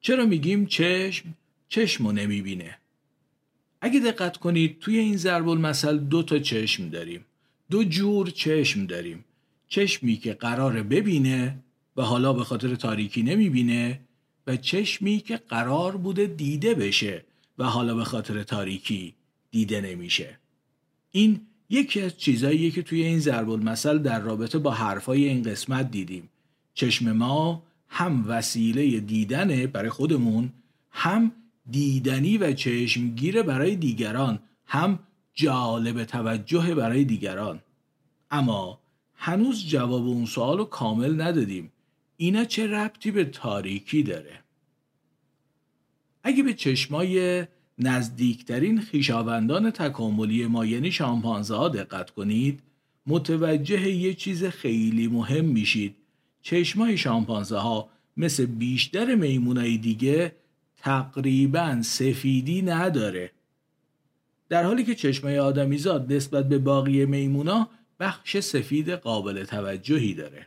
چرا 0.00 0.26
میگیم 0.26 0.66
چشم 0.66 1.34
چشم 1.68 2.06
رو 2.06 2.12
نمی‌بینه؟ 2.12 2.78
اگه 3.80 4.00
دقت 4.00 4.36
کنید 4.36 4.78
توی 4.80 4.98
این 4.98 5.16
ضرب 5.16 5.48
المثل 5.48 5.98
دو 5.98 6.22
تا 6.22 6.38
چشم 6.38 6.88
داریم. 6.88 7.24
دو 7.70 7.84
جور 7.84 8.30
چشم 8.30 8.86
داریم. 8.86 9.24
چشمی 9.68 10.16
که 10.16 10.32
قرار 10.32 10.82
ببینه 10.82 11.58
و 11.96 12.02
حالا 12.02 12.32
به 12.32 12.44
خاطر 12.44 12.74
تاریکی 12.74 13.22
نمی‌بینه 13.22 14.00
و 14.46 14.56
چشمی 14.56 15.20
که 15.20 15.36
قرار 15.36 15.96
بوده 15.96 16.26
دیده 16.26 16.74
بشه 16.74 17.24
و 17.58 17.64
حالا 17.64 17.94
به 17.94 18.04
خاطر 18.04 18.42
تاریکی 18.42 19.14
دیده 19.50 19.80
نمیشه. 19.80 20.38
این 21.12 21.40
یکی 21.70 22.00
از 22.00 22.18
چیزهایی 22.18 22.70
که 22.70 22.82
توی 22.82 23.02
این 23.02 23.18
ضرب 23.18 23.50
المثل 23.50 23.98
در 23.98 24.20
رابطه 24.20 24.58
با 24.58 24.70
حرفای 24.70 25.24
این 25.24 25.42
قسمت 25.42 25.90
دیدیم. 25.90 26.28
چشم 26.78 27.12
ما 27.12 27.62
هم 27.88 28.24
وسیله 28.28 29.00
دیدنه 29.00 29.66
برای 29.66 29.90
خودمون 29.90 30.52
هم 30.90 31.32
دیدنی 31.70 32.38
و 32.38 32.52
چشمگیر 32.52 33.42
برای 33.42 33.76
دیگران 33.76 34.38
هم 34.66 34.98
جالب 35.34 36.04
توجه 36.04 36.74
برای 36.74 37.04
دیگران. 37.04 37.60
اما 38.30 38.80
هنوز 39.14 39.66
جواب 39.66 40.06
اون 40.06 40.26
سوال 40.26 40.58
رو 40.58 40.64
کامل 40.64 41.20
ندادیم. 41.20 41.72
اینا 42.16 42.44
چه 42.44 42.66
ربطی 42.66 43.10
به 43.10 43.24
تاریکی 43.24 44.02
داره؟ 44.02 44.40
اگه 46.22 46.42
به 46.42 46.54
چشمای 46.54 47.46
نزدیکترین 47.78 48.80
خیشاوندان 48.80 49.70
تکاملی 49.70 50.46
ما 50.46 50.64
یعنی 50.66 50.92
شامپانزه 50.92 51.56
ها 51.56 51.68
دقت 51.68 52.10
کنید 52.10 52.62
متوجه 53.06 53.90
یه 53.90 54.14
چیز 54.14 54.44
خیلی 54.44 55.08
مهم 55.08 55.44
میشید. 55.44 55.97
چشمای 56.48 56.96
شامپانزه 56.96 57.58
ها 57.58 57.88
مثل 58.16 58.46
بیشتر 58.46 59.14
میمونای 59.14 59.78
دیگه 59.78 60.36
تقریبا 60.76 61.82
سفیدی 61.82 62.62
نداره. 62.62 63.30
در 64.48 64.64
حالی 64.64 64.84
که 64.84 64.94
چشمای 64.94 65.38
آدمیزاد 65.38 66.12
نسبت 66.12 66.48
به 66.48 66.58
باقی 66.58 67.06
میمونا 67.06 67.68
بخش 68.00 68.40
سفید 68.40 68.90
قابل 68.90 69.44
توجهی 69.44 70.14
داره. 70.14 70.46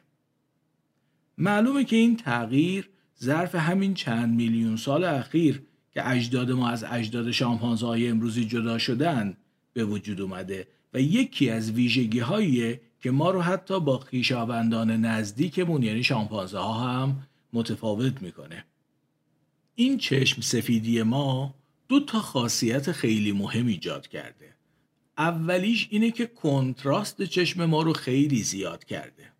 معلومه 1.37 1.83
که 1.83 1.95
این 1.95 2.17
تغییر 2.17 2.89
ظرف 3.23 3.55
همین 3.55 3.93
چند 3.93 4.35
میلیون 4.35 4.77
سال 4.77 5.03
اخیر 5.03 5.61
که 5.91 6.09
اجداد 6.09 6.51
ما 6.51 6.69
از 6.69 6.83
اجداد 6.83 7.31
شامپانزه 7.31 7.85
های 7.85 8.07
امروزی 8.07 8.45
جدا 8.45 8.77
شدن 8.77 9.37
به 9.73 9.85
وجود 9.85 10.21
اومده 10.21 10.67
و 10.93 11.01
یکی 11.01 11.49
از 11.49 11.71
ویژگی 11.71 12.19
که 13.01 13.11
ما 13.11 13.31
رو 13.31 13.41
حتی 13.41 13.79
با 13.79 13.97
خیشاوندان 13.97 14.91
نزدیکمون 14.91 15.83
یعنی 15.83 16.03
شامپانزه 16.03 16.57
ها 16.57 16.73
هم 16.73 17.27
متفاوت 17.53 18.21
می‌کنه. 18.21 18.65
این 19.75 19.97
چشم 19.97 20.41
سفیدی 20.41 21.03
ما 21.03 21.55
دو 21.87 21.99
تا 21.99 22.19
خاصیت 22.19 22.91
خیلی 22.91 23.31
مهم 23.31 23.67
ایجاد 23.67 24.07
کرده. 24.07 24.55
اولیش 25.17 25.87
اینه 25.91 26.11
که 26.11 26.25
کنتراست 26.25 27.23
چشم 27.23 27.65
ما 27.65 27.81
رو 27.81 27.93
خیلی 27.93 28.43
زیاد 28.43 28.85
کرده. 28.85 29.31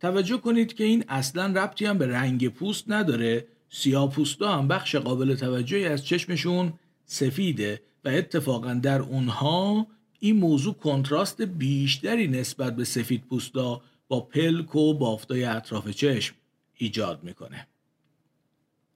توجه 0.00 0.36
کنید 0.36 0.74
که 0.74 0.84
این 0.84 1.04
اصلا 1.08 1.46
ربطی 1.46 1.86
هم 1.86 1.98
به 1.98 2.06
رنگ 2.06 2.48
پوست 2.48 2.84
نداره. 2.88 3.46
سیاه 3.68 4.10
پوستا 4.10 4.58
هم 4.58 4.68
بخش 4.68 4.96
قابل 4.96 5.34
توجهی 5.34 5.86
از 5.86 6.06
چشمشون 6.06 6.72
سفیده 7.06 7.82
و 8.04 8.08
اتفاقا 8.08 8.74
در 8.74 9.00
اونها 9.00 9.86
این 10.24 10.36
موضوع 10.36 10.74
کنتراست 10.74 11.42
بیشتری 11.42 12.28
نسبت 12.28 12.76
به 12.76 12.84
سفید 12.84 13.24
پوستا 13.24 13.82
با 14.08 14.20
پلک 14.20 14.76
و 14.76 14.94
بافتای 14.94 15.44
اطراف 15.44 15.88
چشم 15.88 16.34
ایجاد 16.74 17.24
می‌کنه. 17.24 17.66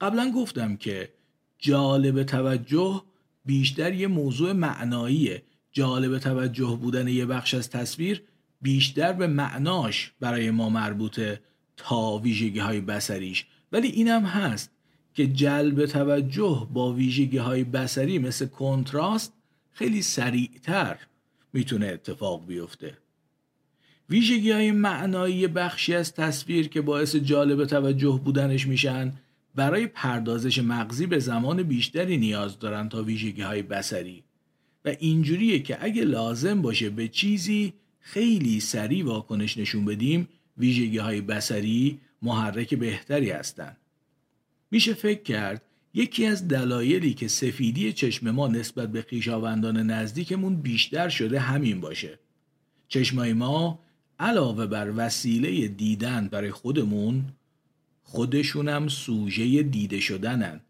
قبلا 0.00 0.32
گفتم 0.36 0.76
که 0.76 1.12
جالب 1.58 2.22
توجه 2.22 3.02
بیشتر 3.44 3.94
یه 3.94 4.06
موضوع 4.06 4.52
معناییه. 4.52 5.42
جالب 5.72 6.18
توجه 6.18 6.78
بودن 6.80 7.08
یه 7.08 7.26
بخش 7.26 7.54
از 7.54 7.70
تصویر 7.70 8.22
بیشتر 8.62 9.12
به 9.12 9.26
معناش 9.26 10.12
برای 10.20 10.50
ما 10.50 10.68
مربوطه 10.68 11.40
تا 11.76 12.18
ویژگی 12.18 12.58
های 12.58 12.80
بسریش 12.80 13.46
ولی 13.72 13.88
اینم 13.88 14.24
هست 14.24 14.70
که 15.14 15.26
جلب 15.26 15.86
توجه 15.86 16.68
با 16.72 16.92
ویژگی 16.92 17.38
های 17.38 17.64
بسری 17.64 18.18
مثل 18.18 18.46
کنتراست 18.46 19.32
خیلی 19.72 20.02
سریعتر 20.02 20.98
می‌تونه 21.56 21.86
اتفاق 21.86 22.46
بیفته 22.46 22.98
ویژگی 24.10 24.50
های 24.50 24.70
معنایی 24.70 25.46
بخشی 25.46 25.94
از 25.94 26.14
تصویر 26.14 26.68
که 26.68 26.80
باعث 26.80 27.16
جالب 27.16 27.64
توجه 27.64 28.20
بودنش 28.24 28.66
میشن 28.66 29.12
برای 29.54 29.86
پردازش 29.86 30.58
مغزی 30.58 31.06
به 31.06 31.18
زمان 31.18 31.62
بیشتری 31.62 32.16
نیاز 32.16 32.58
دارن 32.58 32.88
تا 32.88 33.02
ویژگی 33.02 33.42
های 33.42 33.62
بسری 33.62 34.24
و 34.84 34.88
اینجوریه 34.98 35.58
که 35.58 35.78
اگه 35.80 36.04
لازم 36.04 36.62
باشه 36.62 36.90
به 36.90 37.08
چیزی 37.08 37.72
خیلی 38.00 38.60
سریع 38.60 39.04
واکنش 39.04 39.58
نشون 39.58 39.84
بدیم 39.84 40.28
ویژگی 40.58 40.98
های 40.98 41.20
بسری 41.20 42.00
محرک 42.22 42.74
بهتری 42.74 43.30
هستند. 43.30 43.76
میشه 44.70 44.94
فکر 44.94 45.22
کرد 45.22 45.62
یکی 45.96 46.26
از 46.26 46.48
دلایلی 46.48 47.14
که 47.14 47.28
سفیدی 47.28 47.92
چشم 47.92 48.30
ما 48.30 48.48
نسبت 48.48 48.92
به 48.92 49.02
خیشاوندان 49.02 49.76
نزدیکمون 49.76 50.56
بیشتر 50.56 51.08
شده 51.08 51.40
همین 51.40 51.80
باشه. 51.80 52.18
چشمای 52.88 53.32
ما 53.32 53.78
علاوه 54.18 54.66
بر 54.66 54.92
وسیله 54.96 55.68
دیدن 55.68 56.28
برای 56.28 56.50
خودمون 56.50 57.24
خودشونم 58.02 58.88
سوژه 58.88 59.62
دیده 59.62 60.00
شدنن 60.00 60.60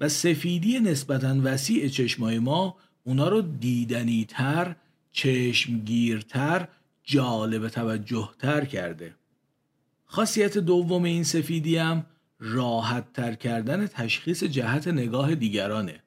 و 0.00 0.08
سفیدی 0.08 0.80
نسبتا 0.80 1.40
وسیع 1.42 1.88
چشمای 1.88 2.38
ما 2.38 2.76
اونا 3.04 3.28
رو 3.28 3.42
دیدنی 3.42 4.26
تر 4.28 4.76
چشمگیرتر 5.12 6.68
جالب 7.04 7.68
توجه 7.68 8.30
تر 8.38 8.64
کرده 8.64 9.14
خاصیت 10.04 10.58
دوم 10.58 11.04
این 11.04 11.24
سفیدی 11.24 11.76
هم 11.76 12.06
راحت 12.40 13.12
تر 13.12 13.34
کردن 13.34 13.86
تشخیص 13.86 14.44
جهت 14.44 14.88
نگاه 14.88 15.34
دیگرانه. 15.34 16.02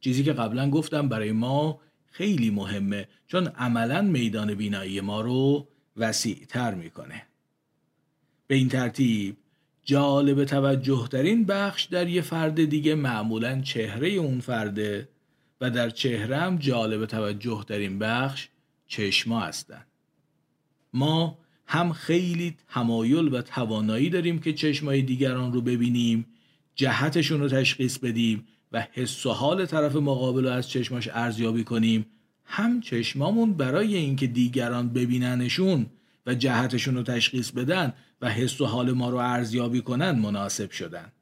چیزی 0.00 0.24
که 0.24 0.32
قبلا 0.32 0.70
گفتم 0.70 1.08
برای 1.08 1.32
ما 1.32 1.80
خیلی 2.06 2.50
مهمه 2.50 3.08
چون 3.26 3.46
عملا 3.46 4.02
میدان 4.02 4.54
بینایی 4.54 5.00
ما 5.00 5.20
رو 5.20 5.68
وسیع 5.96 6.44
تر 6.48 6.74
می‌کنه. 6.74 7.22
به 8.46 8.54
این 8.54 8.68
ترتیب 8.68 9.36
جالب 9.84 10.44
توجه 10.44 11.08
ترین 11.10 11.44
بخش 11.44 11.84
در 11.84 12.08
یه 12.08 12.22
فرد 12.22 12.64
دیگه 12.64 12.94
معمولا 12.94 13.60
چهره 13.60 14.08
اون 14.08 14.40
فرده 14.40 15.08
و 15.60 15.70
در 15.70 15.90
چهره 15.90 16.36
هم 16.36 16.56
جالب 16.56 17.06
توجه 17.06 17.64
ترین 17.68 17.98
بخش 17.98 18.48
چشما 18.86 19.40
هستند 19.40 19.86
ما 20.92 21.38
هم 21.70 21.92
خیلی 21.92 22.56
تمایل 22.68 23.34
و 23.34 23.42
توانایی 23.42 24.10
داریم 24.10 24.38
که 24.38 24.52
چشمای 24.52 25.02
دیگران 25.02 25.52
رو 25.52 25.60
ببینیم 25.60 26.26
جهتشون 26.74 27.40
رو 27.40 27.48
تشخیص 27.48 27.98
بدیم 27.98 28.46
و 28.72 28.86
حس 28.92 29.26
و 29.26 29.30
حال 29.30 29.66
طرف 29.66 29.96
مقابل 29.96 30.44
رو 30.44 30.50
از 30.50 30.68
چشماش 30.68 31.08
ارزیابی 31.12 31.64
کنیم. 31.64 32.06
هم 32.44 32.80
چشمامون 32.80 33.54
برای 33.54 33.96
اینکه 33.96 34.26
دیگران 34.26 34.88
ببیننشون 34.88 35.86
و 36.26 36.34
جهتشون 36.34 36.94
رو 36.94 37.02
تشخیص 37.02 37.50
بدن 37.50 37.92
و 38.20 38.30
حس 38.30 38.60
و 38.60 38.66
حال 38.66 38.92
ما 38.92 39.10
رو 39.10 39.16
ارزیابی 39.16 39.80
کنن 39.80 40.10
مناسب 40.10 40.70
شدن. 40.70 41.12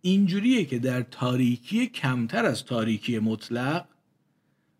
اینجوریه 0.00 0.64
که 0.64 0.78
در 0.78 1.02
تاریکی 1.02 1.86
کمتر 1.86 2.44
از 2.44 2.64
تاریکی 2.64 3.18
مطلق 3.18 3.88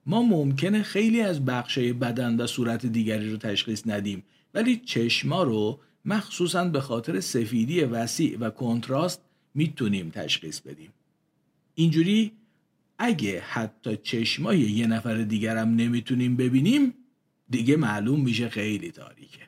ما 0.06 0.22
ممکنه 0.22 0.82
خیلی 0.82 1.20
از 1.20 1.44
بخشای 1.44 1.92
بدن 1.92 2.40
و 2.40 2.46
صورت 2.46 2.86
دیگری 2.86 3.30
رو 3.30 3.36
تشخیص 3.36 3.82
ندیم. 3.86 4.22
ولی 4.56 4.76
چشما 4.76 5.42
رو 5.42 5.80
مخصوصا 6.04 6.64
به 6.64 6.80
خاطر 6.80 7.20
سفیدی 7.20 7.80
وسیع 7.80 8.38
و 8.38 8.50
کنتراست 8.50 9.20
می‌تونیم 9.54 10.10
تشخیص 10.10 10.60
بدیم. 10.60 10.92
اینجوری 11.74 12.32
اگه 12.98 13.40
حتی 13.40 13.96
چشمای 13.96 14.58
یه 14.58 14.86
نفر 14.86 15.14
دیگرم 15.14 15.68
نمی‌تونیم 15.68 16.36
ببینیم 16.36 16.94
دیگه 17.50 17.76
معلوم 17.76 18.20
میشه 18.20 18.48
خیلی 18.48 18.90
تاریکه. 18.90 19.45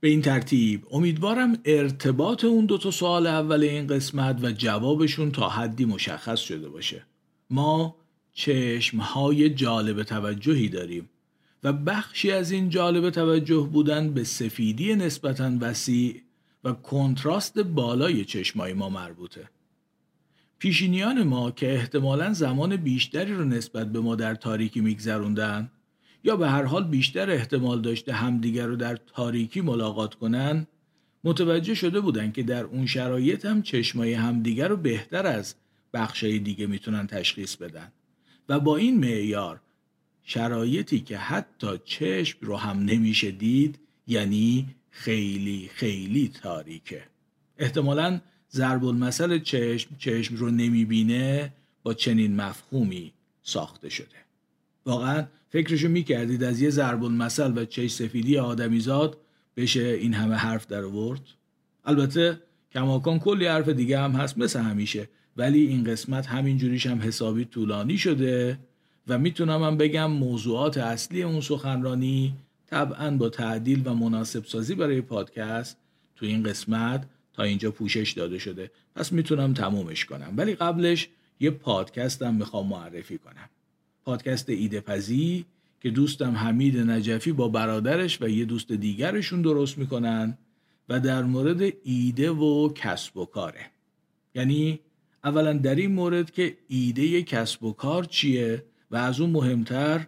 به 0.00 0.08
این 0.08 0.22
ترتیب 0.22 0.86
امیدوارم 0.90 1.58
ارتباط 1.64 2.44
اون 2.44 2.66
دو 2.66 2.78
تا 2.78 2.90
سوال 2.90 3.26
اول 3.26 3.62
این 3.62 3.86
قسمت 3.86 4.38
و 4.42 4.52
جوابشون 4.52 5.32
تا 5.32 5.48
حدی 5.48 5.84
مشخص 5.84 6.40
شده 6.40 6.68
باشه. 6.68 7.06
ما 7.50 7.96
چشمهای 8.32 9.50
جالب 9.50 10.02
توجهی 10.02 10.68
داریم 10.68 11.10
و 11.62 11.72
بخشی 11.72 12.30
از 12.30 12.50
این 12.50 12.68
جالب 12.68 13.10
توجه 13.10 13.68
بودن 13.72 14.12
به 14.12 14.24
سفیدی 14.24 14.94
نسبتا 14.94 15.52
وسیع 15.60 16.22
و 16.64 16.72
کنتراست 16.72 17.58
بالای 17.58 18.24
چشمای 18.24 18.72
ما 18.72 18.88
مربوطه. 18.88 19.48
پیشینیان 20.58 21.22
ما 21.22 21.50
که 21.50 21.74
احتمالا 21.74 22.32
زمان 22.32 22.76
بیشتری 22.76 23.34
رو 23.34 23.44
نسبت 23.44 23.92
به 23.92 24.00
ما 24.00 24.16
در 24.16 24.34
تاریکی 24.34 24.80
میگذروندن 24.80 25.70
یا 26.24 26.36
به 26.36 26.48
هر 26.50 26.62
حال 26.62 26.84
بیشتر 26.84 27.30
احتمال 27.30 27.80
داشته 27.80 28.12
همدیگر 28.12 28.66
رو 28.66 28.76
در 28.76 28.96
تاریکی 28.96 29.60
ملاقات 29.60 30.14
کنن 30.14 30.66
متوجه 31.24 31.74
شده 31.74 32.00
بودن 32.00 32.32
که 32.32 32.42
در 32.42 32.64
اون 32.64 32.86
شرایط 32.86 33.44
هم 33.44 33.62
چشمای 33.62 34.14
همدیگر 34.14 34.68
رو 34.68 34.76
بهتر 34.76 35.26
از 35.26 35.54
بخشای 35.94 36.38
دیگه 36.38 36.66
می‌تونن 36.66 37.06
تشخیص 37.06 37.56
بدن. 37.56 37.92
و 38.48 38.60
با 38.60 38.76
این 38.76 38.98
معیار 38.98 39.60
شرایطی 40.22 41.00
که 41.00 41.18
حتی 41.18 41.66
چشم 41.84 42.38
رو 42.40 42.56
هم 42.56 42.78
نمیشه 42.78 43.30
دید 43.30 43.78
یعنی 44.06 44.66
خیلی 44.90 45.70
خیلی 45.74 46.28
تاریکه. 46.42 47.02
احتمالا 47.58 48.20
ضرب 48.52 48.84
المثل 48.84 49.38
چشم 49.38 49.96
چشم 49.98 50.36
رو 50.36 50.50
نمی‌بینه 50.50 51.52
با 51.82 51.94
چنین 51.94 52.36
مفهومی 52.36 53.12
ساخته 53.42 53.88
شده. 53.88 54.16
واقعا 54.86 55.26
فکرشو 55.50 55.88
می‌کردید 55.88 56.44
از 56.44 56.60
یه 56.60 56.70
ضرب 56.70 57.04
المثل 57.04 57.58
و 57.58 57.64
چشم 57.64 57.88
سفیدی 57.88 58.38
آدمیزاد 58.38 59.18
بشه 59.56 59.82
این 59.82 60.14
همه 60.14 60.34
حرف 60.34 60.66
در 60.66 60.84
آورد؟ 60.84 61.20
البته 61.84 62.40
کماکان 62.72 63.18
کلی 63.18 63.46
حرف 63.46 63.68
دیگه 63.68 64.00
هم 64.00 64.10
هست 64.10 64.38
مثل 64.38 64.60
همیشه. 64.60 65.08
ولی 65.36 65.66
این 65.66 65.84
قسمت 65.84 66.26
همین 66.26 66.58
جوریش 66.58 66.86
هم 66.86 67.02
حسابی 67.02 67.44
طولانی 67.44 67.98
شده 67.98 68.58
و 69.08 69.18
می‌تونم 69.18 69.62
هم 69.62 69.76
بگم 69.76 70.10
موضوعات 70.10 70.78
اصلی 70.78 71.22
اون 71.22 71.40
سخنرانی 71.40 72.34
طبعا 72.66 73.10
با 73.10 73.28
تعدیل 73.28 73.82
و 73.84 73.94
مناسب 73.94 74.44
سازی 74.44 74.74
برای 74.74 75.00
پادکست 75.00 75.76
تو 76.16 76.26
این 76.26 76.42
قسمت 76.42 77.06
تا 77.32 77.42
اینجا 77.42 77.70
پوشش 77.70 78.12
داده 78.12 78.38
شده. 78.38 78.70
پس 78.94 79.12
می‌تونم 79.12 79.54
تمومش 79.54 80.04
کنم. 80.04 80.34
ولی 80.36 80.54
قبلش 80.54 81.08
یه 81.40 81.50
پادکست 81.50 82.22
هم 82.22 82.34
می‌خوام 82.34 82.66
معرفی 82.66 83.18
کنم. 83.18 83.50
پادکست 84.10 84.48
ایده 84.48 84.80
پزی 84.80 85.44
که 85.80 85.90
دوستم 85.90 86.34
حمید 86.34 86.78
نجفی 86.78 87.32
با 87.32 87.48
برادرش 87.48 88.22
و 88.22 88.28
یه 88.28 88.44
دوست 88.44 88.72
دیگرشون 88.72 89.42
درست 89.42 89.78
می‌کنن 89.78 90.38
و 90.88 91.00
در 91.00 91.22
مورد 91.22 91.72
ایده 91.84 92.30
و 92.30 92.72
کسب 92.72 93.16
و 93.16 93.24
کاره. 93.24 93.66
یعنی 94.34 94.80
اولا 95.24 95.52
در 95.52 95.74
این 95.74 95.92
مورد 95.92 96.30
که 96.30 96.56
ایده 96.68 97.22
کسب 97.22 97.64
و 97.64 97.72
کار 97.72 98.04
چیه 98.04 98.64
و 98.90 98.96
از 98.96 99.20
اون 99.20 99.30
مهمتر 99.30 100.06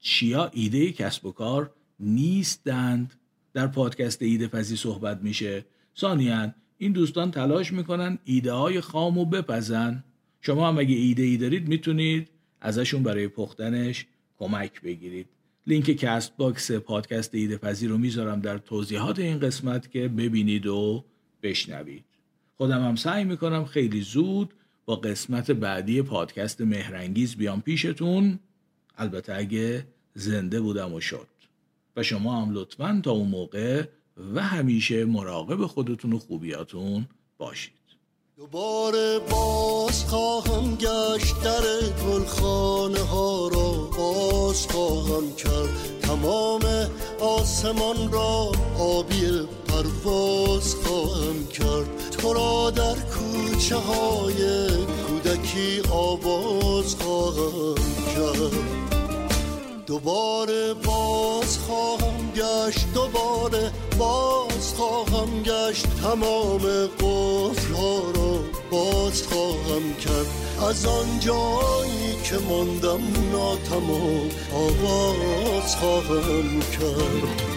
چیا 0.00 0.50
ایده 0.52 0.92
کسب 0.92 1.26
و 1.26 1.32
کار 1.32 1.70
نیستند. 2.00 3.14
در 3.52 3.66
پادکست 3.66 4.22
ایده 4.22 4.48
پزی 4.48 4.76
صحبت 4.76 5.22
میشه. 5.22 5.64
ثانیا 5.98 6.54
این 6.78 6.92
دوستان 6.92 7.30
تلاش 7.30 7.72
می‌کنن 7.72 8.18
ایده 8.24 8.52
های 8.52 8.80
خام 8.80 9.18
و 9.18 9.24
بپزن. 9.24 10.04
شما 10.40 10.68
هم 10.68 10.78
اگه 10.78 10.94
ایده 10.94 11.22
ای 11.22 11.36
دارید 11.36 11.68
می‌تونید 11.68 12.33
ازشون 12.64 13.02
برای 13.02 13.28
پختنش 13.28 14.06
کمک 14.38 14.82
بگیرید. 14.82 15.26
لینک 15.66 15.90
Castbox 15.90 16.70
پادکست 16.70 17.34
ایده 17.34 17.56
پزی 17.56 17.90
رو 17.90 17.98
می‌ذارم 17.98 18.40
در 18.40 18.58
توضیحات 18.58 19.18
این 19.18 19.38
قسمت 19.38 19.90
که 19.90 20.08
ببینید 20.08 20.66
و 20.66 21.04
بشنوید. 21.42 22.04
خودم 22.56 22.84
هم 22.84 22.96
سعی 22.96 23.24
می‌کنم 23.24 23.64
خیلی 23.64 24.00
زود 24.00 24.54
با 24.86 24.96
قسمت 24.96 25.50
بعدی 25.50 26.02
پادکست 26.02 26.60
مهرنگیز 26.60 27.36
بیام 27.36 27.60
پیشتون. 27.60 28.38
البته 28.98 29.34
اگه 29.34 29.86
زنده 30.14 30.60
بودم 30.60 30.92
و 30.92 31.00
شد. 31.00 31.28
و 31.96 32.02
شما 32.02 32.42
هم 32.42 32.54
لطفا 32.54 33.00
تا 33.04 33.10
اون 33.10 33.28
موقع 33.28 33.84
و 34.34 34.42
همیشه 34.42 35.04
مراقب 35.04 35.66
خودتون 35.66 36.12
و 36.12 36.18
خوبیاتون 36.18 37.06
باشید. 37.38 37.83
دوباره 38.36 39.18
باز 39.18 40.04
خواهم 40.04 40.76
گشت 40.76 41.40
در 41.44 41.62
گلخانه 42.06 43.00
ها 43.00 43.48
را. 43.48 43.72
باز 43.98 44.66
خواهم 44.66 45.34
کرد 45.36 46.00
تمام 46.02 46.60
آسمان 47.20 48.12
را. 48.12 48.52
آبی 48.78 49.48
پرواز 49.68 50.74
خواهم 50.74 51.46
کرد. 51.46 52.10
تو 52.10 52.32
را 52.32 52.70
در 52.70 52.94
کوچه 52.94 53.76
های 53.76 54.68
کودکی 55.06 55.82
آواز 55.90 56.94
خواهم 56.94 57.74
کرد. 58.14 58.52
دوباره 59.86 60.74
باز 60.74 61.58
خواهم 61.58 62.32
گشت. 62.36 62.86
دوباره 62.94 63.72
باز 63.98 64.74
خواهم 64.76 65.42
گشت 65.42 65.86
تمام 66.02 66.86
قفل 66.86 67.74
ها 67.74 67.98
را. 67.98 68.38
باز 68.70 69.22
خواهم 69.22 69.94
کرد 70.00 70.26
از 70.68 70.86
آن 70.86 71.20
جایی 71.20 72.22
که 72.24 72.38
ماندم 72.38 73.00
ناتمام. 73.32 74.28
آواز 74.54 75.76
خواهم 75.76 76.60
کرد. 76.60 77.53